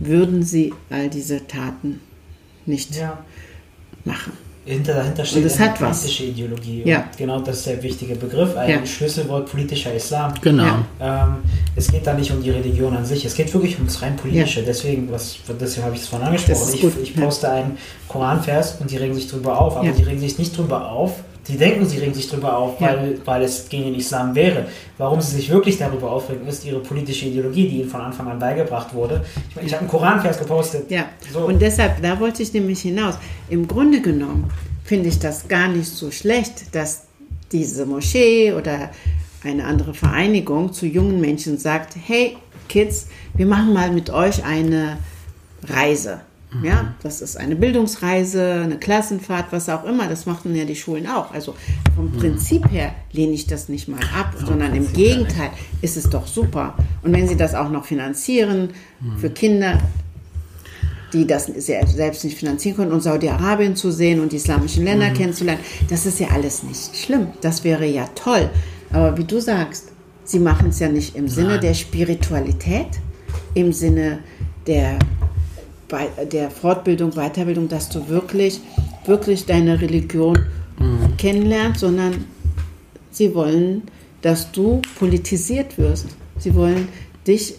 würden 0.00 0.42
sie 0.42 0.72
all 0.90 1.08
diese 1.08 1.46
Taten 1.46 2.00
nicht 2.66 2.96
Ja. 2.96 3.18
machen. 4.04 4.32
Hinter, 4.64 4.92
dahinter 4.94 5.24
steht 5.24 5.46
es 5.46 5.56
eine 5.58 5.70
hat 5.70 5.80
was. 5.80 6.00
politische 6.00 6.24
Ideologie. 6.24 6.82
Ja. 6.84 6.98
Und 7.04 7.16
genau 7.16 7.40
das 7.40 7.58
ist 7.58 7.66
der 7.68 7.82
wichtige 7.82 8.14
Begriff, 8.16 8.54
ein 8.54 8.68
Ja. 8.68 8.84
Schlüsselwort 8.86 9.50
politischer 9.50 9.94
Islam. 9.94 10.34
Genau. 10.42 10.64
Ja. 11.00 11.26
Ähm, 11.26 11.36
es 11.74 11.90
geht 11.90 12.06
da 12.06 12.12
nicht 12.12 12.30
um 12.32 12.42
die 12.42 12.50
Religion 12.50 12.94
an 12.94 13.06
sich, 13.06 13.24
es 13.24 13.34
geht 13.34 13.52
wirklich 13.54 13.76
ums 13.78 14.02
rein 14.02 14.16
politische. 14.16 14.62
Deswegen, 14.62 15.10
was, 15.10 15.38
deswegen 15.58 15.86
habe 15.86 15.94
ich 15.96 16.02
es 16.02 16.08
vorhin 16.08 16.26
angesprochen. 16.28 16.60
Das 16.60 16.74
Ich, 16.74 16.84
ich 17.02 17.16
ja. 17.16 17.22
poste 17.24 17.50
einen 17.50 17.78
Koranvers 18.08 18.76
und 18.78 18.90
die 18.90 18.98
regen 18.98 19.14
sich 19.14 19.26
drüber 19.28 19.58
auf, 19.58 19.76
aber 19.78 19.86
Ja. 19.86 19.92
die 19.92 20.02
regen 20.02 20.20
sich 20.20 20.36
nicht 20.38 20.54
drüber 20.56 20.90
auf. 20.92 21.14
Die 21.48 21.56
denken, 21.56 21.86
sie 21.86 21.98
regen 21.98 22.12
sich 22.14 22.28
drüber 22.28 22.56
auf, 22.56 22.80
Ja. 22.80 22.88
weil, 22.88 23.18
weil 23.24 23.42
es 23.42 23.68
gegen 23.68 23.84
den 23.84 23.94
Islam 23.94 24.34
wäre. 24.34 24.66
Warum 24.98 25.20
sie 25.20 25.36
sich 25.36 25.48
wirklich 25.50 25.78
darüber 25.78 26.10
aufregen, 26.12 26.46
ist 26.46 26.64
ihre 26.64 26.80
politische 26.80 27.26
Ideologie, 27.26 27.68
die 27.68 27.80
ihnen 27.80 27.88
von 27.88 28.00
Anfang 28.02 28.28
an 28.28 28.38
beigebracht 28.38 28.92
wurde. 28.94 29.24
Ich, 29.48 29.56
meine, 29.56 29.66
ich 29.66 29.72
habe 29.72 29.80
einen 29.80 29.90
Koranvers 29.90 30.38
gepostet. 30.38 30.90
Ja, 30.90 31.06
So. 31.32 31.40
und 31.46 31.60
deshalb, 31.62 32.02
da 32.02 32.20
wollte 32.20 32.42
ich 32.42 32.52
nämlich 32.52 32.80
hinaus. 32.82 33.14
Im 33.48 33.66
Grunde 33.66 34.00
genommen 34.02 34.50
finde 34.84 35.08
ich 35.08 35.18
das 35.18 35.48
gar 35.48 35.68
nicht 35.68 35.88
so 35.88 36.10
schlecht, 36.10 36.74
dass 36.74 37.04
diese 37.52 37.86
Moschee 37.86 38.52
oder 38.52 38.90
eine 39.42 39.64
andere 39.64 39.94
Vereinigung 39.94 40.72
zu 40.72 40.84
jungen 40.86 41.20
Menschen 41.20 41.56
sagt, 41.58 41.96
hey 42.06 42.36
Kids, 42.68 43.06
wir 43.34 43.46
machen 43.46 43.72
mal 43.72 43.90
mit 43.90 44.10
euch 44.10 44.44
eine 44.44 44.98
Reise. 45.66 46.20
Ja, 46.62 46.94
das 47.02 47.20
ist 47.20 47.36
eine 47.36 47.56
Bildungsreise, 47.56 48.62
eine 48.64 48.78
Klassenfahrt, 48.78 49.46
was 49.50 49.68
auch 49.68 49.84
immer. 49.84 50.08
Das 50.08 50.24
machen 50.24 50.54
ja 50.56 50.64
die 50.64 50.76
Schulen 50.76 51.06
auch. 51.06 51.30
Also 51.32 51.54
vom 51.94 52.10
Prinzip 52.12 52.70
her 52.70 52.92
lehne 53.12 53.32
ich 53.32 53.46
das 53.46 53.68
nicht 53.68 53.86
mal 53.86 54.00
ab, 54.18 54.34
sondern 54.46 54.74
im 54.74 54.90
Gegenteil 54.94 55.50
ist 55.82 55.98
es 55.98 56.08
doch 56.08 56.26
super. 56.26 56.74
Und 57.02 57.12
wenn 57.12 57.28
sie 57.28 57.36
das 57.36 57.54
auch 57.54 57.68
noch 57.70 57.84
finanzieren 57.84 58.70
für 59.18 59.28
Kinder, 59.28 59.78
die 61.12 61.26
das 61.26 61.46
se- 61.46 61.80
selbst 61.86 62.24
nicht 62.24 62.38
finanzieren 62.38 62.76
können 62.76 62.92
und 62.92 63.02
Saudi-Arabien 63.02 63.76
zu 63.76 63.90
sehen 63.90 64.20
und 64.20 64.32
die 64.32 64.36
islamischen 64.36 64.84
Länder 64.84 65.10
kennenzulernen, 65.10 65.60
das 65.90 66.06
ist 66.06 66.18
ja 66.18 66.28
alles 66.28 66.62
nicht 66.62 66.96
schlimm. 66.96 67.28
Das 67.42 67.62
wäre 67.62 67.84
ja 67.86 68.08
toll. 68.14 68.48
Aber 68.90 69.18
wie 69.18 69.24
du 69.24 69.38
sagst, 69.38 69.92
sie 70.24 70.38
machen 70.38 70.70
es 70.70 70.78
ja 70.78 70.88
nicht 70.88 71.14
im 71.14 71.28
Sinne 71.28 71.48
Nein. 71.48 71.60
der 71.60 71.74
Spiritualität, 71.74 72.88
im 73.54 73.72
Sinne 73.72 74.20
der, 74.66 74.98
der 76.32 76.50
Fortbildung, 76.50 77.12
Weiterbildung, 77.12 77.68
dass 77.68 77.88
du 77.88 78.08
wirklich, 78.08 78.60
wirklich 79.06 79.46
deine 79.46 79.80
Religion 79.80 80.38
kennenlernst, 81.16 81.80
sondern 81.80 82.24
sie 83.10 83.34
wollen, 83.34 83.82
dass 84.22 84.52
du 84.52 84.80
politisiert 84.98 85.78
wirst. 85.78 86.06
Sie 86.38 86.54
wollen 86.54 86.88
dich 87.26 87.54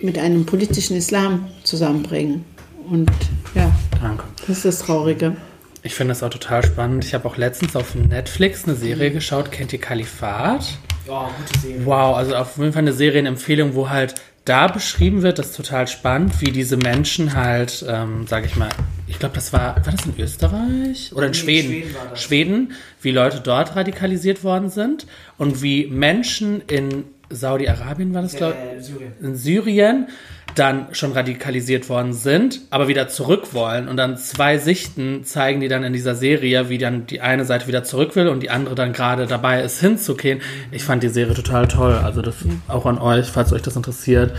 mit 0.00 0.18
einem 0.18 0.46
politischen 0.46 0.96
Islam 0.96 1.48
zusammenbringen. 1.62 2.44
Und 2.90 3.10
ja, 3.54 3.70
Danke. 4.00 4.24
das 4.40 4.58
ist 4.58 4.64
das 4.64 4.78
Traurige. 4.80 5.36
Ich 5.82 5.94
finde 5.94 6.12
das 6.12 6.22
auch 6.22 6.30
total 6.30 6.64
spannend. 6.64 7.04
Ich 7.04 7.12
habe 7.12 7.28
auch 7.28 7.36
letztens 7.36 7.76
auf 7.76 7.94
Netflix 7.94 8.64
eine 8.64 8.74
Serie 8.74 9.10
geschaut. 9.10 9.50
Kennt 9.50 9.72
ihr 9.72 9.80
Kalifat? 9.80 10.78
Ja, 11.06 11.30
gute 11.36 11.60
Serie. 11.60 11.84
Wow, 11.84 12.16
also 12.16 12.34
auf 12.34 12.56
jeden 12.56 12.72
Fall 12.72 12.82
eine 12.82 12.94
Serienempfehlung, 12.94 13.74
wo 13.74 13.90
halt 13.90 14.14
da 14.44 14.68
beschrieben 14.68 15.22
wird, 15.22 15.38
das 15.38 15.50
ist 15.50 15.56
total 15.56 15.88
spannend, 15.88 16.40
wie 16.40 16.50
diese 16.52 16.76
Menschen 16.76 17.34
halt, 17.34 17.84
ähm, 17.88 18.26
sage 18.26 18.46
ich 18.46 18.56
mal, 18.56 18.68
ich 19.06 19.18
glaube, 19.18 19.34
das 19.34 19.52
war, 19.52 19.76
war 19.76 19.92
das 19.92 20.04
in 20.04 20.14
Österreich 20.18 21.12
oder 21.14 21.26
in 21.26 21.32
Nee, 21.32 21.38
Schweden? 21.38 21.68
Schweden 21.70 21.94
war 21.94 22.06
das. 22.10 22.22
Schweden, 22.22 22.72
wie 23.00 23.10
Leute 23.10 23.40
dort 23.40 23.74
radikalisiert 23.76 24.44
worden 24.44 24.68
sind 24.68 25.06
und 25.38 25.62
wie 25.62 25.86
Menschen 25.86 26.60
in 26.66 27.04
Saudi-Arabien 27.30 28.14
war 28.14 28.22
das, 28.22 28.36
glaube 28.36 28.54
Äh, 28.54 28.80
Syrien. 28.80 29.12
in 29.20 29.34
Syrien 29.36 30.06
dann 30.54 30.86
schon 30.92 31.12
radikalisiert 31.12 31.88
worden 31.88 32.12
sind, 32.12 32.60
aber 32.70 32.86
wieder 32.86 33.08
zurück 33.08 33.54
wollen. 33.54 33.88
Und 33.88 33.96
dann 33.96 34.16
zwei 34.16 34.58
Sichten 34.58 35.24
zeigen 35.24 35.60
die 35.60 35.68
dann 35.68 35.82
in 35.82 35.92
dieser 35.92 36.14
Serie, 36.14 36.68
wie 36.68 36.78
dann 36.78 37.06
die 37.06 37.20
eine 37.20 37.44
Seite 37.44 37.66
wieder 37.66 37.82
zurück 37.82 38.14
will 38.14 38.28
und 38.28 38.40
die 38.42 38.50
andere 38.50 38.74
dann 38.76 38.92
gerade 38.92 39.26
dabei 39.26 39.62
ist, 39.62 39.80
hinzugehen. 39.80 40.40
Ich 40.70 40.84
fand 40.84 41.02
die 41.02 41.08
Serie 41.08 41.34
total 41.34 41.66
toll. 41.66 41.94
Also 41.94 42.22
das 42.22 42.36
auch 42.68 42.86
an 42.86 42.98
euch, 42.98 43.26
falls 43.26 43.52
euch 43.52 43.62
das 43.62 43.74
interessiert. 43.74 44.32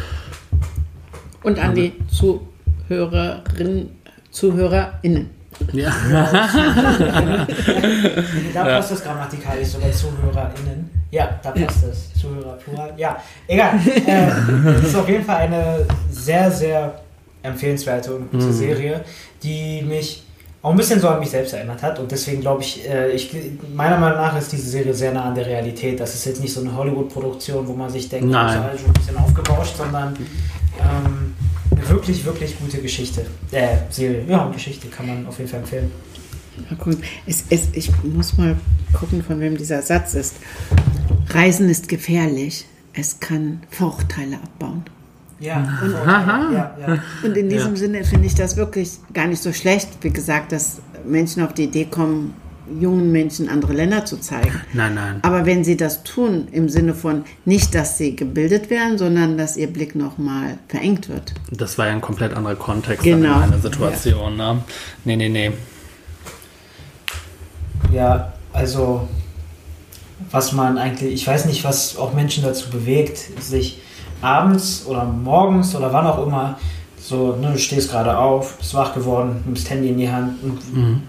Und 1.44 1.60
an 1.60 1.76
die 1.76 1.94
Zuhörerinnen, 2.08 3.90
ZuhörerInnen. 4.32 5.30
Ja. 5.74 5.92
Da 8.54 8.64
passt 8.64 8.92
es 8.92 9.04
grammatikalisch 9.04 9.68
sogar 9.70 9.92
ZuhörerInnen. 9.92 10.90
Ja, 11.12 11.40
da 11.44 11.52
passt 11.52 11.84
es. 11.84 12.14
Zuhörer, 12.20 12.54
Plural. 12.54 12.94
Ja, 12.98 13.18
egal. 13.48 13.74
äh, 14.06 14.30
es 14.78 14.86
ist 14.86 14.96
auf 14.96 15.08
jeden 15.10 15.26
Fall 15.26 15.38
eine 15.38 15.86
sehr, 16.10 16.50
sehr 16.50 17.00
empfehlenswerte 17.44 18.16
und 18.16 18.32
gute 18.32 18.52
Serie, 18.52 19.02
die 19.44 19.82
mich 19.82 20.24
auch 20.62 20.72
ein 20.72 20.78
bisschen 20.78 21.00
so 21.00 21.10
an 21.10 21.20
mich 21.20 21.30
selbst 21.30 21.54
erinnert 21.54 21.84
hat. 21.84 22.00
Und 22.00 22.12
deswegen 22.12 22.42
glaube 22.42 22.62
ich, 22.64 22.90
äh, 22.90 23.12
ich, 23.12 23.32
meiner 23.76 24.00
Meinung 24.00 24.18
nach 24.18 24.36
ist 24.38 24.52
diese 24.52 24.68
Serie 24.68 24.94
sehr 24.94 25.12
nah 25.12 25.26
an 25.26 25.36
der 25.36 25.46
Realität. 25.46 26.00
Das 26.00 26.16
ist 26.16 26.26
jetzt 26.26 26.42
nicht 26.42 26.54
so 26.54 26.62
eine 26.62 26.76
Hollywood-Produktion, 26.76 27.68
wo 27.68 27.74
man 27.74 27.90
sich 27.90 28.10
denkt, 28.10 28.30
Nein. 28.30 28.48
das 28.48 28.56
ist 28.56 28.62
alles 28.62 28.82
schon 28.82 28.90
ein 28.90 28.94
bisschen 28.94 29.18
aufgebauscht, 29.18 29.78
sondern 29.78 30.16
ähm, 30.80 31.25
wirklich, 31.90 32.24
wirklich 32.26 32.58
gute 32.60 32.82
Geschichte. 32.82 33.26
Äh, 33.52 33.78
Serie. 33.90 34.24
Ja, 34.28 34.50
Geschichte 34.50 34.88
kann 34.88 35.08
man 35.08 35.28
auf 35.28 35.38
jeden 35.38 35.50
Fall 35.50 35.60
empfehlen. 35.62 35.92
Mal 36.70 36.78
gucken. 36.78 37.04
Es, 37.26 37.44
es, 37.50 37.68
ich 37.74 37.92
muss 38.04 38.38
mal 38.38 38.56
gucken, 38.94 39.24
von 39.24 39.40
wem 39.40 39.58
dieser 39.58 39.82
Satz 39.82 40.14
ist. 40.14 40.36
Reisen 41.30 41.70
ist 41.70 41.88
gefährlich. 41.90 42.66
Es 42.94 43.20
kann 43.20 43.62
Vorurteile 43.72 44.38
abbauen. 44.38 44.84
Ja, 45.40 45.58
Aha. 45.58 46.50
ja, 46.54 46.78
ja. 46.80 47.04
Und 47.24 47.36
in 47.36 47.50
diesem 47.50 47.72
Ja. 47.72 47.76
Sinne 47.76 48.04
finde 48.06 48.28
ich 48.28 48.36
das 48.36 48.56
wirklich 48.56 48.92
gar 49.14 49.28
nicht 49.28 49.44
so 49.44 49.52
schlecht, 49.52 49.90
wie 50.02 50.12
gesagt, 50.12 50.54
dass 50.54 50.78
Menschen 51.06 51.44
auf 51.44 51.54
die 51.54 51.66
Idee 51.66 51.86
kommen, 51.86 52.34
jungen 52.80 53.12
Menschen 53.12 53.50
andere 53.50 53.74
Länder 53.74 54.06
zu 54.06 54.18
zeigen. 54.18 54.62
Nein, 54.74 54.96
nein. 54.96 55.20
Aber 55.22 55.46
wenn 55.46 55.64
sie 55.64 55.78
das 55.78 56.04
tun, 56.04 56.48
im 56.52 56.70
Sinne 56.70 56.94
von 56.94 57.24
nicht, 57.46 57.76
dass 57.76 57.98
sie 57.98 58.16
gebildet 58.16 58.70
werden, 58.70 58.98
sondern 58.98 59.38
dass 59.38 59.58
ihr 59.58 59.68
Blick 59.68 59.96
nochmal 59.96 60.58
verengt 60.68 61.10
wird. 61.10 61.34
Das 61.52 61.78
war 61.78 61.88
ja 61.88 61.94
ein 61.94 62.02
komplett 62.02 62.34
anderer 62.34 62.56
Kontext 62.56 63.04
Genau. 63.04 63.36
in 63.36 63.40
meiner 63.42 63.60
Situation. 63.60 64.36
Ne? 64.38 64.62
Nee, 65.04 65.16
nee, 65.16 65.30
nee. 65.30 65.52
Ja, 67.94 68.34
also 68.54 69.08
was 70.32 70.52
man 70.52 70.78
eigentlich, 70.78 71.14
ich 71.14 71.28
weiß 71.28 71.46
nicht, 71.46 71.64
was 71.64 71.98
auch 71.98 72.14
Menschen 72.14 72.44
dazu 72.44 72.70
bewegt, 72.70 73.18
sich 73.42 73.82
abends 74.22 74.86
oder 74.88 75.06
morgens 75.06 75.76
oder 75.76 75.94
wann 75.94 76.08
auch 76.08 76.26
immer 76.26 76.58
so, 77.08 77.36
ne, 77.36 77.52
du 77.52 77.60
stehst 77.60 77.92
gerade 77.92 78.18
auf, 78.18 78.58
bist 78.58 78.74
wach 78.74 78.94
geworden, 78.94 79.44
nimmst 79.46 79.70
Handy 79.70 79.90
in 79.90 79.98
die 79.98 80.10
Hand, 80.10 80.42
und, 80.42 80.60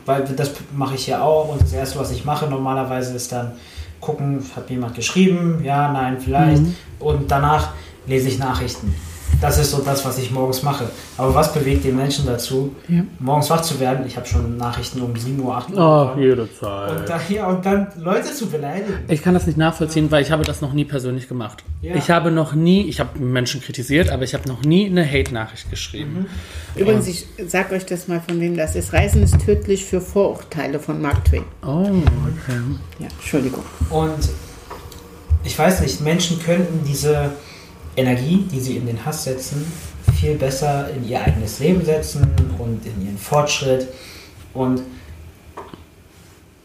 weil 0.04 0.24
das 0.24 0.50
mache 0.76 0.94
ich 0.94 1.06
ja 1.06 1.22
auch 1.22 1.48
und 1.48 1.62
das 1.62 1.72
erste, 1.72 1.98
was 1.98 2.10
ich 2.10 2.24
mache 2.24 2.46
normalerweise 2.46 3.14
ist 3.14 3.32
dann 3.32 3.52
gucken, 4.00 4.44
hat 4.54 4.68
jemand 4.68 4.94
geschrieben, 4.94 5.62
ja, 5.64 5.90
nein, 5.90 6.18
vielleicht. 6.20 6.62
Und 6.98 7.30
danach 7.30 7.70
lese 8.06 8.28
ich 8.28 8.38
Nachrichten. 8.38 8.94
Das 9.40 9.58
ist 9.58 9.70
so 9.70 9.82
das, 9.82 10.02
was 10.04 10.16
ich 10.18 10.30
morgens 10.30 10.62
mache. 10.62 10.84
Aber 11.18 11.34
was 11.34 11.52
bewegt 11.52 11.84
den 11.84 11.94
Menschen 11.96 12.24
dazu, 12.24 12.74
Ja. 12.88 13.02
morgens 13.18 13.50
wach 13.50 13.60
zu 13.60 13.78
werden? 13.80 14.06
Ich 14.06 14.16
habe 14.16 14.26
schon 14.26 14.56
Nachrichten 14.56 15.02
um 15.02 15.14
7 15.14 15.38
Uhr, 15.40 15.54
8 15.54 15.70
Uhr. 15.70 15.76
Oh, 15.76 16.04
bekommen. 16.06 16.22
jede 16.22 16.42
Und, 16.42 16.56
Zeit. 16.58 17.08
da, 17.08 17.20
ja, 17.28 17.46
und 17.46 17.64
dann 17.66 17.86
Leute 17.98 18.32
zu 18.32 18.46
beleidigen. 18.46 18.94
Ich 19.08 19.22
kann 19.22 19.34
das 19.34 19.46
nicht 19.46 19.58
nachvollziehen, 19.58 20.10
weil 20.10 20.22
ich 20.22 20.30
habe 20.30 20.42
das 20.44 20.62
noch 20.62 20.72
nie 20.72 20.86
persönlich 20.86 21.28
gemacht. 21.28 21.64
Ja. 21.82 21.94
Ich 21.96 22.10
habe 22.10 22.30
noch 22.30 22.54
nie, 22.54 22.88
ich 22.88 22.98
habe 22.98 23.18
Menschen 23.18 23.60
kritisiert, 23.60 24.08
aber 24.10 24.22
ich 24.22 24.32
habe 24.32 24.48
noch 24.48 24.62
nie 24.62 24.86
eine 24.86 25.06
Hate-Nachricht 25.06 25.68
geschrieben. 25.68 26.26
Übrigens, 26.74 27.06
ich 27.06 27.26
sage 27.46 27.74
euch 27.74 27.84
das 27.84 28.08
mal, 28.08 28.20
von 28.26 28.40
wem 28.40 28.56
das 28.56 28.74
ist. 28.74 28.92
Reisen 28.94 29.22
ist 29.22 29.38
tödlich 29.44 29.84
für 29.84 30.00
Vorurteile 30.00 30.78
von 30.80 31.00
Mark 31.02 31.24
Twain. 31.26 31.44
Oh, 31.62 31.68
okay. 31.82 32.58
Ja, 32.98 33.08
Entschuldigung. 33.18 33.62
Und 33.90 34.30
ich 35.44 35.58
weiß 35.58 35.80
nicht, 35.82 36.00
Menschen 36.00 36.42
könnten 36.42 36.84
diese 36.86 37.32
Energie, 37.96 38.44
die 38.52 38.60
sie 38.60 38.76
in 38.76 38.86
den 38.86 39.04
Hass 39.04 39.24
setzen, 39.24 39.64
viel 40.18 40.34
besser 40.34 40.90
in 40.90 41.08
ihr 41.08 41.20
eigenes 41.22 41.58
Leben 41.58 41.84
setzen 41.84 42.26
und 42.58 42.84
in 42.86 43.04
ihren 43.06 43.18
Fortschritt 43.18 43.88
und 44.54 44.82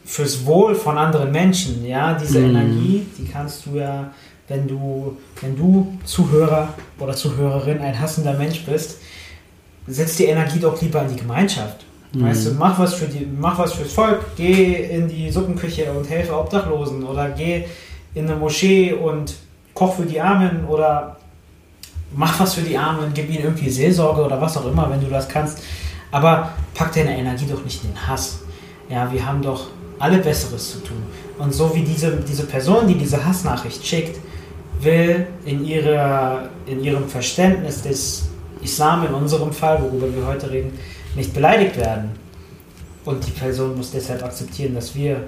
fürs 0.05 0.45
Wohl 0.45 0.75
von 0.75 0.97
anderen 0.97 1.31
Menschen, 1.31 1.85
ja, 1.85 2.13
diese 2.13 2.39
Mhm. 2.39 2.49
Energie, 2.55 3.05
die 3.17 3.25
kannst 3.25 3.65
du 3.65 3.77
ja, 3.77 4.11
wenn 4.47 4.67
du, 4.67 5.17
wenn 5.39 5.55
du 5.55 5.97
Zuhörer 6.03 6.73
oder 6.99 7.13
Zuhörerin 7.15 7.79
ein 7.79 7.97
hassender 7.97 8.33
Mensch 8.33 8.65
bist, 8.65 8.97
setz 9.87 10.17
die 10.17 10.25
Energie 10.25 10.59
doch 10.59 10.81
lieber 10.81 11.01
in 11.03 11.09
die 11.09 11.21
Gemeinschaft. 11.21 11.85
Weißt 12.13 12.47
du, 12.47 12.51
mach 12.55 12.77
was 12.77 12.93
für 12.95 13.05
die, 13.05 13.25
mach 13.39 13.57
was 13.57 13.71
fürs 13.71 13.93
Volk, 13.93 14.19
geh 14.35 14.73
in 14.89 15.07
die 15.07 15.31
Suppenküche 15.31 15.89
und 15.93 16.09
helfe 16.09 16.37
Obdachlosen 16.37 17.03
oder 17.05 17.29
geh 17.29 17.63
in 18.13 18.27
eine 18.29 18.35
Moschee 18.37 18.91
und 18.91 19.33
koch 19.73 19.95
für 19.95 20.03
die 20.05 20.19
Armen 20.19 20.65
oder 20.67 21.15
mach 22.15 22.39
was 22.39 22.55
für 22.55 22.61
die 22.61 22.77
Armen, 22.77 23.11
gib 23.13 23.29
ihnen 23.29 23.43
irgendwie 23.43 23.69
Seelsorge 23.69 24.23
oder 24.23 24.39
was 24.39 24.57
auch 24.57 24.65
immer, 24.65 24.89
wenn 24.89 25.01
du 25.01 25.07
das 25.07 25.27
kannst. 25.27 25.59
Aber 26.11 26.51
pack 26.73 26.93
deine 26.93 27.17
Energie 27.17 27.45
doch 27.49 27.63
nicht 27.63 27.83
in 27.83 27.91
den 27.91 28.07
Hass. 28.07 28.39
Ja, 28.89 29.11
wir 29.11 29.25
haben 29.25 29.41
doch 29.41 29.67
alle 29.99 30.17
Besseres 30.17 30.71
zu 30.71 30.79
tun. 30.79 31.03
Und 31.37 31.53
so 31.53 31.73
wie 31.73 31.81
diese, 31.81 32.17
diese 32.17 32.45
Person, 32.45 32.87
die 32.87 32.95
diese 32.95 33.23
Hassnachricht 33.23 33.85
schickt, 33.85 34.19
will 34.81 35.27
in, 35.45 35.65
ihrer, 35.65 36.49
in 36.65 36.83
ihrem 36.83 37.07
Verständnis 37.07 37.83
des 37.83 38.29
Islam 38.61 39.05
in 39.05 39.13
unserem 39.13 39.51
Fall, 39.53 39.81
worüber 39.81 40.13
wir 40.13 40.25
heute 40.25 40.49
reden, 40.49 40.77
nicht 41.15 41.33
beleidigt 41.33 41.77
werden. 41.77 42.11
Und 43.05 43.25
die 43.25 43.31
Person 43.31 43.77
muss 43.77 43.91
deshalb 43.91 44.23
akzeptieren, 44.23 44.75
dass 44.75 44.93
wir 44.95 45.27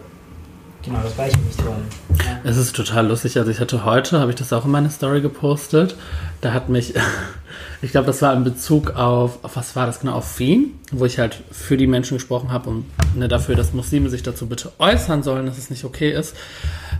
genau 0.84 1.02
das 1.02 1.16
Gleiche 1.16 1.38
nicht 1.40 1.66
wollen. 1.66 1.86
Ja. 2.20 2.40
Es 2.44 2.58
ist 2.58 2.76
total 2.76 3.08
lustig. 3.08 3.38
Also 3.38 3.50
ich 3.50 3.60
hatte 3.60 3.86
heute, 3.86 4.20
habe 4.20 4.32
ich 4.32 4.38
das 4.38 4.54
auch 4.54 4.66
in 4.66 4.72
meine 4.72 4.90
Story 4.90 5.22
gepostet. 5.22 5.96
Da 6.42 6.54
hat 6.54 6.70
mich, 6.70 6.94
ich 7.82 7.92
glaube, 7.92 8.08
das 8.08 8.22
war 8.22 8.34
in 8.34 8.44
Bezug 8.44 8.92
auf, 8.92 9.44
auf 9.44 9.56
was 9.56 9.76
war 9.76 9.86
das 9.86 10.02
genau, 10.02 10.14
auf 10.14 10.40
Wien, 10.40 10.80
wo 10.92 11.06
ich 11.06 11.20
halt 11.20 11.42
für 11.52 11.78
die 11.78 11.88
Menschen 11.88 12.18
gesprochen 12.18 12.52
habe 12.52 12.70
und 12.70 12.86
ne, 13.16 13.28
dafür, 13.28 13.56
dass 13.56 13.74
Muslime 13.74 14.10
sich 14.10 14.24
dazu 14.24 14.48
bitte 14.48 14.72
äußern 14.80 15.24
sollen, 15.24 15.46
dass 15.46 15.58
es 15.58 15.70
nicht 15.70 15.86
okay 15.86 16.12
ist. 16.12 16.36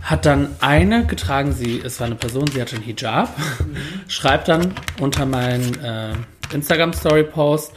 Hat 0.02 0.26
dann 0.26 0.48
eine 0.60 1.06
getragen, 1.06 1.52
sie, 1.52 1.80
es 1.84 2.00
war 2.00 2.06
eine 2.06 2.16
Person, 2.16 2.46
sie 2.48 2.60
hatte 2.60 2.76
einen 2.76 2.84
Hijab, 2.84 3.28
schreibt 4.08 4.48
dann 4.48 4.74
unter 5.00 5.26
meinen 5.26 5.78
äh, 5.82 6.12
Instagram-Story-Post, 6.52 7.72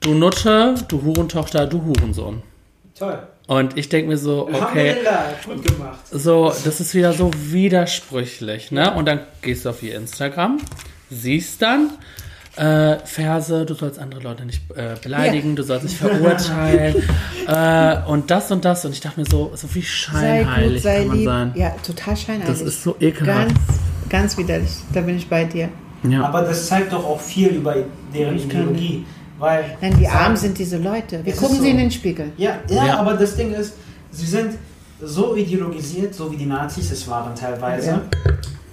du 0.00 0.14
Nutte, 0.14 0.74
du 0.88 1.02
Hurentochter, 1.02 1.66
du 1.66 1.84
Hurensohn. 1.84 2.42
Toll. 2.94 3.18
Und 3.52 3.76
ich 3.76 3.90
denke 3.90 4.08
mir 4.08 4.16
so, 4.16 4.48
okay, 4.50 4.96
so, 6.10 6.54
das 6.64 6.80
ist 6.80 6.94
wieder 6.94 7.12
so 7.12 7.30
widersprüchlich, 7.34 8.72
ne? 8.72 8.94
Und 8.94 9.06
dann 9.06 9.20
gehst 9.42 9.66
du 9.66 9.68
auf 9.68 9.82
ihr 9.82 9.94
Instagram, 9.94 10.56
siehst 11.10 11.60
dann 11.60 11.90
äh, 12.56 12.96
Verse, 13.04 13.66
du 13.66 13.74
sollst 13.74 13.98
andere 13.98 14.22
Leute 14.22 14.46
nicht 14.46 14.62
äh, 14.74 14.94
beleidigen, 15.02 15.54
du 15.54 15.64
sollst 15.64 15.84
nicht 15.84 15.98
verurteilen 15.98 17.02
äh, 17.46 17.98
und 18.08 18.30
das 18.30 18.50
und 18.50 18.64
das. 18.64 18.86
Und 18.86 18.92
ich 18.92 19.00
dachte 19.00 19.20
mir 19.20 19.26
so, 19.26 19.52
so 19.54 19.74
wie 19.74 19.82
Sei 19.82 19.86
scheinheilig 19.86 20.72
gut, 20.72 20.82
sei 20.82 20.98
kann 21.00 21.08
man 21.08 21.16
lieb. 21.18 21.26
sein. 21.26 21.52
Ja, 21.54 21.70
total 21.86 22.16
scheinheilig. 22.16 22.58
Das 22.58 22.60
ist 22.62 22.82
so 22.82 22.96
ekelhaft. 23.00 23.48
Ganz, 23.48 23.60
ganz 24.08 24.38
widerlich. 24.38 24.70
Da 24.94 25.02
bin 25.02 25.18
ich 25.18 25.28
bei 25.28 25.44
dir. 25.44 25.68
Ja. 26.08 26.24
Aber 26.24 26.40
das 26.40 26.68
zeigt 26.68 26.94
doch 26.94 27.04
auch 27.04 27.20
viel 27.20 27.48
über 27.48 27.76
deren 28.14 28.38
Ideologie. 28.38 29.04
Weil 29.42 29.76
Nein, 29.80 29.98
wie 29.98 30.06
arm 30.06 30.36
sind 30.36 30.56
diese 30.56 30.78
Leute. 30.78 31.24
Wir 31.24 31.32
Es 31.32 31.38
gucken 31.40 31.56
ist 31.56 31.62
sie 31.62 31.68
so. 31.68 31.72
in 31.72 31.78
den 31.78 31.90
Spiegel. 31.90 32.30
Ja, 32.36 32.58
ja, 32.68 32.86
Ja. 32.86 32.98
aber 33.00 33.14
das 33.14 33.34
Ding 33.34 33.52
ist, 33.52 33.72
sie 34.12 34.26
sind 34.26 34.52
so 35.02 35.34
ideologisiert, 35.34 36.14
so 36.14 36.30
wie 36.30 36.36
die 36.36 36.46
Nazis 36.46 36.92
es 36.92 37.08
waren 37.08 37.34
teilweise. 37.34 37.88
Ja. 37.90 38.02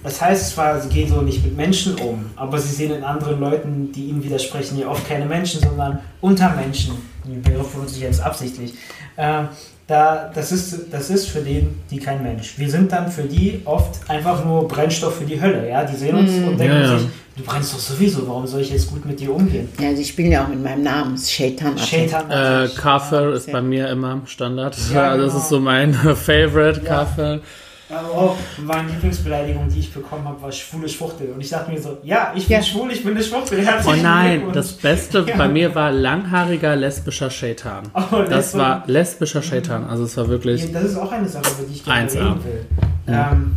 Das 0.04 0.20
heißt 0.22 0.50
zwar, 0.50 0.80
sie 0.80 0.88
gehen 0.88 1.08
so 1.08 1.22
nicht 1.22 1.44
mit 1.44 1.56
Menschen 1.56 1.96
um, 1.96 2.26
aber 2.36 2.56
sie 2.60 2.72
sehen 2.72 2.92
in 2.92 3.02
anderen 3.02 3.40
Leuten, 3.40 3.90
die 3.92 4.04
ihnen 4.10 4.22
widersprechen, 4.22 4.78
ja 4.78 4.86
oft 4.88 5.06
keine 5.08 5.26
Menschen, 5.26 5.60
sondern 5.60 5.98
Untermenschen. 6.20 6.94
Den 7.24 7.42
Begriff 7.42 7.72
benutze 7.74 7.96
ich 7.96 8.02
jetzt 8.02 8.22
absichtlich. 8.22 8.74
Äh, 9.16 9.42
da, 9.90 10.30
das, 10.34 10.52
ist, 10.52 10.86
das 10.92 11.10
ist 11.10 11.28
für 11.28 11.40
den 11.40 11.80
die 11.90 11.98
kein 11.98 12.22
Mensch. 12.22 12.54
Wir 12.56 12.70
sind 12.70 12.92
dann 12.92 13.10
für 13.10 13.22
die 13.24 13.60
oft 13.64 14.08
einfach 14.08 14.44
nur 14.44 14.66
Brennstoff 14.68 15.16
für 15.18 15.24
die 15.24 15.40
Hölle. 15.40 15.68
Ja? 15.68 15.84
Die 15.84 15.96
sehen 15.96 16.16
uns 16.16 16.30
und 16.32 16.58
denken 16.58 16.76
Ja, 16.76 16.80
ja. 16.92 16.98
sich, 16.98 17.08
du 17.36 17.42
brennst 17.42 17.74
doch 17.74 17.78
sowieso, 17.80 18.26
warum 18.28 18.46
soll 18.46 18.60
ich 18.60 18.70
jetzt 18.70 18.88
gut 18.90 19.04
mit 19.04 19.18
dir 19.20 19.34
umgehen? 19.34 19.68
Ja, 19.80 19.94
sie 19.94 20.04
spielen 20.04 20.30
ja 20.32 20.44
auch 20.44 20.48
mit 20.48 20.62
meinem 20.62 20.84
Namen. 20.84 21.18
Shaitan. 21.18 21.76
Shaitan 21.76 22.30
Äh. 22.30 22.68
Kafir 22.76 23.34
ist 23.34 23.50
bei 23.50 23.60
mir 23.60 23.88
immer 23.90 24.20
Standard. 24.26 24.76
Ja, 24.94 25.16
das 25.16 25.26
genau. 25.32 25.38
ist 25.42 25.48
so 25.48 25.60
mein 25.60 25.92
Favorite, 26.16 26.80
Ja. 26.84 26.88
Kafir. 26.88 27.40
Aber 27.92 28.10
auch 28.10 28.36
meine 28.64 28.88
Lieblingsbeleidigung, 28.90 29.68
die 29.68 29.80
ich 29.80 29.92
bekommen 29.92 30.24
habe, 30.26 30.40
war 30.42 30.52
schwule 30.52 30.88
Schwuchtel. 30.88 31.30
Und 31.32 31.40
ich 31.40 31.50
dachte 31.50 31.70
mir 31.70 31.80
so, 31.80 31.98
ja, 32.02 32.32
ich 32.36 32.46
bin 32.46 32.56
Ja. 32.56 32.62
schwul, 32.62 32.90
ich 32.92 33.02
bin 33.02 33.14
eine 33.14 33.22
Schwuchtel. 33.24 33.66
Oh 33.86 33.92
nein, 34.00 34.42
das 34.52 34.72
Beste 34.72 35.24
Ja. 35.28 35.36
bei 35.36 35.48
mir 35.48 35.74
war 35.74 35.90
langhaariger 35.90 36.76
lesbischer 36.76 37.30
Shaitan. 37.30 37.84
Oh, 37.94 38.22
Das 38.28 38.54
Lesbe- 38.54 38.58
war 38.58 38.82
lesbischer 38.86 39.42
Shaitan. 39.42 39.84
Also 39.88 40.04
es 40.04 40.16
war 40.16 40.28
wirklich. 40.28 40.70
Das 40.72 40.84
ist 40.84 40.96
auch 40.96 41.10
eine 41.10 41.28
Sache, 41.28 41.44
über 41.58 41.68
die 41.68 41.74
ich 41.74 41.84
gerne 41.84 42.00
1A. 42.08 42.18
reden 42.28 42.44
will. 42.44 42.66
Ähm, 43.08 43.56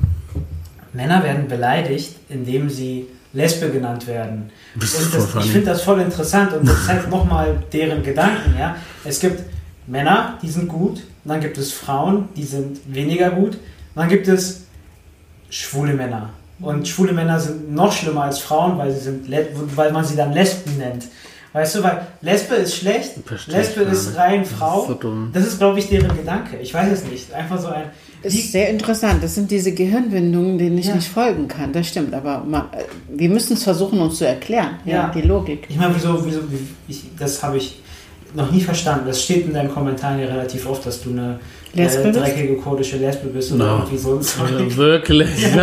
Männer 0.94 1.24
werden 1.24 1.48
beleidigt, 1.48 2.16
indem 2.30 2.70
sie 2.70 3.08
Lesbe 3.34 3.70
genannt 3.72 4.06
werden. 4.08 4.52
Das 4.76 4.94
das, 5.12 5.36
ich 5.46 5.52
finde 5.52 5.68
das 5.72 5.82
voll 5.82 6.00
interessant 6.02 6.54
und 6.54 6.68
das 6.68 6.86
zeigt 6.86 7.10
nochmal 7.10 7.56
deren 7.72 8.04
Gedanken. 8.04 8.54
Ja? 8.60 8.76
Es 9.04 9.20
gibt 9.20 9.42
Männer, 9.88 10.38
die 10.42 10.50
sind 10.50 10.68
gut, 10.68 10.98
und 10.98 11.04
dann 11.26 11.42
gibt 11.42 11.58
es 11.58 11.74
Frauen, 11.74 12.30
die 12.36 12.44
sind 12.44 12.80
weniger 12.94 13.32
gut, 13.32 13.58
dann 13.96 14.10
gibt 14.10 14.28
es 14.28 14.62
schwule 15.50 15.94
Männer. 15.94 16.30
Und 16.60 16.88
schwule 16.88 17.14
Männer 17.14 17.40
sind 17.40 17.74
noch 17.74 17.92
schlimmer 17.92 18.24
als 18.24 18.40
Frauen, 18.40 18.78
weil, 18.78 18.92
sie 18.92 19.00
sind, 19.00 19.28
weil 19.76 19.92
man 19.92 20.06
sie 20.06 20.16
dann 20.16 20.32
Lesben 20.34 20.78
nennt. 20.78 21.06
Weißt 21.52 21.76
du, 21.76 21.84
weil 21.84 22.08
Lesbe 22.22 22.56
ist 22.56 22.76
schlecht, 22.76 23.12
Versteh 23.26 23.52
ich 23.52 23.58
Lesbe 23.58 23.82
ist 23.82 24.16
rein 24.18 24.42
Das 24.42 24.50
ist 24.52 24.58
Frau. 24.58 24.86
so 24.88 24.94
dumm. 24.96 25.30
Das 25.34 25.46
ist, 25.46 25.60
glaube 25.60 25.78
ich, 25.78 25.88
deren 25.88 26.16
Gedanke. 26.18 26.58
Ich 26.58 26.74
weiß 26.74 26.92
es 26.92 27.04
nicht. 27.06 27.32
Einfach 27.32 27.60
so 27.60 27.68
ein. 27.68 27.84
Ist 28.24 28.52
sehr 28.54 28.70
interessant. 28.70 29.22
Das 29.22 29.36
sind 29.36 29.52
diese 29.52 29.72
Gehirnwindungen, 29.74 30.58
denen 30.58 30.78
ich 30.80 30.88
Ja. 30.88 30.96
nicht 30.96 31.10
folgen 31.10 31.48
kann. 31.48 31.72
Das 31.74 31.88
stimmt. 31.90 32.14
Aber 32.16 32.40
man, 32.44 32.64
wir 33.10 33.30
müssen 33.30 33.54
es 33.54 33.64
versuchen, 33.64 34.00
uns 34.00 34.18
zu 34.18 34.26
erklären. 34.26 34.80
Ja, 34.86 34.94
Ja. 34.94 35.12
die 35.14 35.22
Logik. 35.22 35.66
ich 35.70 35.76
meine, 35.78 35.94
wieso, 35.94 36.26
wieso, 36.26 36.40
wie, 36.52 36.58
ich, 36.88 37.04
das 37.20 37.44
habe 37.44 37.58
ich 37.58 37.82
noch 38.34 38.50
nie 38.50 38.62
verstanden. 38.62 39.06
Das 39.06 39.22
steht 39.22 39.46
in 39.46 39.54
deinen 39.54 39.70
Kommentaren 39.72 40.18
ja 40.20 40.26
relativ 40.28 40.66
oft, 40.68 40.84
dass 40.86 41.04
du 41.04 41.12
eine 41.12 41.40
Lesbe 41.74 42.04
äh, 42.04 42.08
bist? 42.12 42.20
dreckige 42.20 42.56
kurdische 42.56 42.98
Lesbe 42.98 43.28
bist 43.30 43.52
oder 43.52 43.66
No. 43.66 43.78
irgendwie 43.80 43.98
so. 43.98 44.22
Sorry. 44.22 44.52
Also 44.64 44.78
wirklich. 44.78 45.30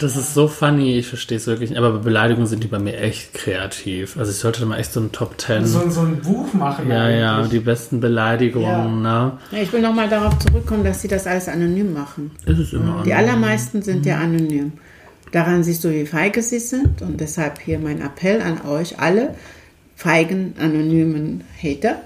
Das 0.00 0.14
ist 0.14 0.32
so 0.32 0.46
funny, 0.46 0.96
ich 0.96 1.08
verstehe 1.08 1.38
es 1.38 1.48
wirklich 1.48 1.70
nicht. 1.70 1.78
Aber 1.80 1.90
bei 1.90 1.98
Beleidigungen 1.98 2.46
sind 2.46 2.62
die 2.62 2.68
bei 2.68 2.78
mir 2.78 3.00
echt 3.00 3.34
kreativ. 3.34 4.16
Also 4.16 4.30
ich 4.30 4.36
sollte 4.38 4.64
mal 4.64 4.78
echt 4.78 4.92
so 4.92 5.00
ein 5.00 5.10
Top 5.10 5.36
Ten. 5.38 5.66
So, 5.66 5.90
so 5.90 6.02
ein 6.02 6.20
Buch 6.20 6.52
machen. 6.54 6.88
ja, 6.88 7.02
eigentlich. 7.06 7.18
ja, 7.20 7.42
die 7.48 7.58
besten 7.58 7.98
Beleidigungen, 8.00 9.02
ne? 9.02 9.32
Ja, 9.50 9.58
ich 9.60 9.72
will 9.72 9.80
nochmal 9.82 10.08
darauf 10.08 10.38
zurückkommen, 10.38 10.84
dass 10.84 11.02
sie 11.02 11.08
das 11.08 11.26
alles 11.26 11.48
anonym 11.48 11.92
machen. 11.92 12.30
Ist 12.46 12.58
es 12.60 12.72
immer 12.74 13.02
Die 13.04 13.12
anonym. 13.12 13.16
allermeisten 13.16 13.82
sind 13.82 14.06
ja 14.06 14.18
anonym. 14.18 14.70
Daran 15.32 15.64
siehst 15.64 15.82
du, 15.82 15.90
wie 15.90 16.06
feige 16.06 16.42
sie 16.42 16.60
sind. 16.60 17.02
Und 17.02 17.20
deshalb 17.20 17.58
hier 17.60 17.80
mein 17.80 18.00
Appell 18.00 18.40
an 18.40 18.60
euch 18.70 19.00
alle 19.00 19.34
feigen, 19.96 20.54
anonymen 20.60 21.42
Hater. 21.60 22.02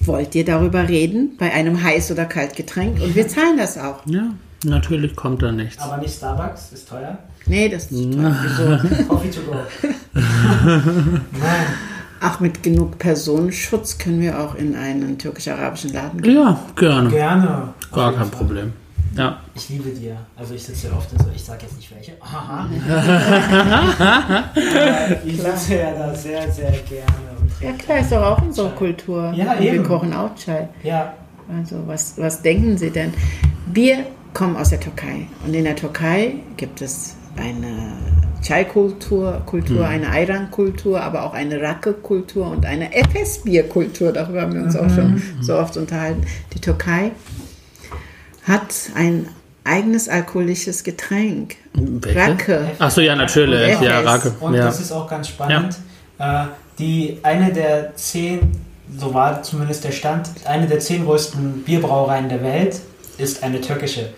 Wollt 0.00 0.34
ihr 0.34 0.44
darüber 0.44 0.88
reden 0.88 1.36
bei 1.38 1.52
einem 1.52 1.76
Heiß- 1.76 2.10
oder 2.10 2.24
Kaltgetränk? 2.24 3.00
Und 3.02 3.14
wir 3.14 3.28
zahlen 3.28 3.58
das 3.58 3.76
auch. 3.76 4.04
Ja, 4.06 4.30
natürlich 4.64 5.14
kommt 5.14 5.42
da 5.42 5.52
nichts. 5.52 5.78
Aber 5.82 5.98
nicht 5.98 6.14
Starbucks, 6.14 6.72
ist 6.72 6.88
teuer. 6.88 7.18
Nee, 7.46 7.68
das 7.68 7.90
ist 7.90 8.12
toll. 8.12 8.36
Wieso? 8.42 9.04
Coffee 9.08 9.30
to 9.30 9.40
go. 9.42 9.56
Nein. 10.14 11.66
Ach, 12.22 12.40
mit 12.40 12.62
genug 12.62 12.98
Personenschutz 12.98 13.96
können 13.98 14.20
wir 14.20 14.40
auch 14.40 14.54
in 14.54 14.74
einen 14.74 15.16
türkisch-arabischen 15.16 15.92
Laden 15.92 16.20
gehen. 16.20 16.34
Ja, 16.34 16.60
gerne. 16.76 17.08
Gerne. 17.08 17.74
Gar 17.92 18.12
kein 18.12 18.26
Fall. 18.26 18.38
Problem. 18.38 18.72
Ja. 19.16 19.40
Ich 19.54 19.68
liebe 19.68 19.90
dir. 19.90 20.16
Also 20.36 20.54
ich 20.54 20.62
sitze 20.62 20.88
ja 20.88 20.92
oft 20.96 21.12
in 21.12 21.18
so, 21.18 21.26
ich 21.34 21.42
sag 21.42 21.60
jetzt 21.62 21.76
nicht 21.76 21.92
welche. 21.94 22.12
Aha. 22.20 22.68
Ich 25.24 25.40
sitze 25.40 25.76
ja 25.76 25.92
da 25.92 26.14
sehr, 26.14 26.50
sehr 26.50 26.70
gerne. 26.70 27.12
Und 27.40 27.50
Ja 27.60 27.72
klar, 27.72 27.98
ist 27.98 28.12
doch 28.12 28.22
auch 28.22 28.42
unsere 28.42 28.70
Kultur. 28.70 29.32
Ja, 29.34 29.52
Und 29.54 29.60
Wir 29.60 29.74
eben. 29.74 29.84
kochen 29.84 30.12
auch 30.12 30.34
Chai. 30.36 30.68
Ja, 30.82 31.14
Also 31.52 31.82
was, 31.86 32.14
was 32.18 32.42
denken 32.42 32.78
Sie 32.78 32.90
denn? 32.90 33.12
Wir 33.72 34.06
kommen 34.32 34.56
aus 34.56 34.70
der 34.70 34.80
Türkei 34.80 35.26
und 35.44 35.54
in 35.54 35.64
der 35.64 35.74
Türkei 35.76 36.34
gibt 36.56 36.80
es 36.82 37.16
eine 37.36 37.92
Chai-Kultur, 38.42 39.42
Kultur, 39.46 39.86
eine 39.86 40.08
Ayran-Kultur, 40.08 41.00
aber 41.00 41.24
auch 41.24 41.34
eine 41.34 41.60
Rake-Kultur 41.60 42.48
und 42.50 42.64
eine 42.64 42.94
Efes-Bier-Kultur. 42.94 44.12
Darüber 44.12 44.42
haben 44.42 44.54
wir 44.54 44.62
uns 44.62 44.76
auch 44.76 44.88
schon 44.90 45.20
so 45.40 45.56
oft 45.56 45.76
unterhalten. 45.76 46.22
Die 46.54 46.60
Türkei 46.60 47.12
hat 48.46 48.74
ein 48.94 49.28
eigenes 49.64 50.08
alkoholisches 50.08 50.82
Getränk. 50.84 51.56
Welche? 51.74 52.18
Rake. 52.18 52.70
Ach 52.78 52.90
so, 52.90 53.00
ja, 53.00 53.14
natürlich. 53.14 53.60
Efes. 53.60 53.86
Ja, 53.86 54.00
Rake. 54.00 54.32
und 54.40 54.54
Ja. 54.54 54.64
das 54.66 54.80
ist 54.80 54.92
auch 54.92 55.08
ganz 55.08 55.28
spannend. 55.28 55.76
Äh, 56.18 56.44
die 56.78 57.18
eine 57.22 57.52
der 57.52 57.94
zehn, 57.96 58.40
so 58.98 59.12
war 59.12 59.42
zumindest 59.42 59.84
der 59.84 59.92
Stand, 59.92 60.30
eine 60.46 60.66
der 60.66 60.80
zehn 60.80 61.04
größten 61.04 61.62
Bierbrauereien 61.62 62.28
der 62.28 62.42
Welt 62.42 62.80
ist 63.18 63.42
eine 63.42 63.60
türkische. 63.60 64.10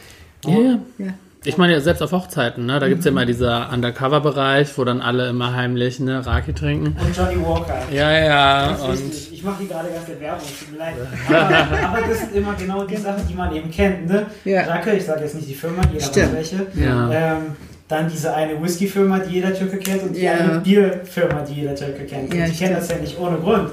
Ja, 0.47 0.79
ja. 0.99 1.13
Ich 1.45 1.59
meine 1.59 1.73
ja 1.73 1.81
selbst 1.81 2.01
auf 2.03 2.13
Hochzeiten, 2.13 2.67
ne? 2.67 2.79
Da 2.79 2.87
gibt 2.89 3.01
es 3.01 3.05
ja 3.05 3.11
immer 3.11 3.27
dieser 3.27 3.71
Undercover-Bereich, 3.73 4.79
wo 4.79 4.85
dann 4.85 5.01
alle 5.01 5.29
immer 5.29 5.55
heimlich 5.57 5.99
ne, 5.99 6.25
Raki 6.25 6.53
trinken. 6.53 6.97
Und 7.01 7.17
Johnny 7.17 7.45
Walker. 7.45 7.83
Ja, 7.93 8.13
ja. 8.13 8.75
Und. 8.77 9.01
Ich 9.33 9.43
mache 9.43 9.59
hier 9.59 9.69
gerade 9.69 9.89
erst 9.89 10.07
der 10.07 10.21
Werbung, 10.21 10.47
tut 10.47 10.71
mir 10.73 10.79
leid. 10.79 10.95
Aber, 11.29 11.99
aber 11.99 12.09
das 12.09 12.21
sind 12.21 12.37
immer 12.37 12.55
genau 12.55 12.85
die 12.85 12.97
Sachen, 12.97 13.27
die 13.27 13.35
man 13.35 13.53
eben 13.57 13.69
kennt. 13.73 14.07
Ne? 14.09 14.27
Ja. 14.45 14.63
Rake, 14.67 14.93
ich 14.93 15.05
sage 15.05 15.23
jetzt 15.23 15.35
nicht 15.35 15.49
die 15.49 15.55
Firma, 15.55 15.83
jeder 15.93 16.05
Stimmt. 16.05 16.37
weiß 16.37 16.53
welche. 16.53 16.67
Ja. 16.81 17.11
Ähm, 17.13 17.43
dann 17.89 18.09
diese 18.09 18.33
eine 18.33 18.63
Whisky-Firma, 18.63 19.19
die 19.19 19.35
jeder 19.35 19.53
Türke 19.53 19.79
kennt 19.79 20.03
und 20.05 20.17
die 20.17 20.23
Ja. 20.23 20.35
eine 20.35 20.61
Bierfirma, 20.61 21.41
die 21.43 21.55
jeder 21.55 21.75
Türke 21.75 22.05
kennt. 22.05 22.33
Ja, 22.33 22.45
und 22.45 22.53
die 22.53 22.57
kennen 22.57 22.77
das 22.77 22.89
ja 22.89 22.97
nicht 22.99 23.19
ohne 23.19 23.37
Grund. 23.39 23.71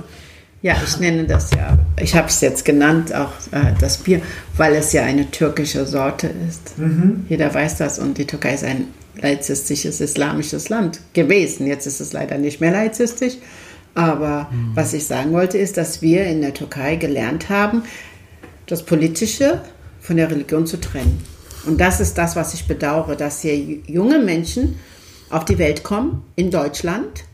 Ja, 0.61 0.75
ich 0.85 0.99
nenne 0.99 1.25
das 1.25 1.51
ja, 1.51 1.77
ich 2.01 2.15
habe 2.15 2.27
es 2.27 2.41
jetzt 2.41 2.65
genannt, 2.65 3.13
auch 3.13 3.31
äh, 3.51 3.73
das 3.79 3.97
Bier, 3.97 4.21
weil 4.57 4.75
es 4.75 4.91
ja 4.91 5.03
eine 5.03 5.31
türkische 5.31 5.85
Sorte 5.85 6.29
ist. 6.47 6.73
Jeder 7.29 7.53
weiß 7.53 7.77
das 7.77 7.97
und 7.97 8.17
die 8.17 8.25
Türkei 8.25 8.55
ist 8.55 8.65
ein 8.65 8.87
laizistisches 9.21 10.01
islamisches 10.01 10.69
Land 10.69 10.99
gewesen. 11.13 11.65
Jetzt 11.67 11.85
ist 11.85 12.01
es 12.01 12.13
leider 12.13 12.37
nicht 12.37 12.59
mehr 12.59 12.71
laizistisch. 12.71 13.35
Aber 13.95 14.49
was 14.75 14.93
ich 14.93 15.05
sagen 15.05 15.31
wollte, 15.31 15.57
ist, 15.57 15.77
dass 15.77 16.01
wir 16.01 16.25
in 16.25 16.41
der 16.41 16.53
Türkei 16.53 16.95
gelernt 16.95 17.49
haben, 17.49 17.83
das 18.65 18.83
Politische 18.83 19.61
von 19.99 20.17
der 20.17 20.29
Religion 20.29 20.65
zu 20.65 20.79
trennen. 20.79 21.23
Und 21.65 21.81
das 21.81 21.99
ist 21.99 22.17
das, 22.17 22.35
was 22.35 22.53
ich 22.53 22.67
bedauere, 22.67 23.15
dass 23.15 23.41
hier 23.41 23.55
junge 23.55 24.19
Menschen 24.19 24.75
auf 25.29 25.45
die 25.45 25.57
Welt 25.57 25.83
kommen, 25.83 26.23
in 26.35 26.51
Deutschland, 26.51 27.25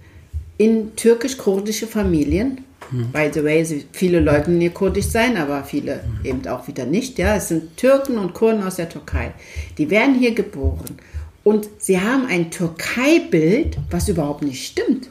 in 0.57 0.95
türkisch-kurdische 0.95 1.87
Familien. 1.87 2.63
By 3.11 3.29
the 3.33 3.43
way, 3.43 3.65
viele 3.91 4.19
leugnen 4.19 4.61
hier 4.61 4.69
kurdisch 4.69 5.07
sein, 5.07 5.37
aber 5.37 5.63
viele 5.63 6.01
eben 6.23 6.47
auch 6.47 6.67
wieder 6.67 6.85
nicht. 6.85 7.17
Ja, 7.17 7.35
es 7.35 7.47
sind 7.49 7.77
Türken 7.77 8.17
und 8.17 8.33
Kurden 8.33 8.63
aus 8.63 8.75
der 8.75 8.89
Türkei. 8.89 9.33
Die 9.77 9.89
werden 9.89 10.15
hier 10.15 10.33
geboren 10.35 10.97
und 11.43 11.67
sie 11.79 11.99
haben 11.99 12.25
ein 12.27 12.51
Türkei-Bild, 12.51 13.77
was 13.89 14.07
überhaupt 14.09 14.43
nicht 14.43 14.65
stimmt. 14.65 15.09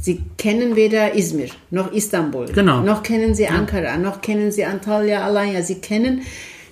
Sie 0.00 0.22
kennen 0.38 0.76
weder 0.76 1.14
Izmir 1.14 1.48
noch 1.70 1.92
Istanbul, 1.92 2.46
Genau. 2.52 2.80
noch 2.82 3.02
kennen 3.02 3.34
sie 3.34 3.48
Ankara, 3.48 3.96
noch 3.98 4.20
kennen 4.20 4.52
sie 4.52 4.64
Antalya, 4.64 5.24
Alanya. 5.24 5.62
Sie 5.62 5.76
kennen 5.76 6.22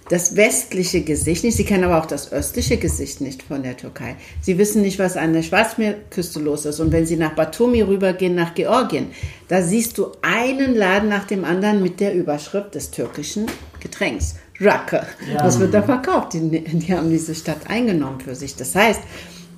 das 0.08 0.36
westliche 0.36 1.00
Gesicht 1.00 1.44
nicht, 1.44 1.56
sie 1.56 1.64
kennen 1.64 1.84
aber 1.84 1.98
auch 1.98 2.06
das 2.06 2.30
östliche 2.30 2.76
Gesicht 2.76 3.22
nicht 3.22 3.42
von 3.42 3.62
der 3.62 3.76
Türkei. 3.76 4.16
Sie 4.42 4.58
wissen 4.58 4.82
nicht, 4.82 4.98
was 4.98 5.16
an 5.16 5.32
der 5.32 5.42
Schwarzmeerküste 5.42 6.40
los 6.40 6.66
ist. 6.66 6.78
Und 6.80 6.92
wenn 6.92 7.06
sie 7.06 7.16
nach 7.16 7.34
Batumi 7.34 7.80
rübergehen, 7.80 8.34
nach 8.34 8.54
Georgien, 8.54 9.08
da 9.48 9.62
siehst 9.62 9.96
du 9.96 10.08
einen 10.20 10.74
Laden 10.74 11.08
nach 11.08 11.24
dem 11.24 11.44
anderen 11.44 11.82
mit 11.82 12.00
der 12.00 12.14
Überschrift 12.14 12.74
des 12.74 12.90
türkischen 12.90 13.46
Getränks. 13.80 14.36
Rake. 14.60 15.06
Ja. 15.32 15.42
Das 15.42 15.58
wird 15.58 15.72
da 15.72 15.82
verkauft. 15.82 16.34
Die, 16.34 16.40
die 16.48 16.94
haben 16.94 17.10
diese 17.10 17.34
Stadt 17.34 17.68
eingenommen 17.68 18.20
für 18.20 18.34
sich. 18.34 18.54
Das 18.54 18.74
heißt, 18.74 19.00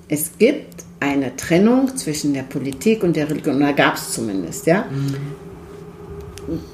es 0.09 0.39
gibt 0.39 0.85
eine 1.01 1.35
Trennung 1.37 1.97
zwischen 1.97 2.33
der 2.35 2.45
Politik 2.45 3.03
und 3.03 3.17
der 3.17 3.29
Religion. 3.29 3.61
Da 3.61 3.73
gab 3.73 3.97
es 3.97 4.13
zumindest, 4.13 4.67
ja. 4.67 4.87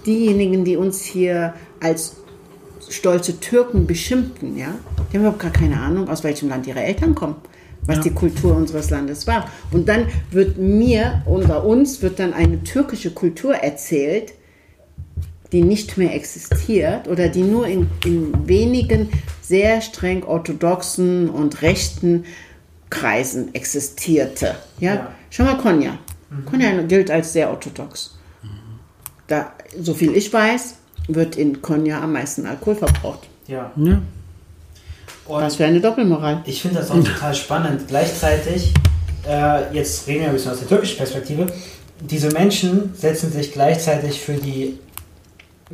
Diejenigen, 0.04 0.64
die 0.64 0.76
uns 0.76 1.02
hier 1.02 1.54
als 1.80 2.16
stolze 2.88 3.40
Türken 3.40 3.86
beschimpfen, 3.86 4.56
ja, 4.56 4.74
die 5.10 5.16
haben 5.16 5.22
überhaupt 5.22 5.40
gar 5.40 5.52
keine 5.52 5.80
Ahnung, 5.80 6.08
aus 6.08 6.24
welchem 6.24 6.48
Land 6.48 6.66
ihre 6.66 6.82
Eltern 6.82 7.14
kommen, 7.14 7.36
was 7.82 8.00
die 8.00 8.10
Kultur 8.10 8.56
unseres 8.56 8.90
Landes 8.90 9.26
war. 9.26 9.50
Und 9.70 9.88
dann 9.88 10.06
wird 10.30 10.58
mir, 10.58 11.22
unter 11.26 11.64
uns, 11.64 12.02
wird 12.02 12.18
dann 12.18 12.32
eine 12.32 12.62
türkische 12.62 13.10
Kultur 13.10 13.54
erzählt, 13.54 14.34
die 15.52 15.62
nicht 15.62 15.98
mehr 15.98 16.14
existiert 16.14 17.08
oder 17.08 17.28
die 17.28 17.42
nur 17.42 17.66
in, 17.66 17.88
in 18.04 18.48
wenigen 18.48 19.10
sehr 19.42 19.82
streng 19.82 20.24
orthodoxen 20.24 21.28
und 21.28 21.60
rechten 21.62 22.24
Kreisen 22.88 23.54
existierte. 23.54 24.56
Ja? 24.78 24.94
Ja. 24.94 25.12
Schau 25.30 25.44
mal 25.44 25.58
Konya. 25.58 25.98
Konya 26.46 26.82
gilt 26.82 27.10
als 27.10 27.34
sehr 27.34 27.50
orthodox. 27.50 28.16
Da, 29.26 29.52
so 29.78 29.94
viel 29.94 30.14
ich 30.16 30.32
weiß, 30.32 30.76
wird 31.08 31.36
in 31.36 31.60
Konya 31.62 32.00
am 32.00 32.12
meisten 32.12 32.46
Alkohol 32.46 32.76
verbraucht. 32.76 33.28
Ja. 33.46 33.70
ja. 33.76 34.00
Und 35.26 35.42
Was 35.42 35.56
für 35.56 35.64
eine 35.64 35.80
Doppelmoral. 35.80 36.42
Ich 36.46 36.62
finde 36.62 36.78
das 36.78 36.90
auch 36.90 37.02
total 37.02 37.34
spannend. 37.34 37.86
Gleichzeitig, 37.88 38.72
äh, 39.28 39.72
jetzt 39.74 40.06
reden 40.08 40.20
wir 40.22 40.26
ein 40.28 40.32
bisschen 40.34 40.52
aus 40.52 40.58
der 40.58 40.68
türkischen 40.68 40.96
Perspektive, 40.96 41.46
diese 42.00 42.30
Menschen 42.30 42.92
setzen 42.94 43.30
sich 43.30 43.52
gleichzeitig 43.52 44.20
für 44.20 44.34
die 44.34 44.78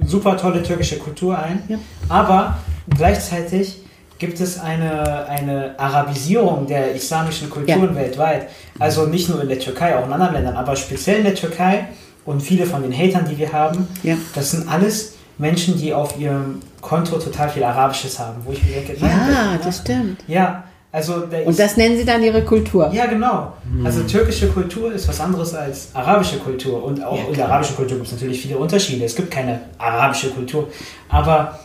super 0.04 0.36
tolle 0.36 0.62
türkische 0.62 0.98
Kultur 0.98 1.38
ein, 1.38 1.62
Ja. 1.68 1.78
aber 2.08 2.58
gleichzeitig 2.94 3.78
gibt 4.18 4.40
es 4.40 4.58
eine, 4.60 5.26
eine 5.26 5.78
Arabisierung 5.78 6.66
der 6.66 6.94
islamischen 6.94 7.48
Kulturen 7.48 7.90
Ja. 7.90 7.94
weltweit. 7.94 8.48
Also 8.78 9.06
nicht 9.06 9.28
nur 9.28 9.40
in 9.42 9.48
der 9.48 9.58
Türkei, 9.58 9.96
auch 9.96 10.06
in 10.06 10.12
anderen 10.12 10.34
Ländern, 10.34 10.56
aber 10.56 10.76
speziell 10.76 11.18
in 11.18 11.24
der 11.24 11.34
Türkei 11.34 11.88
und 12.26 12.42
viele 12.42 12.66
von 12.66 12.82
den 12.82 12.92
Hatern, 12.92 13.26
die 13.28 13.38
wir 13.38 13.52
haben, 13.52 13.88
Ja. 14.02 14.16
das 14.34 14.50
sind 14.50 14.68
alles 14.68 15.14
Menschen, 15.38 15.76
die 15.78 15.94
auf 15.94 16.18
ihrem 16.18 16.60
Konto 16.80 17.16
total 17.18 17.48
viel 17.48 17.62
Arabisches 17.64 18.18
haben, 18.18 18.36
wo 18.44 18.52
ich 18.52 18.62
mir 18.64 18.74
denke, 18.80 18.96
nein, 19.00 19.10
Ja, 19.32 19.58
das 19.62 19.78
stimmt. 19.78 20.20
ja, 20.26 20.64
also 20.90 21.20
der 21.20 21.46
Und 21.46 21.58
das 21.58 21.76
nennen 21.76 21.96
sie 21.96 22.04
dann 22.04 22.22
ihre 22.22 22.42
Kultur. 22.44 22.90
ja 22.92 23.06
genau. 23.06 23.52
Also 23.84 24.02
türkische 24.02 24.48
Kultur 24.48 24.92
ist 24.92 25.06
was 25.06 25.20
anderes 25.20 25.54
als 25.54 25.88
arabische 25.94 26.38
Kultur 26.38 26.82
und 26.82 27.02
auch 27.04 27.16
Ja, 27.18 27.24
in 27.28 27.34
der 27.34 27.46
arabischen 27.48 27.76
Kultur 27.76 27.96
gibt 27.98 28.06
es 28.08 28.12
natürlich 28.14 28.40
viele 28.40 28.58
Unterschiede. 28.58 29.04
Es 29.04 29.14
gibt 29.14 29.30
keine 29.30 29.60
arabische 29.78 30.30
Kultur, 30.30 30.68
aber 31.08 31.58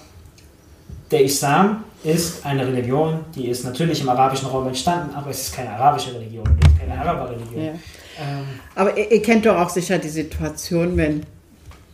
der 1.11 1.23
Islam 1.23 1.83
ist 2.03 2.45
eine 2.45 2.67
Religion, 2.67 3.19
die 3.33 3.47
ist 3.47 3.63
natürlich 3.63 4.01
im 4.01 4.09
arabischen 4.09 4.47
Raum 4.49 4.67
entstanden, 4.67 5.15
aber 5.15 5.29
es 5.29 5.43
ist 5.47 5.55
keine 5.55 5.69
arabische 5.71 6.13
Religion, 6.13 6.43
es 6.61 6.69
ist 6.71 6.79
keine 6.79 6.99
Araberreligion. 6.99 7.63
Ja. 7.63 7.71
Ähm, 7.71 8.45
Aber 8.75 8.97
ihr, 8.97 9.09
ihr 9.11 9.21
kennt 9.21 9.45
doch 9.45 9.55
auch 9.57 9.69
sicher 9.69 9.97
die 9.99 10.09
Situation, 10.09 10.97
wenn 10.97 11.25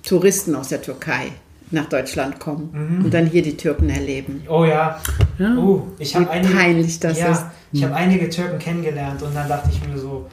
Touristen 0.04 0.56
aus 0.56 0.70
der 0.70 0.82
Türkei 0.82 1.28
nach 1.72 1.86
Deutschland 1.86 2.40
kommen 2.40 3.02
und 3.04 3.14
dann 3.14 3.26
hier 3.28 3.42
die 3.42 3.56
Türken 3.56 3.90
erleben. 3.90 4.42
oh 4.50 4.66
ja, 4.66 5.00
Ja. 5.38 5.56
uh, 5.56 5.84
ich 6.00 6.14
Wie 6.14 6.18
habe 6.20 6.30
einige, 6.32 6.54
peinlich 6.54 7.00
das 7.00 7.20
ja, 7.20 7.32
ist. 7.32 7.46
ich 7.72 7.84
habe 7.84 7.96
einige 7.96 8.30
Türken 8.30 8.58
kennengelernt 8.60 9.22
und 9.22 9.36
dann 9.36 9.48
dachte 9.48 9.70
ich 9.72 9.88
mir 9.88 9.98
so, 9.98 10.26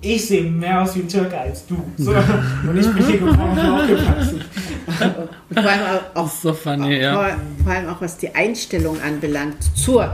ich 0.00 0.26
sehe 0.26 0.42
mehr 0.42 0.82
aus 0.82 0.96
wie 0.96 1.00
ein 1.00 1.08
Türke 1.08 1.38
als 1.38 1.64
du. 1.66 1.76
So, 1.96 2.10
und 2.12 2.76
ich 2.76 2.88
bin 2.92 3.06
hier 3.06 3.18
geboren 3.18 3.50
und 3.50 3.58
aufgewachsen. 3.60 4.40
Und 5.50 5.60
vor 5.60 5.70
allem 5.70 5.80
auch, 6.14 6.22
auch 6.22 6.30
So 6.30 6.52
funny, 6.52 6.96
ja. 7.00 7.14
vor, 7.14 7.26
vor 7.64 7.72
allem 7.72 7.88
auch 7.88 8.00
was 8.00 8.16
die 8.18 8.34
Einstellung 8.34 8.96
anbelangt 9.00 9.58
zur 9.76 10.10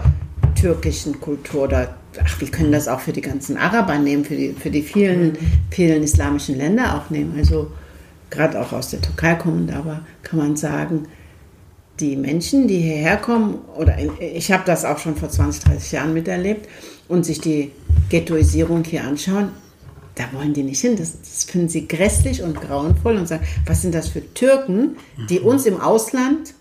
türkischen 0.55 1.19
Kultur 1.21 1.63
oder 1.65 1.95
ach, 2.23 2.41
wir 2.41 2.51
können 2.51 2.73
das 2.73 2.87
auch 2.89 3.01
für 3.01 3.13
die 3.13 3.21
ganzen 3.23 3.57
Araber 3.57 3.97
nehmen, 3.97 4.25
für 4.25 4.37
die, 4.37 4.53
für 4.53 4.71
die 4.71 4.83
vielen, 4.83 5.39
vielen 5.71 6.03
islamischen 6.03 6.59
Länder 6.59 6.97
auch 6.97 7.09
nehmen. 7.11 7.35
Also 7.39 7.71
gerade 8.31 8.61
auch 8.61 8.73
aus 8.73 8.91
der 8.91 9.01
Türkei 9.01 9.35
kommend, 9.35 9.73
aber 9.73 10.01
kann 10.23 10.39
man 10.39 10.57
sagen, 10.57 11.07
die 12.01 12.17
Menschen, 12.17 12.69
die 12.69 12.79
hierher 12.79 13.17
kommen, 13.17 13.59
oder 13.77 13.97
ich 14.21 14.53
habe 14.53 14.63
das 14.67 14.85
auch 14.85 14.99
schon 14.99 15.17
vor 15.17 15.29
20, 15.29 15.65
30 15.65 15.93
Jahren 15.93 16.15
miterlebt 16.15 16.69
und 17.09 17.25
sich 17.25 17.41
die 17.41 17.73
Ghettoisierung 18.09 18.85
hier 18.85 19.05
anschauen, 19.05 19.51
da 20.15 20.25
wollen 20.33 20.53
die 20.53 20.63
nicht 20.63 20.81
hin. 20.81 20.97
Das, 20.97 21.21
das 21.21 21.45
finden 21.45 21.69
sie 21.69 21.89
grässlich 21.89 22.43
und 22.43 22.61
grauenvoll 22.61 23.17
und 23.17 23.29
sagen, 23.29 23.47
was 23.67 23.83
sind 23.83 23.95
das 23.95 24.09
für 24.09 24.23
Türken, 24.35 24.97
die 25.29 25.41
uns 25.41 25.67
im 25.67 25.81
Ausland 25.81 26.55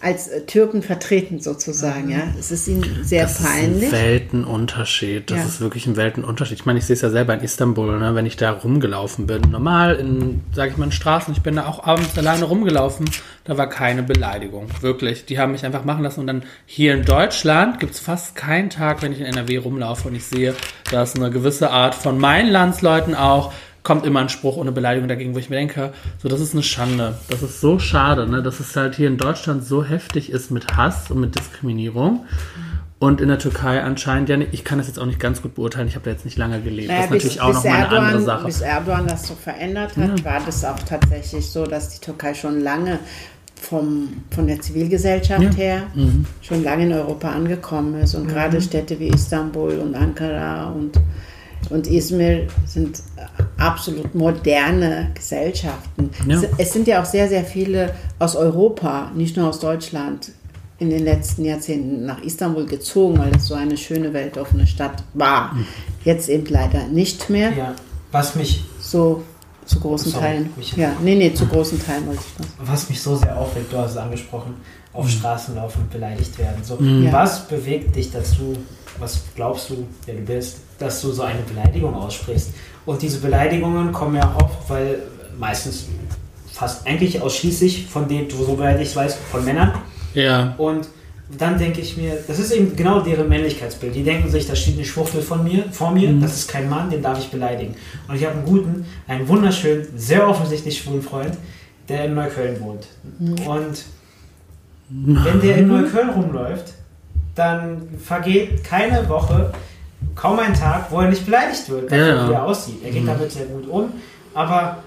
als 0.00 0.28
äh, 0.28 0.42
Türken 0.42 0.82
vertreten 0.82 1.40
sozusagen, 1.40 2.08
ja. 2.10 2.20
Es 2.38 2.50
ist 2.52 2.68
ihnen 2.68 3.00
sehr 3.02 3.24
das 3.24 3.42
peinlich. 3.42 3.84
Ist 3.88 3.94
ein 3.94 4.00
Weltenunterschied. 4.00 5.30
Das 5.30 5.38
Ja. 5.38 5.44
ist 5.44 5.60
wirklich 5.60 5.86
ein 5.86 5.96
Weltenunterschied. 5.96 6.58
Ich 6.60 6.66
meine, 6.66 6.78
ich 6.78 6.84
sehe 6.86 6.94
es 6.94 7.02
ja 7.02 7.10
selber 7.10 7.34
in 7.34 7.40
Istanbul, 7.40 7.98
ne, 7.98 8.14
wenn 8.14 8.24
ich 8.26 8.36
da 8.36 8.52
rumgelaufen 8.52 9.26
bin. 9.26 9.42
Normal 9.50 9.96
in, 9.96 10.40
sage 10.52 10.70
ich 10.70 10.76
mal, 10.76 10.84
in 10.86 10.92
Straßen. 10.92 11.32
Ich 11.34 11.42
bin 11.42 11.56
da 11.56 11.66
auch 11.66 11.84
abends 11.84 12.16
alleine 12.16 12.44
rumgelaufen. 12.44 13.10
Da 13.44 13.56
war 13.58 13.68
keine 13.68 14.02
Beleidigung. 14.02 14.68
Wirklich. 14.80 15.24
Die 15.26 15.38
haben 15.38 15.52
mich 15.52 15.64
einfach 15.64 15.84
machen 15.84 16.04
lassen. 16.04 16.20
Und 16.20 16.26
dann 16.28 16.42
hier 16.66 16.94
in 16.94 17.04
Deutschland 17.04 17.80
gibt 17.80 17.94
es 17.94 18.00
fast 18.00 18.36
keinen 18.36 18.70
Tag, 18.70 19.02
wenn 19.02 19.12
ich 19.12 19.20
in 19.20 19.26
NRW 19.26 19.56
rumlaufe 19.58 20.08
und 20.08 20.14
ich 20.14 20.24
sehe, 20.24 20.54
da 20.90 21.02
ist 21.02 21.16
eine 21.16 21.30
gewisse 21.30 21.70
Art 21.70 21.94
von 21.94 22.18
meinen 22.18 22.50
Landsleuten 22.50 23.14
auch, 23.14 23.52
kommt 23.88 24.04
immer 24.04 24.20
ein 24.20 24.28
Spruch 24.28 24.58
ohne 24.58 24.70
Beleidigung 24.70 25.08
dagegen, 25.08 25.34
wo 25.34 25.38
ich 25.38 25.48
mir 25.48 25.56
denke, 25.56 25.94
so 26.22 26.28
das 26.28 26.42
ist 26.42 26.52
eine 26.52 26.62
Schande. 26.62 27.14
Das 27.30 27.42
ist 27.42 27.62
so 27.62 27.78
schade, 27.78 28.28
ne, 28.28 28.42
dass 28.42 28.60
es 28.60 28.76
halt 28.76 28.96
hier 28.96 29.08
in 29.08 29.16
Deutschland 29.16 29.64
so 29.64 29.82
heftig 29.82 30.28
ist 30.30 30.50
mit 30.50 30.76
Hass 30.76 31.10
und 31.10 31.20
mit 31.20 31.38
Diskriminierung. 31.38 32.26
Und 32.98 33.22
in 33.22 33.28
der 33.28 33.38
Türkei 33.38 33.82
anscheinend 33.82 34.28
ja 34.28 34.36
nicht. 34.36 34.52
Ich 34.52 34.62
kann 34.62 34.76
das 34.76 34.88
jetzt 34.88 34.98
auch 34.98 35.06
nicht 35.06 35.18
ganz 35.18 35.40
gut 35.40 35.54
beurteilen. 35.54 35.88
Ich 35.88 35.94
habe 35.94 36.04
da 36.04 36.10
jetzt 36.10 36.26
nicht 36.26 36.36
lange 36.36 36.60
gelebt. 36.60 36.88
Naja, 36.88 37.06
das 37.06 37.06
ist 37.06 37.12
natürlich 37.12 37.40
auch 37.40 37.54
nochmal 37.54 37.86
eine 37.86 37.98
andere 37.98 38.20
Sache. 38.20 38.44
Bis 38.44 38.60
Erdogan 38.60 39.06
das 39.06 39.26
so 39.26 39.34
verändert 39.34 39.96
hat, 39.96 40.22
war 40.22 40.40
das 40.44 40.66
auch 40.66 40.80
tatsächlich 40.80 41.48
so, 41.48 41.64
dass 41.64 41.88
die 41.88 42.00
Türkei 42.04 42.34
schon 42.34 42.60
lange 42.60 42.98
vom, 43.54 44.08
von 44.30 44.46
der 44.46 44.60
Zivilgesellschaft 44.60 45.40
Ja. 45.42 45.48
Mhm. 45.48 45.56
her 45.56 45.82
schon 46.42 46.62
lange 46.62 46.84
in 46.84 46.92
Europa 46.92 47.30
angekommen 47.30 47.98
ist. 48.02 48.14
Und 48.14 48.28
gerade 48.28 48.60
Städte 48.60 49.00
wie 49.00 49.08
Istanbul 49.08 49.78
und 49.78 49.94
Ankara 49.94 50.66
und, 50.72 51.00
und 51.70 51.86
Izmir 51.86 52.46
sind 52.66 53.02
absolut 53.58 54.14
moderne 54.14 55.10
Gesellschaften. 55.14 56.10
Ja. 56.26 56.40
Es, 56.56 56.72
sind 56.72 56.86
ja 56.86 57.02
auch 57.02 57.04
sehr, 57.04 57.28
sehr 57.28 57.44
viele 57.44 57.94
aus 58.18 58.36
Europa, 58.36 59.10
nicht 59.14 59.36
nur 59.36 59.48
aus 59.48 59.60
Deutschland, 59.60 60.32
in 60.78 60.90
den 60.90 61.04
letzten 61.04 61.44
Jahrzehnten 61.44 62.06
nach 62.06 62.22
Istanbul 62.22 62.64
gezogen, 62.66 63.18
weil 63.18 63.34
es 63.34 63.46
so 63.46 63.54
eine 63.54 63.76
schöne, 63.76 64.12
weltoffene 64.12 64.66
Stadt 64.66 65.02
war. 65.14 65.56
Jetzt 66.04 66.28
eben 66.28 66.46
leider 66.46 66.86
nicht 66.86 67.28
mehr 67.30 67.52
Ja, 67.52 67.74
was 68.12 68.36
mich, 68.36 68.64
so 68.78 69.24
zu 69.66 69.80
großen 69.80 70.12
Sorry, 70.12 70.24
Teilen. 70.24 70.50
Ja, 70.76 70.92
nee, 71.02 71.16
nee, 71.16 71.34
zu 71.34 71.46
großen 71.46 71.84
Teilen 71.84 72.06
wollte 72.06 72.22
ich 72.26 72.36
das. 72.38 72.46
was 72.58 72.88
mich 72.88 73.02
so 73.02 73.16
sehr 73.16 73.36
aufregt, 73.36 73.72
du 73.72 73.76
hast 73.76 73.92
es 73.92 73.96
angesprochen, 73.96 74.54
auf 74.98 75.08
Straßen 75.08 75.54
laufen 75.54 75.82
und 75.82 75.90
beleidigt 75.90 76.36
werden. 76.38 76.62
So, 76.62 76.76
Ja. 76.82 77.12
Was 77.12 77.46
bewegt 77.46 77.94
dich 77.94 78.10
dazu, 78.10 78.54
was 78.98 79.20
glaubst 79.36 79.70
du, 79.70 79.86
wer 80.06 80.14
du 80.16 80.22
bist, 80.22 80.58
dass 80.78 81.00
du 81.02 81.12
so 81.12 81.22
eine 81.22 81.40
Beleidigung 81.42 81.94
aussprichst? 81.94 82.50
Und 82.84 83.00
diese 83.00 83.18
Beleidigungen 83.18 83.92
kommen 83.92 84.16
ja 84.16 84.34
oft, 84.42 84.68
weil 84.68 84.98
meistens 85.38 85.86
fast 86.52 86.84
eigentlich 86.86 87.22
ausschließlich 87.22 87.86
von 87.86 88.08
denen, 88.08 88.28
du 88.28 88.36
so 88.44 88.54
beleidigt 88.54 88.94
weißt, 88.96 89.18
von 89.30 89.44
Männern. 89.44 89.72
Ja. 90.14 90.54
Und 90.58 90.88
dann 91.38 91.58
denke 91.58 91.80
ich 91.80 91.96
mir, 91.96 92.18
das 92.26 92.38
ist 92.40 92.50
eben 92.50 92.74
genau 92.74 93.00
deren 93.00 93.28
Männlichkeitsbild. 93.28 93.94
Die 93.94 94.02
denken 94.02 94.28
sich, 94.30 94.48
da 94.48 94.56
steht 94.56 94.74
eine 94.76 94.84
Schwuchtel 94.84 95.20
von 95.22 95.44
mir, 95.44 95.64
vor 95.70 95.92
mir, 95.92 96.08
Mhm. 96.10 96.20
das 96.22 96.34
ist 96.34 96.48
kein 96.48 96.68
Mann, 96.68 96.90
den 96.90 97.02
darf 97.02 97.18
ich 97.20 97.28
beleidigen. 97.30 97.74
Und 98.08 98.16
ich 98.16 98.24
habe 98.24 98.36
einen 98.38 98.46
guten, 98.46 98.86
einen 99.06 99.28
wunderschönen, 99.28 99.86
sehr 99.96 100.26
offensichtlich 100.26 100.78
schwulen 100.78 101.02
Freund, 101.02 101.34
der 101.88 102.06
in 102.06 102.14
Neukölln 102.14 102.58
wohnt. 102.60 102.86
Und 103.46 103.84
wenn 104.90 105.40
der 105.40 105.56
in 105.56 105.68
Neukölln 105.68 106.10
rumläuft, 106.10 106.74
dann 107.34 107.88
vergeht 108.02 108.64
keine 108.64 109.08
Woche, 109.08 109.52
kaum 110.14 110.38
ein 110.38 110.54
Tag, 110.54 110.90
wo 110.90 111.00
er 111.00 111.08
nicht 111.08 111.24
beleidigt 111.24 111.68
wird, 111.68 111.90
dafür, 111.90 112.06
Ja, 112.06 112.28
wie 112.28 112.32
er 112.32 112.44
aussieht. 112.44 112.84
Er 112.84 112.90
geht 112.90 113.06
damit 113.06 113.30
sehr 113.30 113.46
gut 113.46 113.68
um, 113.68 113.92
aber 114.34 114.78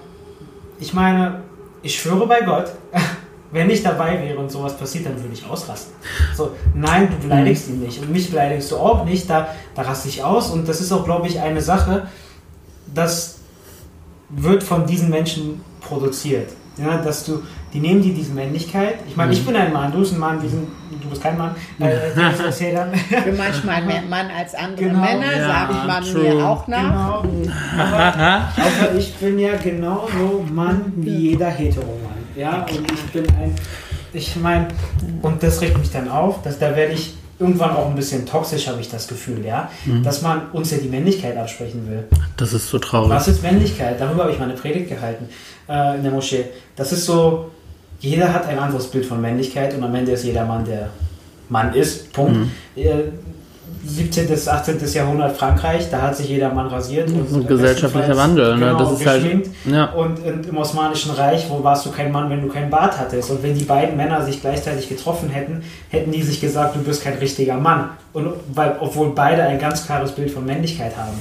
ich 0.80 0.92
meine, 0.92 1.42
ich 1.82 2.00
schwöre 2.00 2.26
bei 2.26 2.40
Gott, 2.42 2.72
wenn 3.52 3.68
ich 3.70 3.82
dabei 3.82 4.20
wäre 4.22 4.38
und 4.38 4.50
sowas 4.50 4.76
passiert, 4.76 5.06
dann 5.06 5.16
würde 5.20 5.34
ich 5.34 5.44
ausrasten. 5.46 5.94
So, 6.34 6.52
nein, 6.74 7.08
du 7.10 7.28
beleidigst 7.28 7.68
ihn 7.68 7.80
nicht. 7.80 8.00
Und 8.00 8.10
mich 8.10 8.30
beleidigst 8.30 8.70
du 8.72 8.76
auch 8.76 9.04
nicht, 9.04 9.28
da, 9.28 9.48
da 9.74 9.82
raste 9.82 10.08
ich 10.08 10.24
aus. 10.24 10.50
Und 10.50 10.66
das 10.68 10.80
ist 10.80 10.90
auch, 10.90 11.04
glaube 11.04 11.28
ich, 11.28 11.38
eine 11.38 11.60
Sache, 11.60 12.08
das 12.94 13.40
wird 14.30 14.62
von 14.62 14.86
diesen 14.86 15.10
Menschen 15.10 15.60
produziert. 15.82 16.50
Ja, 16.78 16.96
dass 17.02 17.26
du, 17.26 17.42
die 17.72 17.80
nehmen 17.80 18.02
dir 18.02 18.12
diese 18.14 18.32
Männlichkeit. 18.32 18.96
Ich 19.08 19.16
meine, 19.16 19.32
ich 19.32 19.44
bin 19.46 19.56
ein 19.56 19.72
Mann, 19.72 19.90
du 19.92 20.00
bist 20.00 20.12
ein 20.12 20.18
Mann, 20.18 20.42
wir 20.42 20.48
sind, 20.48 20.68
du 21.00 21.08
bist 21.08 21.22
kein 21.22 21.38
Mann. 21.38 21.54
Äh, 21.78 22.10
dann. 22.14 22.90
Ich 22.94 23.24
bin 23.24 23.36
manchmal 23.36 23.82
mehr 23.84 24.02
Mann 24.02 24.26
als 24.36 24.54
andere 24.54 24.88
Genau. 24.88 25.00
Männer, 25.00 25.32
Ja, 25.36 25.46
sagt 25.48 25.86
man 25.86 26.04
true. 26.04 26.22
mir 26.34 26.46
auch 26.46 26.66
nach. 26.68 27.22
Genau. 27.22 27.52
Aber, 27.78 28.16
aber 28.56 28.94
ich 28.98 29.14
bin 29.14 29.38
ja 29.38 29.56
genauso 29.56 30.44
Mann 30.52 30.92
wie 30.96 31.30
jeder 31.30 31.48
Hetero-Mann. 31.48 32.12
Ja, 32.36 32.64
und 32.70 32.92
ich 32.92 33.02
bin 33.12 33.24
ein. 33.40 33.54
Ich 34.12 34.36
meine, 34.36 34.68
und 35.22 35.42
das 35.42 35.60
regt 35.62 35.78
mich 35.78 35.90
dann 35.90 36.08
auf, 36.08 36.42
dass 36.42 36.58
da 36.58 36.76
werde 36.76 36.92
ich 36.92 37.14
irgendwann 37.38 37.70
auch 37.70 37.88
ein 37.88 37.94
bisschen 37.96 38.26
toxisch, 38.26 38.68
habe 38.68 38.80
ich 38.80 38.88
das 38.90 39.08
Gefühl, 39.08 39.44
ja, 39.44 39.70
dass 40.04 40.20
man 40.22 40.50
uns 40.52 40.70
ja 40.70 40.76
die 40.78 40.88
Männlichkeit 40.88 41.36
absprechen 41.36 41.88
will. 41.88 42.04
Das 42.36 42.52
ist 42.52 42.68
so 42.68 42.78
traurig. 42.78 43.10
Was 43.10 43.26
ist 43.28 43.42
Männlichkeit? 43.42 43.98
Darüber 44.00 44.24
habe 44.24 44.32
ich 44.32 44.38
meine 44.38 44.52
Predigt 44.52 44.90
gehalten 44.90 45.28
äh, 45.68 45.96
in 45.96 46.02
der 46.02 46.12
Moschee. 46.12 46.44
Das 46.76 46.92
ist 46.92 47.06
so, 47.06 47.50
jeder 48.02 48.32
hat 48.34 48.46
ein 48.46 48.58
anderes 48.58 48.88
Bild 48.88 49.06
von 49.06 49.20
Männlichkeit 49.20 49.74
und 49.74 49.82
am 49.82 49.94
Ende 49.94 50.12
ist 50.12 50.24
jeder 50.24 50.44
Mann, 50.44 50.64
der 50.64 50.90
Mann 51.48 51.72
ist. 51.74 52.12
Punkt. 52.12 52.48
Äh, 52.76 52.84
17. 53.84 54.28
bis 54.28 54.46
18. 54.46 54.78
Jahrhundert 54.94 55.36
Frankreich, 55.36 55.90
da 55.90 56.02
hat 56.02 56.16
sich 56.16 56.28
jeder 56.28 56.52
Mann 56.54 56.68
rasiert. 56.68 57.08
Das 57.08 57.28
ist 57.28 57.34
ein 57.34 57.40
im 57.42 57.46
gesellschaftlicher 57.48 58.16
Wandel, 58.16 58.54
ne? 58.56 58.66
Genau, 58.66 58.78
Das 58.78 59.00
ist 59.00 59.06
halt- 59.06 59.46
ja. 59.64 59.86
Und, 59.92 60.24
und 60.24 60.46
im 60.46 60.56
Osmanischen 60.56 61.10
Reich, 61.12 61.46
wo 61.48 61.64
warst 61.64 61.86
du 61.86 61.90
kein 61.90 62.12
Mann, 62.12 62.30
wenn 62.30 62.42
du 62.42 62.48
keinen 62.48 62.70
Bart 62.70 62.96
hattest? 62.98 63.30
Und 63.30 63.42
wenn 63.42 63.56
die 63.58 63.64
beiden 63.64 63.96
Männer 63.96 64.24
sich 64.24 64.40
gleichzeitig 64.40 64.88
getroffen 64.88 65.30
hätten, 65.30 65.62
hätten 65.88 66.12
die 66.12 66.22
sich 66.22 66.40
gesagt, 66.40 66.76
du 66.76 66.80
bist 66.80 67.02
kein 67.02 67.14
richtiger 67.14 67.56
Mann. 67.56 67.90
Und 68.12 68.34
weil, 68.54 68.76
obwohl 68.78 69.10
beide 69.14 69.42
ein 69.42 69.58
ganz 69.58 69.84
klares 69.84 70.12
Bild 70.12 70.30
von 70.30 70.44
Männlichkeit 70.44 70.92
haben. 70.96 71.18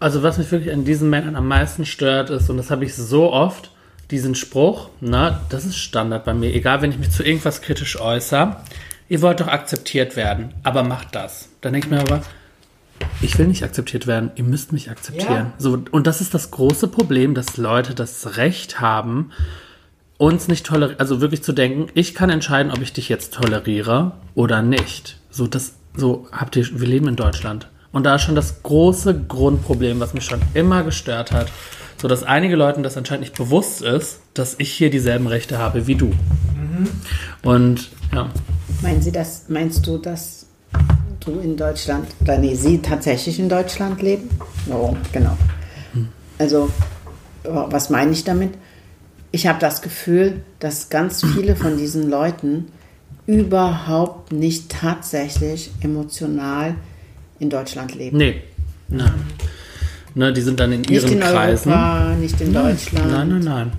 Also 0.00 0.22
was 0.22 0.38
mich 0.38 0.50
wirklich 0.50 0.72
an 0.72 0.84
diesen 0.84 1.10
Männern 1.10 1.36
am 1.36 1.46
meisten 1.48 1.84
stört 1.84 2.30
ist, 2.30 2.48
und 2.50 2.56
das 2.56 2.70
habe 2.70 2.84
ich 2.84 2.94
so 2.94 3.32
oft, 3.32 3.70
diesen 4.10 4.34
Spruch, 4.34 4.90
na, 5.00 5.40
das 5.48 5.64
ist 5.64 5.76
Standard 5.76 6.24
bei 6.24 6.34
mir, 6.34 6.54
egal 6.54 6.82
wenn 6.82 6.90
ich 6.90 6.98
mich 6.98 7.10
zu 7.10 7.24
irgendwas 7.24 7.62
kritisch 7.62 8.00
äußere, 8.00 8.56
ihr 9.08 9.22
wollt 9.22 9.40
doch 9.40 9.48
akzeptiert 9.48 10.16
werden, 10.16 10.54
aber 10.62 10.82
macht 10.82 11.14
das. 11.14 11.48
Dann 11.60 11.72
denke 11.72 11.88
ich 11.88 11.90
mir 11.90 12.00
aber, 12.00 12.22
ich 13.20 13.38
will 13.38 13.46
nicht 13.46 13.64
akzeptiert 13.64 14.06
werden, 14.06 14.30
ihr 14.36 14.44
müsst 14.44 14.72
mich 14.72 14.90
akzeptieren. 14.90 15.46
Ja. 15.46 15.54
So, 15.58 15.78
und 15.90 16.06
das 16.06 16.20
ist 16.20 16.34
das 16.34 16.50
große 16.50 16.88
Problem, 16.88 17.34
dass 17.34 17.56
Leute 17.56 17.94
das 17.94 18.36
Recht 18.36 18.80
haben, 18.80 19.30
uns 20.16 20.48
nicht 20.48 20.66
tolerieren, 20.66 21.00
also 21.00 21.20
wirklich 21.20 21.42
zu 21.42 21.52
denken, 21.52 21.90
ich 21.94 22.14
kann 22.14 22.30
entscheiden, 22.30 22.70
ob 22.70 22.80
ich 22.80 22.92
dich 22.92 23.08
jetzt 23.08 23.34
toleriere 23.34 24.12
oder 24.34 24.62
nicht. 24.62 25.18
So, 25.30 25.46
das, 25.46 25.74
so 25.96 26.28
habt 26.32 26.56
ihr, 26.56 26.80
wir 26.80 26.86
leben 26.86 27.08
in 27.08 27.16
Deutschland. 27.16 27.68
Und 27.92 28.04
da 28.04 28.16
ist 28.16 28.22
schon 28.22 28.34
das 28.34 28.62
große 28.62 29.24
Grundproblem, 29.28 30.00
was 30.00 30.14
mich 30.14 30.24
schon 30.24 30.42
immer 30.54 30.82
gestört 30.82 31.32
hat, 31.32 31.48
so 32.04 32.08
dass 32.08 32.22
einige 32.22 32.54
Leuten 32.54 32.82
das 32.82 32.98
anscheinend 32.98 33.22
nicht 33.22 33.34
bewusst 33.34 33.80
ist, 33.80 34.20
dass 34.34 34.56
ich 34.58 34.70
hier 34.70 34.90
dieselben 34.90 35.26
Rechte 35.26 35.56
habe 35.56 35.86
wie 35.86 35.94
du. 35.94 36.12
Und 37.42 37.88
ja, 38.12 38.28
Meinen 38.82 39.00
Sie 39.00 39.10
das, 39.10 39.44
meinst 39.48 39.86
du, 39.86 39.96
dass 39.96 40.44
du 41.20 41.40
in 41.40 41.56
Deutschland, 41.56 42.06
oder 42.20 42.36
nee, 42.36 42.56
Sie 42.56 42.82
tatsächlich 42.82 43.38
in 43.38 43.48
Deutschland 43.48 44.02
leben? 44.02 44.28
Oh, 44.70 44.94
genau. 45.12 45.34
Also, 46.38 46.68
was 47.42 47.88
meine 47.88 48.10
ich 48.10 48.22
damit? 48.22 48.50
Ich 49.30 49.46
habe 49.46 49.58
das 49.58 49.80
Gefühl, 49.80 50.42
dass 50.58 50.90
ganz 50.90 51.24
viele 51.24 51.56
von 51.56 51.78
diesen 51.78 52.10
Leuten 52.10 52.66
überhaupt 53.24 54.30
nicht 54.30 54.70
tatsächlich 54.70 55.70
emotional 55.80 56.74
in 57.38 57.48
Deutschland 57.48 57.94
leben. 57.94 58.18
nee, 58.18 58.42
nein. 58.88 59.24
Ne, 60.14 60.32
die 60.32 60.40
sind 60.40 60.60
dann 60.60 60.72
in 60.72 60.80
Nicht 60.82 60.90
ihren 60.90 61.12
in 61.12 61.20
Kreisen. 61.20 61.72
Europa, 61.72 62.14
nicht 62.14 62.40
in 62.40 62.52
Deutschland. 62.52 63.10
Nein, 63.10 63.28
nein, 63.28 63.40
nein. 63.40 63.72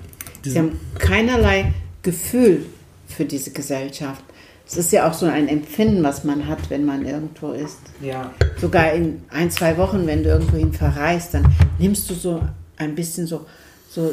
Die 0.44 0.50
Sie 0.50 0.58
haben 0.58 0.78
keinerlei 0.98 1.72
Gefühl 2.02 2.66
für 3.08 3.24
diese 3.24 3.50
Gesellschaft. 3.50 4.22
Es 4.68 4.76
ist 4.76 4.92
ja 4.92 5.08
auch 5.08 5.14
so 5.14 5.26
ein 5.26 5.48
Empfinden, 5.48 6.02
was 6.02 6.24
man 6.24 6.46
hat, 6.46 6.70
wenn 6.70 6.84
man 6.84 7.06
irgendwo 7.06 7.52
ist. 7.52 7.78
Ja. 8.00 8.32
Sogar 8.60 8.92
in 8.92 9.22
ein, 9.30 9.50
zwei 9.50 9.76
Wochen, 9.76 10.06
wenn 10.06 10.22
du 10.24 10.28
irgendwohin 10.28 10.72
verreist, 10.72 11.34
dann 11.34 11.46
nimmst 11.78 12.10
du 12.10 12.14
so 12.14 12.42
ein 12.76 12.94
bisschen 12.94 13.26
so, 13.26 13.46
so 13.88 14.12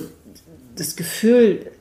das 0.76 0.96
Gefühl 0.96 1.72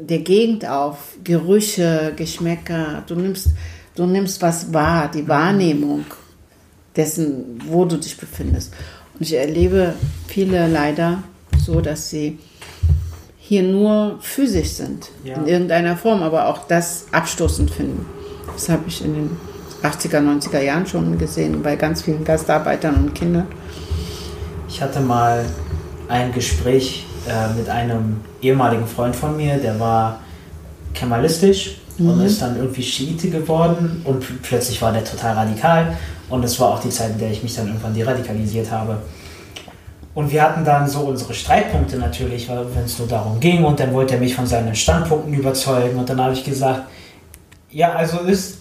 der 0.00 0.20
Gegend 0.20 0.66
auf, 0.66 1.16
Gerüche, 1.22 2.12
Geschmäcker. 2.16 3.04
Du 3.06 3.14
nimmst 3.14 3.50
Du 3.94 4.06
nimmst 4.06 4.40
was 4.40 4.72
wahr, 4.72 5.10
die 5.10 5.28
Wahrnehmung 5.28 6.04
dessen, 6.96 7.60
wo 7.66 7.84
du 7.84 7.96
dich 7.98 8.16
befindest. 8.16 8.72
Und 9.14 9.22
ich 9.22 9.34
erlebe 9.34 9.94
viele 10.26 10.66
leider 10.68 11.22
so, 11.64 11.80
dass 11.80 12.10
sie 12.10 12.38
hier 13.38 13.62
nur 13.62 14.18
physisch 14.20 14.70
sind, 14.70 15.10
Ja. 15.24 15.36
in 15.36 15.46
irgendeiner 15.46 15.96
Form, 15.96 16.22
aber 16.22 16.48
auch 16.48 16.66
das 16.66 17.06
abstoßend 17.12 17.70
finden. 17.70 18.06
Das 18.54 18.68
habe 18.68 18.82
ich 18.86 19.04
in 19.04 19.14
den 19.14 19.30
80er, 19.82 20.20
90er 20.20 20.60
Jahren 20.60 20.86
schon 20.86 21.18
gesehen 21.18 21.62
bei 21.62 21.76
ganz 21.76 22.02
vielen 22.02 22.24
Gastarbeitern 22.24 22.94
und 22.94 23.14
Kindern. 23.14 23.46
Ich 24.68 24.80
hatte 24.80 25.00
mal 25.00 25.44
ein 26.08 26.32
Gespräch 26.32 27.04
äh, 27.28 27.52
mit 27.58 27.68
einem 27.68 28.18
ehemaligen 28.40 28.86
Freund 28.86 29.14
von 29.14 29.36
mir, 29.36 29.56
der 29.58 29.78
war 29.78 30.20
kemalistisch 30.94 31.78
und 31.98 32.20
ist 32.24 32.40
dann 32.42 32.56
irgendwie 32.56 32.82
Schiite 32.82 33.28
geworden 33.28 34.02
und 34.04 34.22
pl- 34.24 34.38
plötzlich 34.42 34.80
war 34.82 34.92
der 34.92 35.04
total 35.04 35.34
radikal 35.34 35.96
und 36.32 36.42
es 36.44 36.58
war 36.58 36.70
auch 36.70 36.80
die 36.80 36.88
Zeit, 36.88 37.10
in 37.10 37.18
der 37.18 37.30
ich 37.30 37.42
mich 37.42 37.54
dann 37.54 37.66
irgendwann 37.68 37.94
deradikalisiert 37.94 38.70
habe. 38.70 38.96
Und 40.14 40.30
wir 40.30 40.42
hatten 40.42 40.64
dann 40.64 40.88
so 40.88 41.00
unsere 41.00 41.32
Streitpunkte 41.32 41.96
natürlich, 41.96 42.48
wenn 42.48 42.84
es 42.84 42.98
nur 42.98 43.08
darum 43.08 43.38
ging 43.40 43.64
und 43.64 43.78
dann 43.80 43.92
wollte 43.92 44.14
er 44.14 44.20
mich 44.20 44.34
von 44.34 44.46
seinen 44.46 44.74
Standpunkten 44.74 45.32
überzeugen 45.32 45.98
und 45.98 46.08
dann 46.08 46.20
habe 46.20 46.32
ich 46.32 46.44
gesagt, 46.44 46.82
ja, 47.70 47.92
also 47.92 48.18
ist 48.20 48.58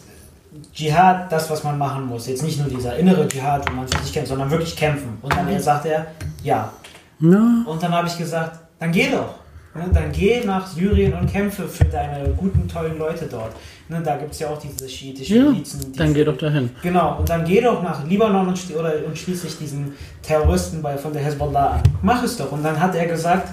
Dschihad 0.74 1.32
das, 1.32 1.50
was 1.50 1.64
man 1.64 1.78
machen 1.78 2.08
muss. 2.08 2.28
Jetzt 2.28 2.44
nicht 2.44 2.60
nur 2.60 2.70
dieser 2.70 2.96
innere 2.98 3.28
Dschihad, 3.28 3.70
wo 3.70 3.76
man 3.76 3.88
sich 3.88 4.00
nicht 4.00 4.14
kennt, 4.14 4.28
sondern 4.28 4.50
wirklich 4.50 4.76
kämpfen. 4.76 5.18
Und 5.22 5.36
dann 5.36 5.60
sagt 5.60 5.86
er, 5.86 6.08
ja. 6.44 6.72
Ja. 7.20 7.64
Und 7.66 7.84
dann 7.84 7.92
habe 7.94 8.08
ich 8.08 8.18
gesagt, 8.18 8.60
dann 8.80 8.92
geh 8.92 9.10
doch. 9.10 9.36
Ne, 9.74 9.90
dann 9.94 10.12
geh 10.12 10.44
nach 10.44 10.68
Syrien 10.68 11.14
und 11.14 11.32
kämpfe 11.32 11.66
für 11.66 11.86
deine 11.86 12.30
guten, 12.36 12.68
tollen 12.68 12.98
Leute 12.98 13.26
dort. 13.32 13.54
Ne, 13.88 14.02
da 14.04 14.18
gibt 14.18 14.34
es 14.34 14.40
ja 14.40 14.50
auch 14.50 14.58
diese 14.58 14.88
schiitische 14.88 15.36
Ja, 15.36 15.46
Milizen. 15.46 15.94
dann 15.96 16.14
geh 16.14 16.26
doch 16.26 16.38
dahin. 16.38 16.70
Genau, 16.82 17.20
und 17.20 17.30
dann 17.30 17.46
geh 17.46 17.62
doch 17.62 17.82
nach 17.82 18.06
Libanon 18.06 18.50
und, 18.50 18.76
oder, 18.78 18.96
und 19.06 19.18
schließ 19.18 19.44
dich 19.44 19.58
diesen 19.58 19.94
Terroristen 20.22 20.82
bei, 20.82 20.98
von 20.98 21.14
der 21.14 21.24
Hezbollah 21.24 21.76
an. 21.76 21.84
Mach 22.02 22.22
es 22.22 22.36
doch. 22.36 22.52
Und 22.52 22.64
dann 22.64 22.78
hat 22.78 22.96
er 22.96 23.06
gesagt, 23.06 23.48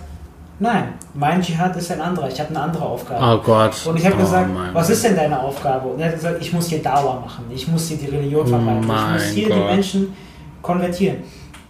nein, 0.59 0.95
mein 1.15 1.41
Dschihad 1.41 1.77
ist 1.77 1.93
ein 1.93 2.01
anderer. 2.01 2.27
Ich 2.29 2.41
habe 2.41 2.51
eine 2.51 2.63
andere 2.63 2.85
Aufgabe. 2.85 3.25
Oh 3.25 3.45
Gott. 3.45 3.87
Und 3.87 3.97
ich 3.97 4.05
habe 4.05 4.17
oh, 4.17 4.21
gesagt, 4.21 4.53
mein 4.53 4.75
was 4.75 4.91
ist 4.91 5.05
denn 5.05 5.15
deine 5.15 5.39
Aufgabe? 5.39 5.89
Und 5.89 6.01
er 6.01 6.09
hat 6.09 6.15
gesagt, 6.15 6.39
ich 6.41 6.53
muss 6.53 6.67
hier 6.67 6.83
Dauer 6.83 7.21
machen, 7.21 7.45
ich 7.55 7.69
muss 7.69 7.87
hier 7.87 7.97
die 7.97 8.07
Religion 8.07 8.45
verbreiten, 8.45 8.83
ich 8.83 9.13
muss 9.13 9.25
hier 9.31 9.47
die 9.47 9.53
Gott. 9.55 9.67
Menschen 9.67 10.17
konvertieren. 10.63 11.19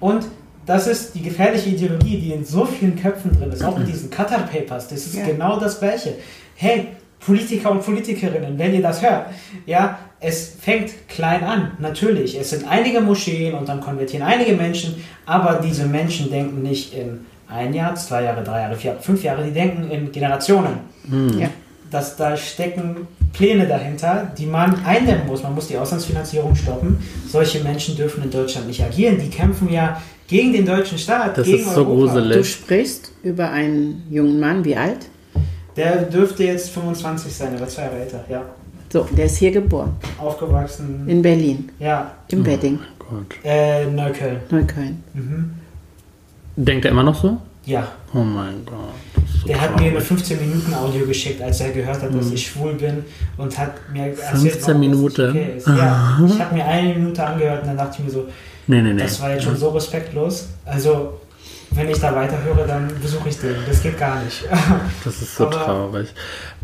Und 0.01 0.25
das 0.69 0.87
ist 0.87 1.15
die 1.15 1.23
gefährliche 1.23 1.71
Ideologie, 1.71 2.19
die 2.21 2.33
in 2.33 2.45
so 2.45 2.65
vielen 2.65 2.95
Köpfen 2.95 3.33
drin 3.37 3.51
ist, 3.51 3.65
auch 3.65 3.77
in 3.79 3.87
diesen 3.87 4.11
Qatar 4.11 4.41
Papers, 4.47 4.87
das 4.89 5.07
ist 5.07 5.17
Ja. 5.17 5.27
genau 5.27 5.59
das 5.59 5.81
Gleiche. 5.81 6.15
Hey, 6.55 6.89
Politiker 7.19 7.71
und 7.73 7.83
Politikerinnen, 7.85 8.57
wenn 8.59 8.75
ihr 8.75 8.83
das 8.83 9.03
hört, 9.03 9.27
ja, 9.67 9.99
es 10.21 10.55
fängt 10.61 10.91
klein 11.09 11.43
an, 11.43 11.73
natürlich. 11.81 12.39
Es 12.39 12.51
sind 12.51 12.69
einige 12.69 13.01
Moscheen 13.01 13.55
und 13.55 13.69
dann 13.69 13.81
konvertieren 13.81 14.25
einige 14.27 14.53
Menschen, 14.55 15.03
aber 15.27 15.61
diese 15.65 15.87
Menschen 15.87 16.31
denken 16.31 16.63
nicht 16.63 16.95
in 16.95 17.21
ein 17.49 17.73
Jahr, 17.75 17.95
zwei 17.95 18.23
Jahre, 18.25 18.45
drei 18.45 18.61
Jahre, 18.61 18.77
vier, 18.77 18.97
fünf 19.01 19.23
Jahre, 19.25 19.43
die 19.45 19.53
denken 19.53 19.91
in 19.91 20.13
Generationen 20.13 20.81
Ja. 21.41 21.49
dass 21.91 22.17
da 22.17 22.37
stecken 22.37 23.09
Pläne 23.33 23.67
dahinter, 23.67 24.33
die 24.37 24.47
man 24.47 24.85
eindämmen 24.85 25.27
muss. 25.27 25.43
Man 25.43 25.55
muss 25.55 25.69
die 25.69 25.77
Auslandsfinanzierung 25.77 26.55
stoppen. 26.55 26.99
Solche 27.29 27.63
Menschen 27.63 27.97
dürfen 27.97 28.23
in 28.25 28.31
Deutschland 28.31 28.67
nicht 28.67 28.83
agieren. 28.83 29.19
Die 29.19 29.29
kämpfen 29.31 29.71
ja 29.73 30.01
gegen 30.27 30.53
den 30.53 30.67
deutschen 30.67 30.99
Staat, 30.99 31.39
Das 31.39 31.47
gegen 31.47 31.59
ist 31.59 31.75
so 31.75 31.81
Europa. 31.87 32.13
gruselig. 32.15 32.37
Du 32.39 32.45
sprichst 32.45 33.13
über 33.23 33.51
einen 33.51 34.03
jungen 34.11 34.41
Mann, 34.41 34.65
wie 34.65 34.77
alt? 34.77 35.07
Der 35.77 36.03
dürfte 36.03 36.45
jetzt 36.45 36.71
25 36.71 37.33
sein, 37.33 37.55
er 37.55 37.61
war 37.61 37.69
zwei 37.69 37.83
Jahre 37.83 38.01
älter. 38.01 38.25
Ja, 38.29 38.43
So, 38.93 39.07
der 39.17 39.27
ist 39.27 39.37
hier 39.37 39.53
geboren, 39.53 39.93
aufgewachsen. 40.19 41.05
in 41.07 41.23
Berlin, 41.23 41.71
Ja, 41.79 42.11
im 42.31 42.45
Wedding, 42.45 42.81
Gott. 42.99 43.37
äh, 43.45 43.87
Neukölln. 43.87 44.41
Neukölln. 44.51 45.03
Mhm. 45.15 45.51
Denkt 46.57 46.85
er 46.85 46.91
immer 46.91 47.05
noch 47.05 47.15
so? 47.15 47.39
Ja, 47.69 47.87
Oh 48.15 48.19
mein 48.25 48.65
Gott. 48.65 48.77
so 49.43 49.47
der 49.47 49.61
hat 49.61 49.73
mir 49.77 49.83
eine 49.83 49.91
traurig. 49.91 50.07
15 50.09 50.41
Minuten 50.41 50.73
Audio 50.75 51.05
geschickt, 51.07 51.43
als 51.43 51.61
er 51.61 51.71
gehört 51.71 52.01
hat, 52.03 52.15
dass 52.15 52.31
ich 52.31 52.47
schwul 52.47 52.73
bin 52.75 53.05
und 53.37 53.59
hat 53.59 53.73
mir 53.93 54.07
erzählt, 54.07 54.55
15 54.55 54.63
warum 54.63 54.65
das 54.65 54.79
nicht 54.79 54.91
Minuten? 54.91 55.31
Okay 55.31 55.57
ist. 55.59 55.67
Ja, 55.67 56.19
ich 56.27 56.41
habe 56.41 56.55
mir 56.55 56.65
eine 56.65 56.95
Minute 56.95 57.27
angehört 57.27 57.61
und 57.63 57.69
dann 57.69 57.77
dachte 57.77 57.97
ich 57.99 58.05
mir 58.07 58.11
so, 58.11 58.27
Nee, 58.67 58.83
nee, 58.83 58.93
nee. 58.93 59.03
Das 59.03 59.21
war 59.23 59.31
jetzt 59.33 59.45
schon 59.45 59.57
so 59.57 59.69
respektlos. 59.71 60.49
Also, 60.67 61.21
wenn 61.73 61.89
ich 61.91 61.99
da 62.01 62.15
weiterhöre, 62.15 62.67
dann 62.67 62.89
besuche 63.01 63.29
ich 63.29 63.39
den. 63.39 63.57
Das 63.67 63.83
geht 63.83 63.99
gar 63.99 64.23
nicht. 64.23 64.45
Das 65.05 65.23
ist 65.23 65.37
so 65.37 65.47
Aber- 65.47 65.65
traurig. 65.65 66.09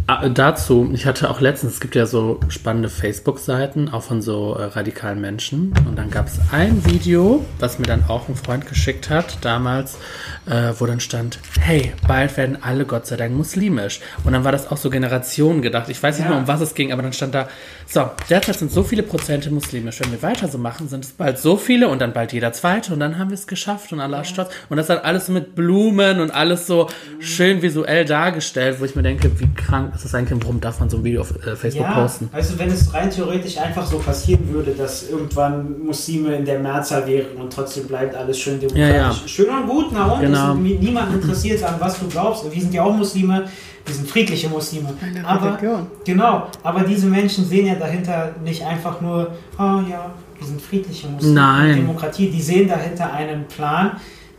Ah, 0.07 0.28
dazu, 0.28 0.90
ich 0.92 1.07
hatte 1.07 1.30
auch 1.30 1.40
letztens, 1.40 1.74
es 1.74 1.80
gibt 1.80 1.94
ja 1.94 2.05
so 2.05 2.38
spannende 2.48 2.90
Facebook-Seiten, 2.90 3.88
auch 3.88 4.02
von 4.02 4.20
so 4.20 4.55
äh, 4.55 4.64
radikalen 4.64 5.18
Menschen. 5.18 5.72
Und 5.86 5.96
dann 5.96 6.11
gab 6.11 6.26
es 6.26 6.38
ein 6.52 6.84
Video, 6.84 7.42
was 7.59 7.78
mir 7.78 7.86
dann 7.86 8.05
auch 8.09 8.28
ein 8.28 8.34
Freund 8.36 8.66
geschickt 8.66 9.09
hat, 9.09 9.38
damals, 9.40 9.96
äh, 10.44 10.74
wo 10.78 10.84
dann 10.84 11.00
stand, 11.00 11.38
hey, 11.59 11.94
bald 12.07 12.36
werden 12.36 12.59
alle 12.61 12.84
Gott 12.84 13.07
sei 13.07 13.16
Dank 13.16 13.34
muslimisch. 13.34 14.00
Und 14.24 14.34
dann 14.34 14.44
war 14.44 14.52
das 14.52 14.70
auch 14.70 14.76
so 14.76 14.90
Generationen 14.90 15.62
gedacht. 15.62 15.88
Ich 15.88 16.02
weiß 16.02 16.16
nicht 16.18 16.24
Ja. 16.26 16.32
mehr, 16.32 16.40
um 16.40 16.48
was 16.48 16.61
es 16.61 16.74
ging, 16.74 16.92
aber 16.92 17.00
dann 17.00 17.14
stand 17.14 17.34
da, 17.34 17.48
so, 17.86 18.11
derzeit 18.28 18.59
sind 18.59 18.70
so 18.72 18.82
viele 18.82 19.05
Prozente 19.05 19.50
muslimisch. 19.50 20.00
Wenn 20.00 20.12
wir 20.12 20.20
weiter 20.20 20.48
so 20.48 20.59
machen, 20.59 20.86
sind 20.88 21.02
es 21.07 21.12
bald 21.12 21.38
so 21.38 21.57
viele 21.57 21.88
und 21.88 22.00
dann 22.02 22.12
bald 22.12 22.34
jeder 22.34 22.52
zweite 22.52 22.92
und 22.92 23.00
dann 23.00 23.18
haben 23.18 23.30
wir 23.30 23.34
es 23.36 23.46
geschafft 23.46 23.90
und 23.90 24.00
Allah 24.00 24.20
ist 24.20 24.28
stolz. 24.28 24.50
Und 24.68 24.76
das 24.76 24.90
dann 24.95 25.05
alles 25.05 25.28
mit 25.28 25.55
Blumen 25.55 26.20
und 26.20 26.30
alles 26.30 26.66
so 26.66 26.88
schön 27.18 27.62
visuell 27.62 28.05
dargestellt, 28.05 28.76
wo 28.80 28.84
ich 28.84 28.95
mir 28.95 29.03
denke, 29.03 29.30
wie 29.40 29.49
krank 29.55 29.95
ist 29.95 30.05
das 30.05 30.14
eigentlich 30.14 30.32
und 30.32 30.45
warum 30.45 30.61
darf 30.61 30.80
man 30.80 30.88
so 30.88 30.99
ein 30.99 31.05
Video 31.05 31.20
auf 31.20 31.34
äh, 31.47 31.57
Facebook 31.57 31.86
ja, 31.86 31.92
posten? 31.92 32.28
also 32.32 32.59
wenn 32.59 32.70
es 32.70 32.92
rein 32.92 33.11
theoretisch 33.11 33.59
einfach 33.59 33.86
so 33.86 33.99
passieren 33.99 34.53
würde, 34.53 34.72
dass 34.72 35.09
irgendwann 35.09 35.84
Muslime 35.84 36.36
in 36.36 36.45
der 36.45 36.59
Mehrzahl 36.59 37.07
wären 37.07 37.36
und 37.36 37.53
trotzdem 37.53 37.86
bleibt 37.86 38.14
alles 38.14 38.38
schön 38.38 38.61
demokratisch. 38.61 38.95
Ja, 38.95 39.11
ja. 39.11 39.28
Schön 39.28 39.49
und 39.49 39.66
gut, 39.66 39.86
na 39.92 40.12
und? 40.12 40.20
Genau. 40.20 40.55
Niemand 40.55 41.14
interessiert 41.14 41.62
an, 41.62 41.74
was 41.78 41.99
du 41.99 42.07
glaubst. 42.09 42.45
Wir 42.51 42.61
sind 42.61 42.72
ja 42.74 42.82
auch 42.82 42.95
Muslime, 42.95 43.45
wir 43.84 43.95
sind 43.95 44.09
friedliche 44.09 44.49
Muslime. 44.49 44.95
Eine 45.03 45.26
aber, 45.26 45.59
Religion. 45.59 45.86
Genau, 46.05 46.47
aber 46.62 46.80
diese 46.84 47.07
Menschen 47.07 47.45
sehen 47.45 47.66
ja 47.66 47.74
dahinter 47.74 48.34
nicht 48.42 48.64
einfach 48.64 49.01
nur, 49.01 49.32
ah 49.59 49.82
ja, 49.90 50.11
wir 50.38 50.47
sind 50.47 50.61
friedliche 50.61 51.09
Muslime, 51.09 51.34
Nein. 51.34 51.76
Demokratie. 51.76 52.30
Die 52.30 52.40
sehen 52.40 52.68
dahinter 52.68 53.12
einen 53.12 53.45
Plan, 53.45 53.92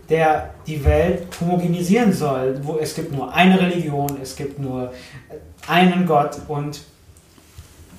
der 0.10 0.52
die 0.68 0.84
Welt 0.84 1.24
homogenisieren 1.42 2.14
soll. 2.14 2.60
Wo 2.64 2.78
es 2.78 2.96
gibt 2.96 3.12
nur 3.12 3.34
eine 3.34 3.60
Religion, 3.60 4.18
es 4.22 4.36
gibt 4.36 4.60
nur 4.60 4.92
einen 5.68 6.06
Gott 6.06 6.38
und 6.48 6.82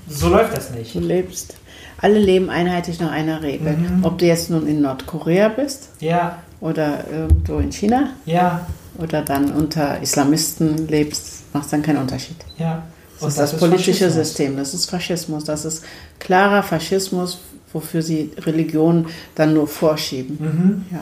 so 0.08 0.28
läuft 0.28 0.56
das 0.56 0.70
nicht. 0.70 0.94
Du 0.94 1.00
lebst. 1.00 1.56
Alle 2.00 2.18
leben 2.18 2.50
einheitlich 2.50 3.00
nach 3.00 3.10
einer 3.10 3.42
Regel. 3.42 3.76
Mhm. 3.76 4.04
Ob 4.04 4.18
du 4.18 4.26
jetzt 4.26 4.50
nun 4.50 4.66
in 4.66 4.82
Nordkorea 4.82 5.48
bist 5.48 5.88
Ja, 6.00 6.38
oder 6.60 7.04
irgendwo 7.10 7.58
in 7.58 7.72
China 7.72 8.10
ja, 8.24 8.66
oder 8.98 9.22
dann 9.22 9.52
unter 9.52 10.00
Islamisten 10.00 10.88
lebst, 10.88 11.52
macht 11.54 11.72
dann 11.72 11.82
keinen 11.82 11.98
Unterschied. 11.98 12.36
ja. 12.58 12.82
Das 13.18 13.28
ist 13.30 13.38
das, 13.38 13.56
politische. 13.56 14.10
System, 14.10 14.58
das 14.58 14.74
ist 14.74 14.90
Faschismus, 14.90 15.44
das 15.44 15.64
ist 15.64 15.82
klarer 16.18 16.62
Faschismus, 16.62 17.38
wofür 17.72 18.02
sie 18.02 18.30
Religion 18.38 19.06
dann 19.34 19.54
nur 19.54 19.66
vorschieben. 19.66 20.36
Mhm. 20.38 20.84
Ja. 20.94 21.00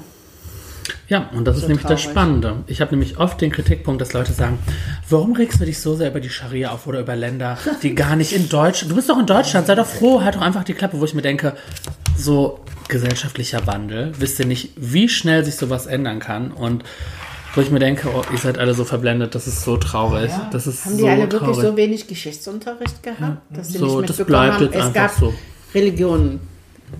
Ja, 1.08 1.28
und 1.34 1.44
das 1.44 1.56
So 1.56 1.62
ist 1.62 1.68
nämlich 1.68 1.86
das 1.86 2.00
traurig. 2.00 2.10
Spannende. 2.12 2.56
Ich 2.66 2.80
habe 2.80 2.92
nämlich 2.92 3.18
oft 3.18 3.40
den 3.40 3.50
Kritikpunkt, 3.52 4.00
dass 4.00 4.12
Leute 4.14 4.32
sagen, 4.32 4.58
warum 5.10 5.34
regst 5.34 5.60
du 5.60 5.64
dich 5.66 5.78
so 5.78 5.94
sehr 5.96 6.08
über 6.10 6.20
die 6.20 6.30
Scharia 6.30 6.70
auf 6.70 6.86
oder 6.86 7.00
über 7.00 7.14
Länder, 7.14 7.58
die 7.82 7.94
gar 7.94 8.16
nicht 8.16 8.32
in 8.32 8.48
Deutschland, 8.48 8.90
du 8.90 8.96
bist 8.96 9.10
doch 9.10 9.18
in 9.18 9.26
Deutschland, 9.26 9.66
sei 9.66 9.74
doch 9.74 9.86
froh, 9.86 10.22
halt 10.22 10.34
doch 10.36 10.40
einfach 10.40 10.64
die 10.64 10.72
Klappe, 10.74 10.98
wo 10.98 11.04
ich 11.04 11.12
mir 11.14 11.22
denke, 11.22 11.54
so 12.16 12.60
gesellschaftlicher 12.88 13.66
Wandel, 13.66 14.12
wisst 14.18 14.38
ihr 14.40 14.46
nicht, 14.46 14.70
wie 14.76 15.08
schnell 15.08 15.44
sich 15.44 15.56
sowas 15.56 15.86
ändern 15.86 16.20
kann 16.20 16.52
und 16.52 16.84
wo 17.54 17.60
ich 17.60 17.70
mir 17.70 17.78
denke, 17.78 18.08
oh, 18.14 18.22
ihr 18.32 18.38
seid 18.38 18.58
alle 18.58 18.74
so 18.74 18.84
verblendet, 18.84 19.34
das 19.34 19.46
ist 19.46 19.62
so 19.62 19.76
traurig. 19.76 20.30
Ja. 20.30 20.48
Das 20.52 20.66
ist 20.66 20.84
Haben 20.86 20.92
so 20.98 21.04
die 21.04 21.08
alle 21.08 21.22
wirklich 21.22 21.40
traurig. 21.40 21.56
so 21.70 21.76
wenig 21.76 22.06
Geschichtsunterricht 22.08 23.02
gehabt, 23.02 23.42
dass 23.50 23.68
sie 23.68 23.78
So, 23.78 24.00
nicht 24.00 24.10
das 24.10 24.18
mitbekommen 24.18 24.26
bleibt 24.48 24.54
haben? 24.54 24.72
jetzt 24.72 24.86
Es 24.88 24.92
gab 24.92 25.10
so. 25.12 25.34
Religionen 25.74 26.40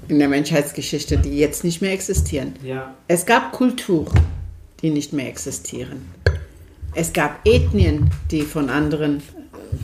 in 0.08 0.18
der 0.18 0.28
Menschheitsgeschichte, 0.28 1.18
die 1.18 1.38
jetzt 1.38 1.64
nicht 1.64 1.80
mehr 1.82 1.92
existieren. 1.92 2.54
Ja, 2.62 2.94
Es 3.08 3.26
gab 3.26 3.52
Kulturen, 3.52 4.18
die 4.82 4.90
nicht 4.90 5.12
mehr 5.12 5.28
existieren. 5.28 6.06
Es 6.94 7.12
gab 7.12 7.40
Ethnien, 7.44 8.10
die 8.30 8.42
von 8.42 8.70
anderen 8.70 9.22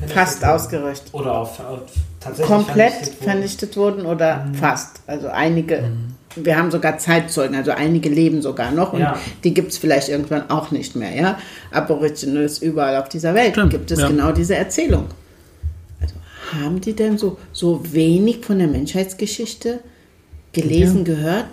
fast 0.07 0.45
ausgeröscht, 0.45 1.05
oder 1.13 1.35
auf, 1.39 1.59
auf 1.61 1.81
tatsächlich 2.21 2.47
komplett 2.47 2.93
vernichtet 2.93 3.17
wurden. 3.21 3.25
vernichtet 3.25 3.77
wurden 3.77 4.07
oder 4.07 4.49
fast. 4.53 5.01
Also 5.09 5.29
einige, 5.29 5.91
wir 6.37 6.57
haben 6.57 6.71
sogar 6.71 6.99
Zeitzeugen, 6.99 7.57
also 7.57 7.73
einige 7.73 8.09
leben 8.09 8.41
sogar 8.43 8.71
noch 8.71 8.93
und 8.93 9.01
Ja. 9.01 9.19
die 9.43 9.53
gibt 9.53 9.73
es 9.73 9.79
vielleicht 9.79 10.09
irgendwann 10.09 10.49
auch 10.51 10.71
nicht 10.71 10.95
mehr. 10.95 11.13
Ja? 11.15 11.39
Aborigines 11.73 12.59
überall 12.61 12.97
auf 13.03 13.09
dieser 13.09 13.35
Welt 13.35 13.55
Stimmt, 13.55 13.71
gibt 13.71 13.91
es 13.91 13.99
ja. 13.99 14.07
genau 14.09 14.31
diese 14.31 14.55
Erzählung. 14.55 15.07
Also 16.01 16.15
haben 16.63 16.81
die 16.81 16.95
denn 16.95 17.19
so, 17.19 17.39
so 17.53 17.81
wenig 17.93 18.45
von 18.45 18.59
der 18.61 18.69
Menschheitsgeschichte 18.69 19.81
gelesen, 20.53 21.05
gehört? 21.05 21.49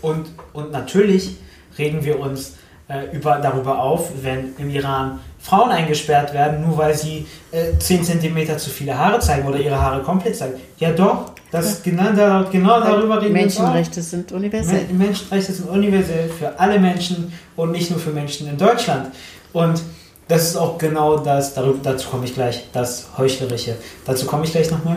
Und, 0.00 0.26
und 0.52 0.70
natürlich 0.70 1.36
regen 1.78 2.04
wir 2.04 2.20
uns 2.20 2.54
äh, 2.88 3.14
über, 3.16 3.36
darüber 3.36 3.78
auf, 3.78 4.10
wenn 4.22 4.54
im 4.58 4.70
Iran 4.70 5.20
Frauen 5.38 5.70
eingesperrt 5.70 6.32
werden, 6.32 6.66
nur 6.66 6.78
weil 6.78 6.94
sie 6.94 7.26
äh, 7.52 7.78
10 7.78 8.04
cm 8.04 8.58
zu 8.58 8.70
viele 8.70 8.96
Haare 8.98 9.18
zeigen 9.20 9.46
oder 9.46 9.58
ihre 9.58 9.80
Haare 9.80 10.02
komplett 10.02 10.36
zeigen. 10.36 10.54
Ja 10.78 10.92
doch, 10.92 11.32
das 11.50 11.82
genau, 11.82 12.12
da, 12.12 12.46
genau 12.50 12.80
darüber 12.80 13.20
reden 13.20 13.34
Menschenrechte 13.34 14.02
sind 14.02 14.32
universell. 14.32 14.86
Men 14.88 14.98
Menschenrechte 14.98 15.52
sind 15.52 15.68
universell 15.68 16.28
für 16.28 16.58
alle 16.58 16.78
Menschen 16.78 17.32
und 17.56 17.72
nicht 17.72 17.90
nur 17.90 18.00
für 18.00 18.10
Menschen 18.10 18.48
in 18.48 18.58
Deutschland. 18.58 19.14
Und 19.52 19.80
das 20.28 20.48
ist 20.48 20.56
auch 20.56 20.78
genau 20.78 21.18
das, 21.18 21.54
darüber, 21.54 21.78
dazu 21.82 22.08
komme 22.08 22.24
ich 22.24 22.34
gleich, 22.34 22.68
das 22.72 23.06
Heuchlerische. 23.16 23.76
Dazu 24.04 24.26
komme 24.26 24.44
ich 24.44 24.52
gleich 24.52 24.70
nochmal. 24.70 24.96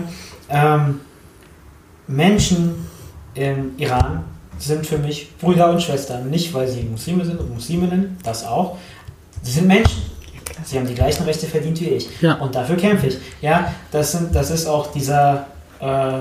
Ähm, 0.49 1.01
Menschen 2.07 2.87
im 3.33 3.77
Iran 3.77 4.23
sind 4.57 4.85
für 4.85 4.97
mich 4.97 5.35
Brüder 5.37 5.69
und 5.69 5.81
Schwestern. 5.81 6.29
Nicht, 6.29 6.53
weil 6.53 6.67
sie 6.67 6.83
Muslime 6.83 7.23
sind 7.25 7.39
und 7.39 7.53
Musliminnen, 7.53 8.17
das 8.23 8.45
auch. 8.45 8.77
Sie 9.41 9.51
sind 9.51 9.67
Menschen. 9.67 10.01
Sie 10.63 10.77
haben 10.77 10.87
die 10.87 10.95
gleichen 10.95 11.23
Rechte 11.23 11.45
verdient 11.45 11.79
wie 11.81 11.89
ich. 11.89 12.09
Ja. 12.21 12.35
Und 12.35 12.55
dafür 12.55 12.77
kämpfe 12.77 13.07
ich. 13.07 13.17
Ja, 13.41 13.71
das, 13.91 14.11
sind, 14.13 14.33
das 14.33 14.49
ist 14.49 14.65
auch 14.65 14.91
dieser, 14.91 15.45
äh, 15.79 16.19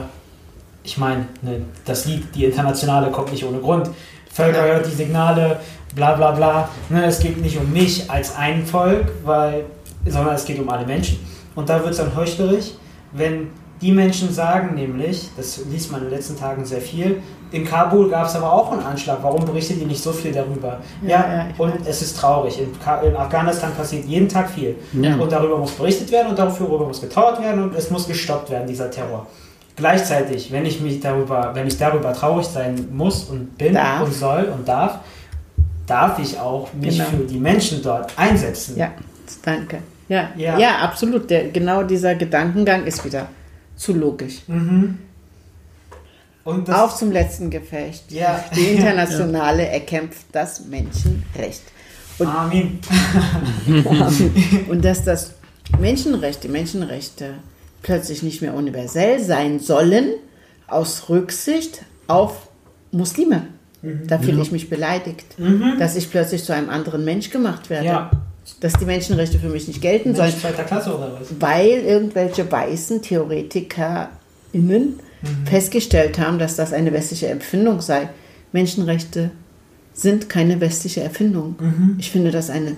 ich 0.84 0.98
meine, 0.98 1.26
ne, 1.40 1.62
das 1.84 2.04
Lied, 2.04 2.34
die 2.34 2.44
Internationale 2.44 3.10
kommt 3.10 3.32
nicht 3.32 3.44
ohne 3.44 3.58
Grund. 3.58 3.88
Völker 4.30 4.62
hört 4.62 4.86
die 4.86 4.94
Signale, 4.94 5.60
bla 5.94 6.14
bla 6.14 6.32
bla. 6.32 6.68
Ne, 6.90 7.06
es 7.06 7.18
geht 7.18 7.40
nicht 7.40 7.56
um 7.56 7.72
mich 7.72 8.10
als 8.10 8.36
ein 8.36 8.66
Volk, 8.66 9.06
weil, 9.24 9.64
sondern 10.06 10.34
es 10.34 10.44
geht 10.44 10.58
um 10.58 10.68
alle 10.68 10.84
Menschen. 10.84 11.18
Und 11.54 11.70
da 11.70 11.80
wird 11.80 11.92
es 11.92 11.96
dann 11.96 12.14
heuchlerisch, 12.14 12.72
wenn 13.12 13.48
die 13.80 13.92
Menschen 13.92 14.32
sagen 14.32 14.74
nämlich, 14.74 15.28
das 15.36 15.60
liest 15.70 15.92
man 15.92 16.00
in 16.02 16.06
den 16.08 16.14
letzten 16.16 16.38
Tagen 16.38 16.64
sehr 16.64 16.80
viel, 16.80 17.20
in 17.52 17.64
Kabul 17.64 18.08
gab 18.10 18.26
es 18.26 18.34
aber 18.34 18.52
auch 18.52 18.72
einen 18.72 18.82
Anschlag. 18.82 19.18
Warum 19.22 19.44
berichtet 19.44 19.78
ihr 19.80 19.86
nicht 19.86 20.02
so 20.02 20.12
viel 20.12 20.32
darüber? 20.32 20.80
Ja, 21.02 21.08
Ja, 21.08 21.34
ja, 21.36 21.46
und 21.58 21.74
weiß. 21.80 21.86
es 21.86 22.02
ist 22.02 22.18
traurig. 22.18 22.58
In, 22.60 22.70
in 23.08 23.16
Afghanistan 23.16 23.70
passiert 23.76 24.04
jeden 24.06 24.28
Tag 24.28 24.50
viel. 24.50 24.74
Ja. 25.00 25.14
Und 25.16 25.30
darüber 25.30 25.56
muss 25.58 25.72
berichtet 25.72 26.10
werden 26.10 26.28
und 26.28 26.38
darüber 26.38 26.86
muss 26.86 27.00
getrauert 27.00 27.40
werden 27.40 27.62
und 27.64 27.74
es 27.76 27.90
muss 27.90 28.08
gestoppt 28.08 28.50
werden, 28.50 28.66
dieser 28.66 28.90
Terror. 28.90 29.26
Gleichzeitig, 29.76 30.50
wenn 30.50 30.64
ich 30.64 30.80
mich 30.80 31.00
darüber, 31.00 31.50
wenn 31.54 31.66
ich 31.66 31.76
darüber 31.78 32.12
traurig 32.14 32.46
sein 32.46 32.88
muss 32.92 33.24
und 33.24 33.56
bin 33.58 33.74
Darf. 33.74 34.02
und 34.06 34.12
soll 34.14 34.50
und 34.52 34.66
darf, 34.66 34.98
darf 35.86 36.18
ich 36.18 36.38
auch 36.40 36.72
mich 36.72 36.96
Genau. 36.96 37.10
für 37.10 37.16
die 37.24 37.38
Menschen 37.38 37.82
dort 37.82 38.10
einsetzen. 38.18 38.76
Ja, 38.78 38.90
danke. 39.44 39.78
Ja, 40.08 40.30
Ja. 40.36 40.58
ja. 40.58 40.78
absolut. 40.78 41.28
Der, 41.30 41.48
genau 41.50 41.82
dieser 41.82 42.14
Gedankengang 42.14 42.84
ist 42.86 43.04
wieder 43.04 43.26
zu 43.76 43.94
logisch. 43.94 44.42
Mhm. 44.46 44.98
Und 46.44 46.68
das, 46.68 46.80
Auf 46.80 46.96
zum 46.96 47.10
letzten 47.10 47.50
Gefecht. 47.50 48.10
Ja. 48.10 48.44
Die 48.54 48.76
Internationale 48.76 49.66
erkämpft 49.68 50.26
das 50.32 50.64
Menschenrecht. 50.66 51.62
Und, 52.18 52.28
Amen. 52.28 52.78
und 54.68 54.84
dass 54.84 55.04
das 55.04 55.34
Menschenrecht, 55.78 56.44
die 56.44 56.48
Menschenrechte 56.48 57.34
plötzlich 57.82 58.22
nicht 58.22 58.42
mehr 58.42 58.54
universell 58.54 59.22
sein 59.22 59.58
sollen, 59.58 60.14
aus 60.68 61.08
Rücksicht 61.08 61.82
auf 62.06 62.48
Muslime. 62.92 63.48
Mhm. 63.82 64.06
Da 64.06 64.18
fühle 64.18 64.40
ich 64.40 64.52
mich 64.52 64.70
beleidigt, 64.70 65.26
dass 65.78 65.96
ich 65.96 66.10
plötzlich 66.10 66.44
zu 66.44 66.54
einem 66.54 66.70
anderen 66.70 67.04
Mensch 67.04 67.30
gemacht 67.30 67.70
werde. 67.70 67.86
Ja. 67.86 68.10
Dass 68.60 68.74
die 68.74 68.84
Menschenrechte 68.84 69.38
für 69.38 69.48
mich 69.48 69.66
nicht 69.68 69.80
gelten 69.80 70.14
sollen. 70.14 70.28
Mensch 70.28 70.40
zweiter 70.40 70.64
Klasse 70.64 70.96
oder 70.96 71.12
was? 71.18 71.28
weil 71.40 71.80
irgendwelche 71.84 72.50
weißen 72.50 73.02
TheoretikerInnen 73.02 75.00
festgestellt 75.44 76.18
haben, 76.18 76.38
dass 76.38 76.56
das 76.56 76.72
eine 76.72 76.92
westliche 76.92 77.28
Empfindung 77.28 77.80
sei. 77.80 78.08
Menschenrechte 78.52 79.30
sind 79.92 80.28
keine 80.28 80.60
westliche 80.60 81.02
Erfindung. 81.02 81.56
Ich 81.98 82.10
finde 82.10 82.30
das 82.30 82.50
eine 82.50 82.76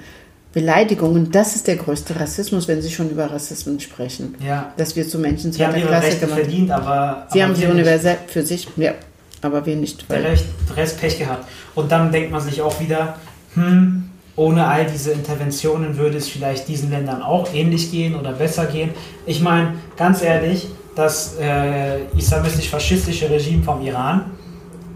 Beleidigung 0.53 1.14
und 1.14 1.35
das 1.35 1.57
ist 1.57 1.66
der 1.66 1.77
größte 1.77 2.19
Rassismus, 2.19 2.69
wenn 2.69 2.81
Sie 2.81 2.91
schon 2.91 3.11
über 3.11 3.31
Rassismus 3.31 3.83
sprechen. 3.83 4.35
Ja. 4.45 4.73
Dass 4.77 4.97
wir 4.97 5.07
zu 5.07 5.19
Menschen 5.19 5.51
haben 5.51 5.57
zweiter 5.57 5.77
ihre 5.79 5.89
Klasse 5.89 6.07
Rechte 6.07 6.21
gemacht 6.21 6.39
haben. 6.39 6.45
verdient, 6.45 6.71
aber. 6.71 7.27
Sie 7.31 7.41
aber 7.41 7.49
haben 7.49 7.55
sie 7.55 7.64
nicht. 7.64 7.75
universell 7.75 8.19
für 8.27 8.47
sich, 8.47 8.69
ja, 8.77 8.95
aber 9.43 9.66
wir 9.66 9.77
nicht. 9.77 10.09
Der 10.09 10.16
Weil, 10.16 10.27
Rest, 10.27 10.47
der 10.71 10.77
Rest 10.77 11.01
Pech 11.01 11.19
gehabt. 11.19 11.47
Und 11.75 11.93
dann 11.93 12.11
denkt 12.11 12.31
man 12.31 12.41
sich 12.41 12.62
auch 12.62 12.81
wieder, 12.81 13.19
hm, 13.55 14.08
ohne 14.39 14.66
all 14.66 14.86
diese 14.86 15.11
Interventionen 15.11 15.99
würde 15.99 16.16
es 16.16 16.28
vielleicht 16.28 16.68
diesen 16.68 16.91
Ländern 16.91 17.22
auch 17.22 17.53
ähnlich 17.53 17.91
gehen 17.91 18.14
oder 18.14 18.32
besser 18.32 18.66
gehen. 18.66 18.91
Ich 19.26 19.41
meine, 19.41 19.74
ganz 19.97 20.22
ehrlich, 20.22 20.68
das 20.95 21.36
äh, 21.41 22.05
islamistisch-faschistische 22.16 23.28
Regime 23.28 23.64
vom 23.64 23.84
Iran, 23.84 24.26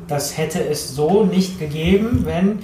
das 0.07 0.39
hätte 0.39 0.65
es 0.65 0.95
so 0.95 1.25
nicht 1.25 1.59
gegeben, 1.59 2.23
wenn 2.25 2.61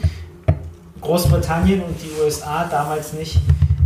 Großbritannien 1.01 1.83
und 1.83 1.97
die 2.01 2.23
USA 2.23 2.67
damals 2.71 3.13
nicht 3.13 3.37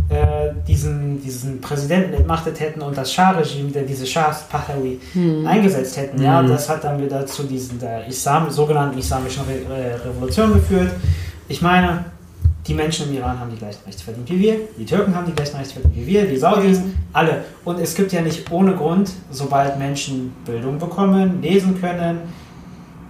äh, 0.09 0.51
diesen, 0.67 1.19
diesen 1.21 1.61
Präsidenten 1.61 2.13
entmachtet 2.13 2.59
hätten 2.59 2.81
und 2.81 2.95
das 2.95 3.11
Schah-Regime, 3.11 3.71
der 3.71 3.83
diese 3.83 4.05
Schahs 4.05 4.43
Pahlavi 4.49 4.99
eingesetzt 5.47 5.97
hätten. 5.97 6.21
Ja, 6.21 6.43
das 6.43 6.69
hat 6.69 6.83
dann 6.83 7.01
wieder 7.01 7.25
zu 7.25 7.43
diesen 7.43 7.79
der 7.79 8.05
Islam, 8.05 8.51
sogenannten 8.51 8.99
islamischen 8.99 9.43
Re 9.43 9.61
Re 9.67 9.99
Revolution 10.05 10.53
geführt. 10.53 10.91
Ich 11.47 11.61
meine, 11.61 12.05
die 12.67 12.73
Menschen 12.73 13.09
im 13.09 13.15
Iran 13.17 13.39
haben 13.39 13.51
die 13.51 13.57
gleichen 13.57 13.83
Rechte 13.85 14.03
verdient 14.03 14.29
wie 14.29 14.39
wir, 14.39 14.55
die 14.77 14.85
Türken 14.85 15.13
haben 15.13 15.25
die 15.25 15.33
gleichen 15.33 15.57
Rechte 15.57 15.73
verdient 15.73 15.95
wie 15.95 16.07
wir, 16.07 16.25
die 16.25 16.37
Saudis, 16.37 16.81
alle. 17.11 17.43
Und 17.65 17.79
es 17.79 17.93
gibt 17.93 18.13
ja 18.13 18.21
nicht 18.21 18.49
ohne 18.51 18.73
Grund, 18.73 19.11
sobald 19.31 19.77
Menschen 19.77 20.33
Bildung 20.45 20.79
bekommen, 20.79 21.41
lesen 21.41 21.79
können, 21.79 22.19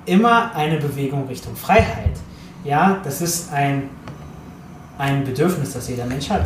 immer 0.05 0.53
eine 0.55 0.77
Bewegung 0.77 1.27
Richtung 1.27 1.55
Freiheit. 1.55 2.17
Ja, 2.63 2.99
das 3.03 3.21
ist 3.21 3.51
ein, 3.53 3.83
ein 4.97 5.23
Bedürfnis, 5.23 5.73
das 5.73 5.87
jeder 5.87 6.05
Mensch 6.05 6.29
hat. 6.29 6.45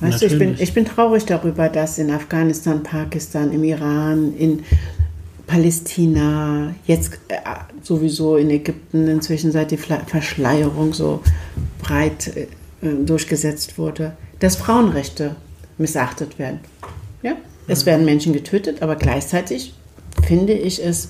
weißt 0.00 0.22
du, 0.22 0.26
ich 0.26 0.38
bin, 0.38 0.56
ich 0.58 0.72
bin 0.72 0.84
traurig 0.84 1.26
darüber, 1.26 1.68
dass 1.68 1.98
in 1.98 2.10
Afghanistan, 2.10 2.82
Pakistan, 2.82 3.52
im 3.52 3.64
Iran, 3.64 4.32
in 4.36 4.64
Palästina, 5.48 6.74
jetzt 6.86 7.14
äh, 7.28 7.38
sowieso 7.82 8.36
in 8.36 8.50
Ägypten 8.50 9.08
inzwischen 9.08 9.50
seit 9.50 9.72
die 9.72 9.78
Verschleierung 9.78 10.92
so 10.92 11.22
breit 11.80 12.36
äh, 12.36 12.42
äh, 12.86 13.04
durchgesetzt 13.04 13.78
wurde, 13.78 14.16
dass 14.38 14.56
Frauenrechte 14.56 15.34
missachtet 15.78 16.38
werden. 16.38 16.60
Ja? 17.22 17.32
Es 17.66 17.86
werden 17.86 18.04
Menschen 18.04 18.32
getötet, 18.32 18.82
aber 18.82 18.94
gleichzeitig 18.94 19.74
finde 20.22 20.52
ich 20.52 20.84
es 20.84 21.08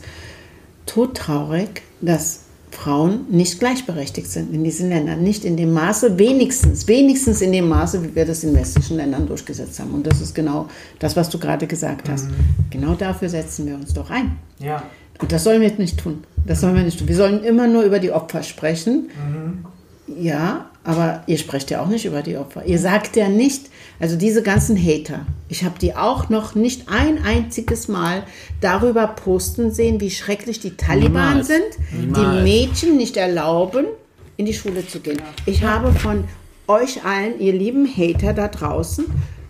todtraurig, 0.86 1.82
dass 2.00 2.44
Frauen 2.70 3.26
nicht 3.30 3.58
gleichberechtigt 3.58 4.30
sind 4.30 4.54
in 4.54 4.64
diesen 4.64 4.88
Ländern. 4.88 5.22
Nicht 5.22 5.44
in 5.44 5.56
dem 5.56 5.72
Maße, 5.72 6.18
wenigstens, 6.18 6.86
wenigstens 6.86 7.40
in 7.40 7.52
dem 7.52 7.68
Maße, 7.68 8.02
wie 8.04 8.14
wir 8.14 8.24
das 8.24 8.44
in 8.44 8.54
westlichen 8.54 8.96
Ländern 8.96 9.26
durchgesetzt 9.26 9.78
haben. 9.80 9.92
Und 9.94 10.06
das 10.06 10.20
ist 10.20 10.34
genau 10.34 10.68
das, 10.98 11.16
was 11.16 11.28
du 11.30 11.38
gerade 11.38 11.66
gesagt 11.66 12.08
hast. 12.08 12.28
Genau 12.70 12.94
dafür 12.94 13.28
setzen 13.28 13.66
wir 13.66 13.74
uns 13.74 13.92
doch 13.94 14.10
ein. 14.10 14.36
Ja, 14.58 14.82
Und 15.20 15.32
das 15.32 15.44
sollen 15.44 15.60
wir 15.60 15.68
jetzt 15.68 15.78
nicht 15.78 15.98
tun. 15.98 16.24
Das 16.46 16.60
sollen 16.60 16.74
wir 16.76 16.82
nicht 16.82 16.98
tun. 16.98 17.08
Wir 17.08 17.16
sollen 17.16 17.42
immer 17.42 17.66
nur 17.66 17.82
über 17.82 17.98
die 17.98 18.12
Opfer 18.12 18.42
sprechen. 18.42 19.08
Ja, 20.06 20.66
aber 20.84 21.22
ihr 21.26 21.36
sprecht 21.38 21.70
ja 21.70 21.82
auch 21.82 21.88
nicht 21.88 22.06
über 22.06 22.22
die 22.22 22.36
Opfer. 22.36 22.64
Ihr 22.64 22.78
sagt 22.78 23.16
ja 23.16 23.28
nicht, 23.28 23.68
also 24.00 24.16
diese 24.16 24.42
ganzen 24.42 24.76
Hater, 24.76 25.26
ich 25.48 25.64
habe 25.64 25.78
die 25.78 25.94
auch 25.96 26.28
noch 26.28 26.54
nicht 26.54 26.88
ein 26.88 27.22
einziges 27.24 27.88
Mal 27.88 28.22
darüber 28.60 29.06
posten 29.06 29.72
sehen, 29.72 30.00
wie 30.00 30.10
schrecklich 30.10 30.60
die 30.60 30.76
Taliban 30.76 31.38
Niemals. 31.38 31.46
sind, 31.48 31.64
Niemals. 31.92 32.18
die 32.18 32.42
Mädchen 32.42 32.96
nicht 32.96 33.16
erlauben, 33.16 33.86
in 34.36 34.46
die 34.46 34.54
Schule 34.54 34.86
zu 34.86 35.00
gehen. 35.00 35.20
Ich 35.46 35.64
habe 35.64 35.92
von 35.92 36.24
euch 36.68 37.04
allen, 37.04 37.40
ihr 37.40 37.52
lieben 37.52 37.86
Hater 37.86 38.34
da 38.34 38.48
draußen, 38.48 39.06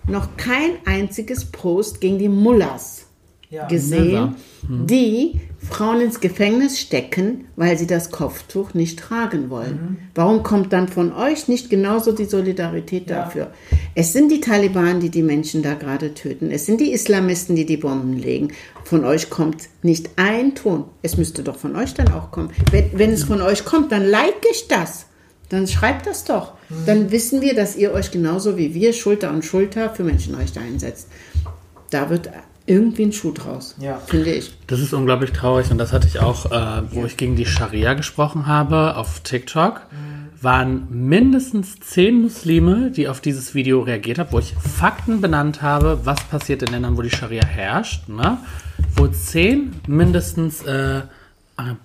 noch 0.07 0.37
kein 0.37 0.71
einziges 0.87 1.45
Post 1.45 2.01
gegen 2.01 2.19
die 2.19 2.29
Mullahs 2.29 3.08
ja. 3.51 3.67
gesehen, 3.67 4.35
die 4.63 5.41
Frauen 5.59 6.01
ins 6.01 6.21
Gefängnis 6.21 6.79
stecken, 6.79 7.47
weil 7.57 7.77
sie 7.79 7.87
das 7.87 8.11
Kopftuch 8.11 8.75
nicht 8.75 8.99
tragen 8.99 9.51
wollen. 9.51 9.99
Warum 10.15 10.43
kommt 10.43 10.73
dann 10.73 10.89
von 10.89 11.13
euch 11.13 11.49
nicht 11.49 11.71
genauso 11.71 12.13
die 12.13 12.27
Solidarität 12.27 13.09
Ja. 13.11 13.25
dafür? 13.25 13.51
Es 13.95 14.13
sind 14.13 14.31
die 14.31 14.41
Taliban, 14.41 15.01
die 15.01 15.11
die 15.11 15.23
Menschen 15.23 15.63
da 15.63 15.75
gerade 15.75 16.15
töten. 16.15 16.51
Es 16.51 16.67
sind 16.67 16.81
die 16.81 16.93
Islamisten, 16.93 17.57
die 17.57 17.67
die 17.67 17.77
Bomben 17.77 18.15
legen. 18.17 18.53
Von 18.85 19.05
euch 19.05 19.31
kommt 19.31 19.69
nicht 19.83 20.11
ein 20.17 20.55
Ton. 20.55 20.85
Es 21.03 21.17
müsste 21.17 21.43
doch 21.43 21.57
von 21.57 21.75
euch 21.75 21.95
dann 21.95 22.13
auch 22.13 22.31
kommen. 22.31 22.51
Wenn, 22.71 22.91
wenn 22.93 23.11
es 23.11 23.25
von 23.25 23.41
euch 23.43 23.65
kommt, 23.65 23.91
dann 23.93 24.05
like 24.05 24.45
ich 24.51 24.69
das. 24.69 25.07
Dann 25.49 25.67
schreibt 25.67 26.07
das 26.07 26.25
doch. 26.25 26.53
Dann 26.85 27.11
wissen 27.11 27.41
wir, 27.41 27.55
dass 27.55 27.75
ihr 27.75 27.93
euch 27.93 28.11
genauso 28.11 28.59
wie 28.59 28.75
wir 28.75 28.93
Schulter 28.93 29.31
an 29.31 29.43
Schulter 29.43 29.91
für 29.95 30.05
Menschenrechte 30.05 30.61
einsetzt. 30.61 31.09
Da 31.91 32.11
wird 32.11 32.29
irgendwie 32.69 33.05
ein 33.05 33.13
Schuh 33.13 33.33
draus, 33.33 33.75
Ja. 33.81 33.97
finde 34.07 34.33
ich. 34.33 34.53
Das 34.67 34.81
ist 34.81 34.93
unglaublich 34.93 35.33
traurig 35.33 35.71
und 35.71 35.79
das 35.79 35.93
hatte 35.93 36.07
ich 36.07 36.21
auch, 36.21 36.51
äh, 36.53 36.83
wo 36.91 37.05
ich 37.07 37.17
gegen 37.17 37.35
die 37.37 37.47
Scharia 37.47 37.95
gesprochen 37.95 38.47
habe 38.47 38.97
auf 38.97 39.21
TikTok, 39.21 39.81
waren 40.41 40.87
mindestens 40.91 41.81
zehn 41.81 42.23
Muslime, 42.23 42.91
die 42.93 43.09
auf 43.09 43.21
dieses 43.21 43.55
Video 43.55 43.81
reagiert 43.81 44.19
haben, 44.19 44.29
wo 44.31 44.39
ich 44.39 44.55
Fakten 44.55 45.21
benannt 45.21 45.63
habe, 45.63 46.01
was 46.05 46.23
passiert 46.25 46.63
in 46.63 46.69
Ländern, 46.71 46.97
wo 46.97 47.03
die 47.03 47.11
Scharia 47.11 47.45
herrscht, 47.45 48.09
ne? 48.09 48.39
wo 48.95 49.09
zehn 49.09 49.73
mindestens 49.89 50.63
äh, 50.63 51.01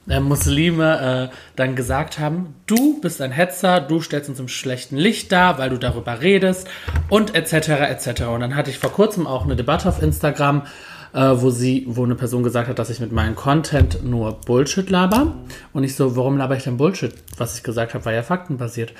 äh, 0.07 0.19
Muslime 0.19 1.29
äh, 1.31 1.35
dann 1.55 1.75
gesagt 1.75 2.19
haben, 2.19 2.55
du 2.67 2.99
bist 3.01 3.21
ein 3.21 3.31
Hetzer, 3.31 3.81
du 3.81 4.01
stellst 4.01 4.29
uns 4.29 4.39
im 4.39 4.47
schlechten 4.47 4.97
Licht 4.97 5.31
dar, 5.31 5.57
weil 5.57 5.69
du 5.69 5.77
darüber 5.77 6.21
redest 6.21 6.67
und 7.09 7.35
etc. 7.35 7.69
etc. 7.69 8.23
Und 8.25 8.41
dann 8.41 8.55
hatte 8.55 8.69
ich 8.69 8.77
vor 8.77 8.91
kurzem 8.91 9.25
auch 9.25 9.45
eine 9.45 9.55
Debatte 9.55 9.89
auf 9.89 10.01
Instagram, 10.01 10.63
äh, 11.13 11.19
wo 11.35 11.49
sie, 11.49 11.85
wo 11.87 12.03
eine 12.03 12.15
Person 12.15 12.43
gesagt 12.43 12.69
hat, 12.69 12.77
dass 12.77 12.89
ich 12.89 12.99
mit 12.99 13.11
meinem 13.11 13.35
Content 13.35 14.03
nur 14.03 14.39
Bullshit 14.41 14.89
laber. 14.89 15.33
Und 15.73 15.83
ich 15.83 15.95
so, 15.95 16.15
warum 16.15 16.37
laber 16.37 16.55
ich 16.55 16.63
denn 16.63 16.77
Bullshit? 16.77 17.13
Was 17.37 17.57
ich 17.57 17.63
gesagt 17.63 17.93
habe, 17.93 18.05
war 18.05 18.13
ja 18.13 18.23
faktenbasiert. 18.23 18.93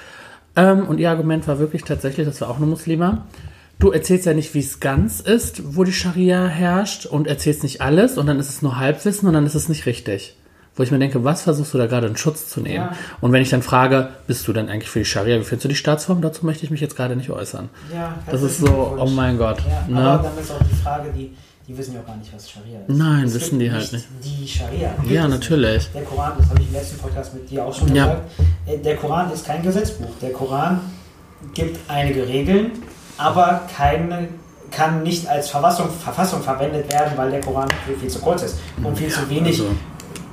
Ähm, 0.56 0.88
und 0.88 1.00
ihr 1.00 1.10
Argument 1.10 1.48
war 1.48 1.60
wirklich 1.60 1.84
tatsächlich, 1.84 2.26
das 2.26 2.42
war 2.42 2.50
auch 2.50 2.58
eine 2.58 2.66
Muslima. 2.66 3.26
Du 3.80 3.92
erzählst 3.92 4.26
ja 4.26 4.34
nicht, 4.34 4.54
wie 4.54 4.60
es 4.60 4.80
ganz 4.80 5.20
ist, 5.20 5.76
wo 5.76 5.84
die 5.84 5.94
Scharia 5.94 6.46
herrscht 6.46 7.06
und 7.06 7.28
erzählst 7.28 7.64
nicht 7.64 7.82
alles 7.82 8.18
und 8.18 8.28
dann 8.28 8.40
ist 8.40 8.50
es 8.50 8.62
nur 8.62 8.78
Halbwissen 8.78 9.28
und 9.28 9.34
dann 9.34 9.46
ist 9.46 9.56
es 9.56 9.68
nicht 9.68 9.86
richtig. 9.86 10.36
Wo 10.76 10.82
ich 10.82 10.90
mir 10.90 10.98
denke, 10.98 11.24
was 11.24 11.44
versuchst 11.44 11.74
du 11.76 11.78
da 11.78 11.86
gerade 11.86 12.08
in 12.08 12.18
Schutz 12.18 12.50
zu 12.50 12.60
nehmen? 12.60 12.76
Ja. 12.86 12.92
Und 13.22 13.32
wenn 13.32 13.44
ich 13.44 13.50
dann 13.52 13.62
frage, 13.62 14.10
bist 14.26 14.48
du 14.48 14.54
denn 14.54 14.70
eigentlich 14.70 14.90
für 14.90 15.00
die 15.00 15.06
Scharia? 15.06 15.38
Wie 15.40 15.44
findest 15.44 15.66
du 15.66 15.70
die 15.70 15.76
Staatsform? 15.76 16.22
Dazu 16.22 16.46
möchte 16.48 16.64
ich 16.66 16.72
mich 16.72 16.82
jetzt 16.82 16.96
gerade 16.96 17.16
nicht 17.16 17.30
äußern. 17.30 17.70
Ja, 17.94 18.16
Das 18.26 18.42
ist 18.42 18.60
herzlichen 18.60 18.76
so, 18.76 18.98
oh 19.00 19.06
mein 19.06 19.38
Gott. 19.38 19.60
Ja, 19.60 19.94
ne? 19.94 20.02
aber 20.10 20.24
dann 20.24 20.38
ist 20.40 20.52
auch 20.52 20.58
die 20.68 20.76
Frage, 20.84 21.12
die, 21.16 21.32
die 21.68 21.78
wissen 21.78 21.94
ja 21.94 22.00
auch 22.02 22.08
gar 22.08 22.18
nicht, 22.18 22.34
was 22.34 22.50
Scharia 22.50 22.80
ist. 22.80 22.90
Nein, 22.90 23.26
Es 23.26 23.36
wissen 23.36 23.60
die 23.60 23.72
halt 23.72 23.94
nicht. 23.94 24.06
Die 24.24 24.48
Scharia. 24.48 24.96
Ja, 25.08 25.28
natürlich. 25.28 25.74
Nicht. 25.84 25.94
Der 25.96 26.02
Koran, 26.04 26.34
das 26.40 26.50
habe 26.50 26.60
ich 26.62 26.68
im 26.68 26.74
letzten 26.74 26.98
Podcast 26.98 27.34
mit 27.36 27.50
dir 27.52 27.66
auch 27.66 27.74
schon 27.78 27.94
Ja. 27.96 28.06
gesagt, 28.06 28.22
äh, 28.66 28.78
der 28.80 28.96
Koran 28.98 29.32
ist 29.32 29.46
kein 29.46 29.62
Gesetzbuch. 29.62 30.10
Der 30.24 30.32
Koran 30.32 30.82
gibt 31.54 31.80
einige 31.88 32.28
Regeln, 32.28 32.72
aber 33.20 33.62
keine 33.78 34.28
kann 34.72 35.04
nicht 35.04 35.28
als 35.28 35.52
Verfassung, 35.52 35.88
Verfassung 35.88 36.42
verwendet 36.42 36.92
werden, 36.92 37.14
weil 37.16 37.30
der 37.30 37.42
Koran 37.42 37.68
viel, 37.86 37.96
viel 37.96 38.10
zu 38.10 38.18
kurz 38.20 38.42
ist 38.42 38.58
und 38.84 38.98
viel 38.98 39.10
zu 39.10 39.30
wenig 39.30 39.60
also- 39.60 39.70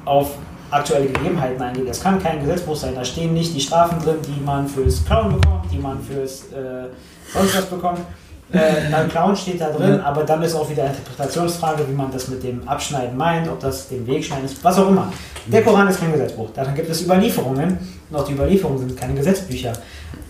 auf 0.05 0.33
aktuelle 0.71 1.07
Gegebenheiten 1.07 1.61
eingeht. 1.61 1.89
Das 1.89 2.01
kann 2.03 2.23
kein 2.23 2.41
Gesetzbuch 2.41 2.77
sein. 2.77 2.95
Da 2.95 3.05
stehen 3.05 3.35
nicht 3.35 3.55
die 3.55 3.61
Strafen 3.61 3.99
drin, 4.03 4.17
die 4.27 4.41
man 4.41 4.69
fürs 4.69 5.05
Klauen 5.05 5.41
bekommt, 5.41 5.71
die 5.73 5.79
man 5.79 6.01
fürs 6.03 6.45
äh, 6.53 6.89
sonst 7.33 7.57
was 7.57 7.67
bekommt. 7.67 8.01
Äh, 8.53 8.91
beim 8.91 9.09
Klauen 9.09 9.37
steht 9.37 9.61
da 9.61 9.71
drin, 9.71 10.01
aber 10.01 10.25
dann 10.25 10.43
ist 10.43 10.55
auch 10.57 10.69
wieder 10.69 10.83
eine 10.83 10.93
Interpretationsfrage, 10.93 11.89
wie 11.89 11.93
man 11.93 12.11
das 12.11 12.27
mit 12.29 12.43
dem 12.43 12.69
Abschneiden 12.69 13.17
meint, 13.17 13.49
ob 13.49 13.61
das 13.61 13.89
den 13.89 14.05
Wegschneiden 14.07 14.45
ist, 14.45 14.63
was 14.65 14.77
auch 14.77 14.89
immer. 14.89 15.13
Der 15.47 15.63
Koran 15.63 15.87
ist 15.87 16.01
kein 16.01 16.13
Gesetzbuch. 16.13 16.51
Dann 16.55 16.75
gibt 16.75 16.91
es 16.91 17.03
Überlieferungen 17.03 17.79
und 18.11 18.17
auch 18.17 18.25
die 18.25 18.33
Überlieferungen 18.33 18.81
sind 18.81 18.99
keine 18.99 19.15
Gesetzbücher. 19.15 19.73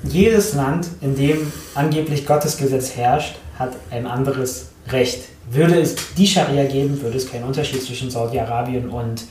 Jedes 0.03 0.55
Land, 0.55 0.89
in 1.01 1.17
dem 1.17 1.51
angeblich 1.75 2.27
Gottes 2.27 2.59
Gesetz 2.59 2.95
herrscht, 2.95 3.37
hat 3.59 3.73
ein 3.91 4.07
anderes 4.07 4.69
Recht. 4.89 5.25
Würde 5.51 5.81
es 5.81 5.97
die 6.15 6.27
Scharia 6.27 6.65
geben, 6.65 7.01
würde 7.01 7.17
es 7.17 7.31
keinen 7.31 7.45
Unterschied 7.45 7.83
zwischen 7.83 8.11
Saudi-Arabien 8.11 8.91
und 8.91 9.25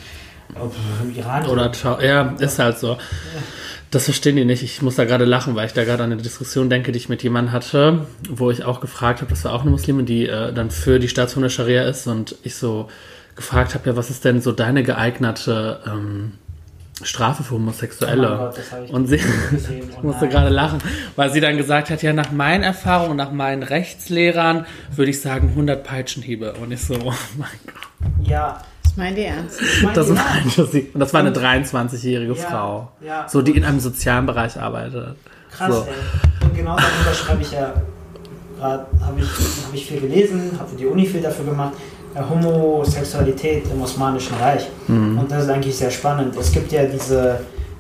äh, 0.56 1.20
Iran. 1.20 1.46
Oder 1.48 1.72
ja, 2.02 2.36
ist 2.40 2.60
halt 2.60 2.80
so. 2.80 2.98
Das 3.92 4.06
verstehen 4.06 4.36
die 4.36 4.46
nicht. 4.46 4.62
Ich 4.62 4.82
muss 4.84 4.96
da 4.96 5.06
gerade 5.06 5.26
lachen, 5.26 5.56
weil 5.56 5.66
ich 5.66 5.74
da 5.74 5.84
gerade 5.84 6.04
an 6.04 6.12
eine 6.12 6.22
Diskussion 6.22 6.70
denke, 6.70 6.92
die 6.92 6.98
ich 6.98 7.10
mit 7.10 7.24
jemandem 7.24 7.54
hatte, 7.54 8.06
wo 8.30 8.52
ich 8.52 8.64
auch 8.64 8.82
gefragt 8.82 9.22
habe, 9.22 9.32
das 9.32 9.44
war 9.46 9.54
auch 9.54 9.62
eine 9.62 9.72
Muslimin, 9.72 10.06
die 10.06 10.28
äh, 10.28 10.54
dann 10.54 10.70
für 10.70 11.00
die 11.00 11.08
Staatsform 11.08 11.42
der 11.44 11.50
Scharia 11.50 11.84
ist 11.84 12.06
und 12.06 12.36
ich 12.44 12.56
so 12.56 12.88
gefragt 13.36 13.74
habe, 13.74 13.90
ja, 13.90 13.96
was 13.96 14.10
ist 14.12 14.26
denn 14.26 14.42
so 14.42 14.52
deine 14.52 14.84
geeignete 14.84 15.80
ähm, 15.88 16.34
Strafe 17.02 17.42
für 17.44 17.56
Homosexuelle? 17.56 18.28
Oh 18.34 18.38
Gott, 18.38 18.58
das 18.58 18.72
hab 18.72 18.84
ich 18.84 18.92
und 18.92 19.08
sie 19.08 19.16
ich 19.16 19.24
Oh 19.98 20.06
musste 20.06 20.26
nein. 20.26 20.30
gerade 20.30 20.50
lachen, 20.50 20.80
weil 21.16 21.32
sie 21.32 21.40
dann 21.40 21.58
gesagt 21.58 21.90
hat, 21.90 22.04
ja, 22.04 22.14
nach 22.14 22.32
meinen 22.32 22.64
Erfahrungen 22.64 23.12
und 23.12 23.18
nach 23.18 23.32
meinen 23.32 23.64
Rechtslehrern 23.64 24.68
würde 24.96 25.10
ich 25.10 25.22
sagen 25.22 25.50
100 25.50 25.84
Peitschenhiebe. 25.84 26.54
Und 26.62 26.72
ich 26.72 26.82
so, 26.84 26.96
oh 26.96 27.14
mein 27.38 27.50
Gott. 27.66 28.28
Ja, 28.28 28.62
Das 28.90 28.98
meint 28.98 29.18
ihr 29.18 29.28
ernst? 29.28 29.60
Das 29.94 30.08
ja. 30.10 30.14
meinte 30.16 30.66
sie. 30.66 30.90
Und 30.94 31.00
das 31.00 31.14
war 31.14 31.20
eine 31.22 31.32
23-jährige 31.32 32.34
Ja, 32.34 32.40
Frau. 32.50 32.92
ja. 33.06 33.28
So, 33.30 33.42
die 33.42 33.52
in 33.52 33.64
einem 33.64 33.80
sozialen 33.80 34.26
Bereich 34.26 34.60
arbeitet. 34.60 35.16
Krass, 35.52 35.74
So. 35.74 35.82
ey. 35.84 36.46
Und 36.48 36.56
genau 36.56 36.76
darüber 36.76 37.14
schreibe 37.14 37.42
ich 37.42 37.52
ja 37.52 37.74
gerade, 38.58 38.86
habe 39.02 39.20
ich, 39.20 39.28
hab 39.28 39.74
ich 39.74 39.86
viel 39.86 40.02
gelesen, 40.02 40.52
habe 40.60 40.70
die 40.78 40.86
Uni 40.86 41.06
viel 41.06 41.22
dafür 41.22 41.46
gemacht. 41.46 41.74
Homosexualität 42.30 43.66
im 43.72 43.82
Osmanischen 43.82 44.36
Reich. 44.38 44.68
Mhm. 44.88 45.20
Und 45.20 45.32
das 45.32 45.44
ist 45.44 45.50
eigentlich 45.50 45.76
sehr 45.78 45.92
spannend. 45.92 46.36
Es 46.36 46.52
gibt 46.52 46.72
ja 46.72 46.84
diese, 46.86 47.40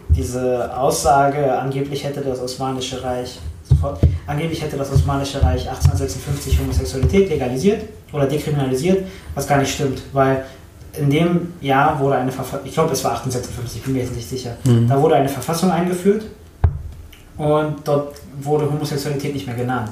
diese 0.10 0.76
Aussage, 0.78 1.57
angeblich 1.60 2.03
hätte 2.03 2.22
das 2.22 2.39
Osmanische 2.39 3.03
Reich 3.03 3.39
sofort, 3.64 3.99
angeblich 4.28 4.62
hätte 4.62 4.78
das 4.78 4.91
Osmanische 4.91 5.41
Reich 5.41 5.68
1856 5.68 6.60
Homosexualität 6.60 7.30
legalisiert 7.30 7.82
oder 8.14 8.26
dekriminalisiert, 8.28 9.05
was 9.36 9.47
gar 9.47 9.57
nicht 9.57 9.74
stimmt, 9.74 10.01
weil 10.14 10.45
in 10.98 11.10
dem 11.10 11.54
Jahr 11.62 12.00
wurde 12.00 12.16
eine 12.18 12.32
Verfassung, 12.32 12.66
ich 12.66 12.74
glaube 12.74 12.94
es 12.94 13.04
war 13.04 13.12
1856, 13.12 13.78
ich 13.80 13.84
bin 13.84 13.94
mir 13.94 14.04
jetzt 14.04 14.16
nicht 14.16 14.28
sicher, 14.30 14.56
da 14.88 15.02
wurde 15.02 15.16
eine 15.16 15.30
Verfassung 15.30 15.72
eingeführt 15.72 16.26
und 17.38 17.76
dort 17.84 18.16
wurde 18.42 18.70
Homosexualität 18.72 19.34
nicht 19.34 19.48
mehr 19.48 19.56
genannt. 19.56 19.92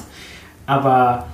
Aber 0.66 1.26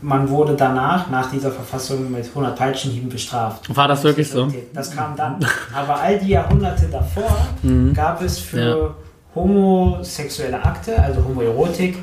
man 0.00 0.28
wurde 0.28 0.54
danach, 0.54 1.08
nach 1.10 1.30
dieser 1.30 1.50
Verfassung, 1.50 2.10
mit 2.10 2.26
100 2.26 2.56
Peitschenhieben 2.56 3.08
bestraft. 3.08 3.74
War 3.74 3.88
das 3.88 4.04
wirklich 4.04 4.28
so? 4.28 4.48
Das 4.72 4.90
kam 4.90 5.16
dann. 5.16 5.36
Aber 5.74 6.00
all 6.00 6.18
die 6.18 6.28
Jahrhunderte 6.28 6.86
davor 6.86 7.36
Mhm. 7.62 7.92
gab 7.94 8.20
es 8.22 8.38
für 8.38 8.94
homosexuelle 9.34 10.62
Akte, 10.64 10.98
also 11.02 11.24
Homoerotik, 11.24 11.98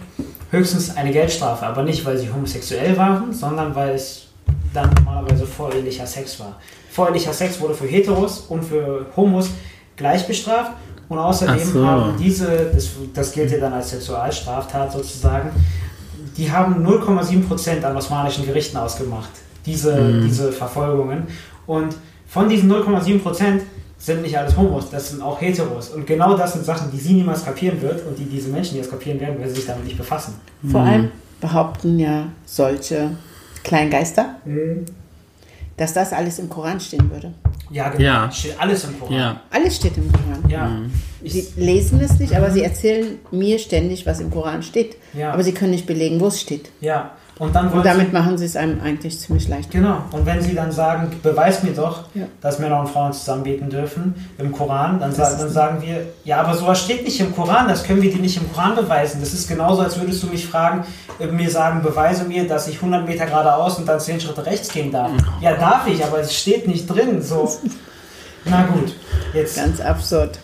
höchstens 0.49 0.95
eine 0.97 1.11
Geldstrafe. 1.11 1.65
Aber 1.65 1.83
nicht, 1.83 2.03
weil 2.05 2.17
sie 2.17 2.29
homosexuell 2.31 2.97
waren, 2.97 3.31
sondern 3.33 3.73
weil 3.75 3.95
es 3.95 4.27
dann 4.73 4.89
normalerweise 4.95 5.45
vorehelicher 5.45 6.05
Sex 6.05 6.39
war. 6.39 6.55
Vorehelicher 6.91 7.33
Sex 7.33 7.59
wurde 7.61 7.73
für 7.73 7.85
Heteros 7.87 8.45
und 8.49 8.63
für 8.63 9.05
Homos 9.15 9.49
gleich 9.95 10.27
bestraft. 10.27 10.73
Und 11.09 11.17
außerdem 11.19 11.59
so. 11.59 11.85
haben 11.85 12.13
diese, 12.17 12.71
das, 12.73 12.89
das 13.13 13.31
gilt 13.33 13.51
ja 13.51 13.59
dann 13.59 13.73
als 13.73 13.89
Sexualstraftat 13.89 14.93
sozusagen, 14.93 15.49
die 16.37 16.49
haben 16.51 16.85
0,7% 16.85 17.83
an 17.83 17.97
osmanischen 17.97 18.45
Gerichten 18.45 18.77
ausgemacht, 18.77 19.29
diese, 19.65 19.93
Mhm. 19.93 20.23
diese 20.25 20.51
Verfolgungen. 20.53 21.27
Und 21.67 21.95
von 22.27 22.47
diesen 22.47 22.71
0,7% 22.71 23.59
sind 23.97 24.21
nicht 24.21 24.37
alles 24.37 24.55
Homos, 24.55 24.89
das 24.89 25.09
sind 25.09 25.21
auch 25.21 25.39
Heteros. 25.41 25.89
Und 25.89 26.07
genau 26.07 26.35
das 26.37 26.53
sind 26.53 26.65
Sachen, 26.65 26.89
die 26.91 26.97
sie 26.97 27.13
niemals 27.13 27.43
kapieren 27.43 27.81
wird 27.81 28.05
und 28.07 28.17
die 28.17 28.25
diese 28.25 28.49
Menschen, 28.49 28.75
die 28.75 28.79
das 28.79 28.89
kapieren 28.89 29.19
werden, 29.19 29.35
weil 29.39 29.49
sie 29.49 29.55
sich 29.55 29.65
damit 29.65 29.83
nicht 29.83 29.97
befassen. 29.97 30.35
Vor 30.71 30.81
allem 30.81 31.11
behaupten 31.41 31.99
ja 31.99 32.27
solche 32.45 33.11
Kleingeister, 33.63 34.35
dass 35.77 35.93
das 35.93 36.13
alles 36.13 36.39
im 36.39 36.49
Koran 36.49 36.79
stehen 36.79 37.09
würde. 37.09 37.33
Ja, 37.69 37.89
genau. 37.89 38.03
Ja. 38.03 38.31
Steht 38.31 38.59
alles 38.59 38.83
im 38.83 38.99
Koran. 38.99 39.13
Ja. 39.15 39.41
Alles 39.49 39.75
steht 39.77 39.97
im 39.97 40.11
Koran. 40.11 40.49
Ja. 40.49 40.67
Mhm. 40.67 40.91
Sie 41.23 41.47
lesen 41.55 42.01
es 42.01 42.19
nicht, 42.19 42.35
aber 42.35 42.51
sie 42.51 42.63
erzählen 42.63 43.19
mir 43.31 43.59
ständig, 43.59 44.05
was 44.05 44.19
im 44.19 44.29
Koran 44.31 44.61
steht. 44.63 44.97
Ja. 45.13 45.31
Aber 45.31 45.43
sie 45.43 45.53
können 45.53 45.71
nicht 45.71 45.85
belegen, 45.85 46.19
wo 46.19 46.27
es 46.27 46.41
steht. 46.41 46.69
ja. 46.81 47.11
Und 47.41 47.55
dann 47.55 47.65
Und 47.69 47.73
wollen 47.73 47.83
damit 47.83 48.07
sie, 48.09 48.13
machen 48.13 48.37
sie 48.37 48.45
es 48.45 48.55
einem 48.55 48.79
eigentlich 48.81 49.19
ziemlich 49.19 49.47
leicht. 49.47 49.71
Genau. 49.71 50.03
Und 50.11 50.27
wenn 50.27 50.39
sie 50.43 50.53
dann 50.53 50.71
sagen, 50.71 51.09
beweis 51.23 51.63
mir 51.63 51.71
doch, 51.71 52.03
Ja. 52.13 52.25
dass 52.39 52.59
Männer 52.59 52.79
und 52.79 52.87
Frauen 52.87 53.13
zusammen 53.13 53.41
beten 53.41 53.67
dürfen 53.67 54.13
im 54.37 54.51
Koran, 54.51 54.99
dann, 54.99 55.11
sa 55.11 55.35
dann 55.35 55.49
sagen 55.49 55.81
wir, 55.81 56.05
ja, 56.23 56.39
aber 56.39 56.53
sowas 56.53 56.79
steht 56.83 57.03
nicht 57.03 57.19
im 57.19 57.35
Koran, 57.35 57.67
das 57.67 57.83
können 57.83 57.99
wir 58.03 58.11
dir 58.13 58.21
nicht 58.21 58.37
im 58.37 58.53
Koran 58.53 58.75
beweisen. 58.75 59.21
Das 59.21 59.33
ist 59.33 59.47
genauso, 59.47 59.81
als 59.81 59.99
würdest 59.99 60.21
du 60.21 60.27
mich 60.27 60.45
fragen, 60.45 60.85
äh, 61.19 61.25
mir 61.25 61.49
sagen, 61.49 61.81
beweise 61.81 62.25
mir, 62.25 62.47
dass 62.47 62.67
ich 62.67 62.75
100 62.75 63.07
Meter 63.07 63.25
geradeaus 63.25 63.79
und 63.79 63.87
dann 63.89 63.99
10 63.99 64.19
Schritte 64.21 64.45
rechts 64.45 64.71
gehen 64.71 64.91
darf. 64.91 65.09
Ja, 65.41 65.55
darf 65.55 65.87
ich, 65.87 66.05
aber 66.05 66.19
es 66.19 66.35
steht 66.35 66.67
nicht 66.67 66.85
drin. 66.85 67.23
So. 67.23 67.51
Na 68.45 68.67
gut, 68.67 68.93
jetzt 69.33 69.55
Ganz 69.55 69.81
absurd. 69.81 70.37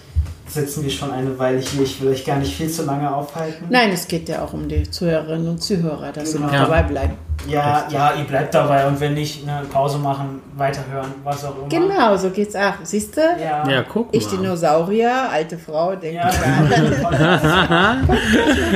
Sitzen 0.48 0.84
wir 0.84 0.90
schon 0.90 1.12
eine 1.12 1.38
Weile 1.38 1.60
hier. 1.60 1.84
Ich 1.84 2.02
will 2.02 2.10
euch 2.10 2.26
gar 2.26 2.38
nicht 2.38 2.56
viel 2.56 2.70
zu 2.70 2.84
lange 2.84 3.14
aufhalten. 3.14 3.66
Nein, 3.70 3.92
es 3.92 4.08
geht 4.08 4.30
ja 4.30 4.44
auch 4.44 4.54
um 4.54 4.68
die 4.68 4.90
Zuhörerinnen 4.90 5.48
und 5.50 5.62
Zuhörer, 5.62 6.12
dass 6.12 6.32
sie 6.32 6.38
Genau. 6.38 6.48
noch 6.48 6.54
Ja. 6.54 6.64
dabei 6.66 6.84
bleiben. 6.84 7.14
Ja, 7.48 7.86
ja, 7.90 8.14
ihr 8.18 8.24
bleibt 8.26 8.54
dabei 8.56 8.88
und 8.88 9.00
wenn 9.00 9.14
nicht, 9.14 9.48
eine 9.48 9.66
Pause 9.68 10.00
machen, 10.00 10.42
weiterhören, 10.58 11.14
was 11.24 11.46
auch 11.46 11.56
immer. 11.58 11.68
Genau, 11.70 12.18
so 12.18 12.30
geht's 12.32 12.56
auch. 12.56 12.74
Siehst 12.84 13.16
du? 13.16 13.22
Ja, 13.22 13.66
Ja, 13.70 13.84
guck 13.84 14.10
Ich 14.12 14.26
mal. 14.26 14.38
Dinosaurier, 14.38 15.30
alte 15.32 15.58
Frau, 15.58 15.96
denke 15.96 16.16
ja, 16.18 16.30
ich. 16.30 16.36
ja. 17.20 17.98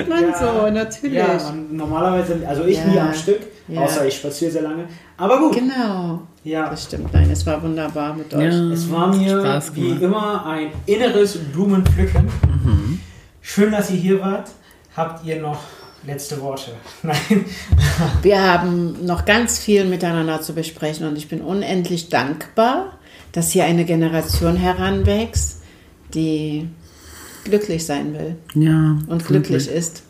Man 0.08 0.32
Ja. 0.32 0.38
so, 0.40 0.70
natürlich. 0.70 1.14
Ja, 1.18 1.28
man, 1.44 1.76
normalerweise, 1.76 2.38
also 2.48 2.64
ich 2.66 2.78
Ja. 2.78 2.86
nie 2.86 3.00
am 3.00 3.14
Stück, 3.14 3.40
Ja. 3.68 3.82
außer 3.82 4.06
ich 4.06 4.16
spaziere 4.16 4.52
sehr 4.52 4.62
lange. 4.62 4.86
Aber 5.18 5.40
gut, 5.40 5.54
Genau. 5.56 6.22
Ja. 6.44 6.70
Das 6.70 6.84
stimmt. 6.84 7.14
Nein, 7.14 7.30
es 7.32 7.46
war 7.46 7.62
wunderbar 7.62 8.14
mit 8.14 8.34
euch. 8.34 8.54
Ja. 8.54 8.72
Es 8.72 8.90
war 8.92 9.16
mir 9.16 9.40
Spaß 9.40 9.76
wie 9.76 9.90
immer 9.92 10.46
ein 10.46 10.68
inneres 10.86 11.38
Blumenpflücken. 11.38 12.26
Mhm. 12.26 13.00
Schön, 13.42 13.72
dass 13.72 13.90
ihr 13.92 13.98
hier 13.98 14.22
wart. 14.22 14.50
Habt 14.96 15.26
ihr 15.26 15.42
noch 15.42 15.60
letzte 16.06 16.40
Worte? 16.42 16.72
Nein. 17.04 17.46
Wir 18.22 18.42
haben 18.42 19.06
noch 19.06 19.26
ganz 19.26 19.60
viel 19.60 19.86
miteinander 19.86 20.42
zu 20.42 20.54
besprechen 20.54 21.08
und 21.08 21.18
ich 21.18 21.28
bin 21.30 21.42
unendlich 21.42 22.10
dankbar, 22.10 22.98
dass 23.32 23.52
hier 23.52 23.66
eine 23.66 23.86
Generation 23.86 24.56
heranwächst, 24.58 25.62
die 26.14 26.68
glücklich 27.46 27.86
sein 27.86 28.14
will 28.14 28.36
Ja. 28.54 28.98
und 29.08 29.26
glücklich 29.26 29.68
ist. 29.68 30.04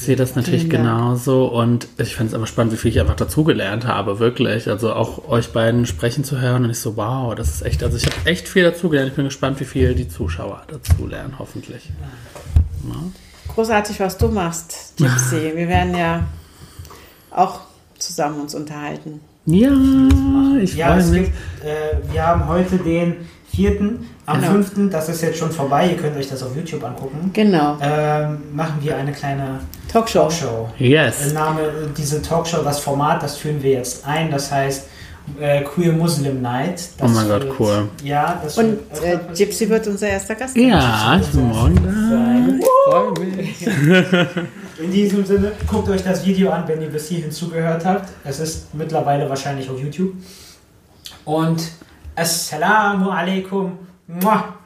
Sehe 0.00 0.16
das 0.16 0.34
natürlich 0.36 0.68
genauso 0.70 1.46
und 1.46 1.88
ich 1.98 2.16
fand 2.16 2.28
es 2.30 2.34
einfach 2.34 2.46
spannend, 2.46 2.72
wie 2.72 2.76
viel 2.76 2.90
ich 2.90 3.00
einfach 3.00 3.16
dazugelernt 3.16 3.86
habe, 3.86 4.18
wirklich. 4.18 4.68
Also 4.68 4.92
auch 4.92 5.28
euch 5.28 5.52
beiden 5.52 5.86
sprechen 5.86 6.24
zu 6.24 6.40
hören 6.40 6.64
und 6.64 6.70
ich 6.70 6.78
so, 6.78 6.96
wow, 6.96 7.34
das 7.34 7.48
ist 7.48 7.62
echt, 7.62 7.82
also 7.82 7.96
ich 7.96 8.06
habe 8.06 8.16
echt 8.24 8.48
viel 8.48 8.62
dazugelernt. 8.64 9.10
Ich 9.10 9.16
bin 9.16 9.24
gespannt, 9.26 9.60
wie 9.60 9.64
viel 9.64 9.94
die 9.94 10.08
Zuschauer 10.08 10.62
dazulernen, 10.68 11.34
hoffentlich. 11.38 11.90
Großartig, 13.48 14.00
was 14.00 14.16
du 14.16 14.28
machst, 14.28 14.94
Gypsy. 14.96 15.52
Wir 15.54 15.68
werden 15.68 15.94
ja 15.96 16.24
auch 17.30 17.60
zusammen 17.98 18.40
uns 18.40 18.54
unterhalten. 18.54 19.20
Ja, 19.46 19.70
ich 20.62 20.74
Ja, 20.76 20.88
freue 20.88 20.98
es 21.00 21.10
mich. 21.10 21.24
gibt, 21.24 21.36
äh, 21.64 22.12
wir 22.12 22.26
haben 22.26 22.46
heute 22.46 22.76
den 22.78 23.16
vierten, 23.50 24.06
am 24.30 24.40
Genau. 24.40 24.52
fünften, 24.52 24.90
das 24.90 25.08
ist 25.08 25.22
jetzt 25.22 25.38
schon 25.38 25.50
vorbei, 25.50 25.88
ihr 25.90 25.96
könnt 25.96 26.16
euch 26.16 26.28
das 26.28 26.42
auf 26.42 26.54
YouTube 26.56 26.82
angucken, 26.84 27.30
Genau. 27.32 27.76
ähm, 27.80 28.38
machen 28.54 28.76
wir 28.80 28.96
eine 28.96 29.12
kleine 29.12 29.60
Talkshow. 29.92 30.20
Talkshow. 30.28 30.68
Yes. 30.78 31.32
Name, 31.32 31.60
äh, 31.62 31.66
diese 31.96 32.22
Talkshow, 32.22 32.62
das 32.62 32.78
Format, 32.80 33.22
das 33.22 33.36
führen 33.36 33.62
wir 33.62 33.72
jetzt 33.72 34.06
ein, 34.06 34.30
das 34.30 34.50
heißt 34.50 34.86
äh, 35.38 35.62
Queer 35.62 35.92
Muslim 35.92 36.40
Night. 36.42 36.80
Das 36.98 37.08
Oh 37.10 37.14
mein 37.14 37.28
Gott, 37.28 37.46
cool. 37.58 37.88
Ja, 38.02 38.40
das 38.42 38.56
Und 38.58 38.78
wird 39.02 39.04
äh, 39.04 39.34
Gypsy 39.36 39.68
wird 39.68 39.86
unser 39.86 40.08
erster 40.08 40.34
Gast 40.34 40.54
sein. 40.54 40.68
Ja, 40.68 41.20
ich 41.20 41.28
bin 41.28 41.48
morgen 41.48 42.60
freue 42.86 43.12
mich. 43.26 43.66
In 44.82 44.90
diesem 44.90 45.24
Sinne, 45.26 45.52
guckt 45.70 45.88
euch 45.90 46.02
das 46.02 46.24
Video 46.24 46.50
an, 46.50 46.64
wenn 46.66 46.80
ihr 46.80 46.88
bis 46.88 47.08
hierhin 47.08 47.30
zugehört 47.30 47.84
habt. 47.84 48.08
Es 48.24 48.40
ist 48.40 48.74
mittlerweile 48.74 49.28
wahrscheinlich 49.28 49.68
auf 49.68 49.78
YouTube. 49.78 50.14
Und 51.24 51.62
Assalamu 52.16 53.10
alaikum. 53.10 53.72
Mwah! 54.10 54.59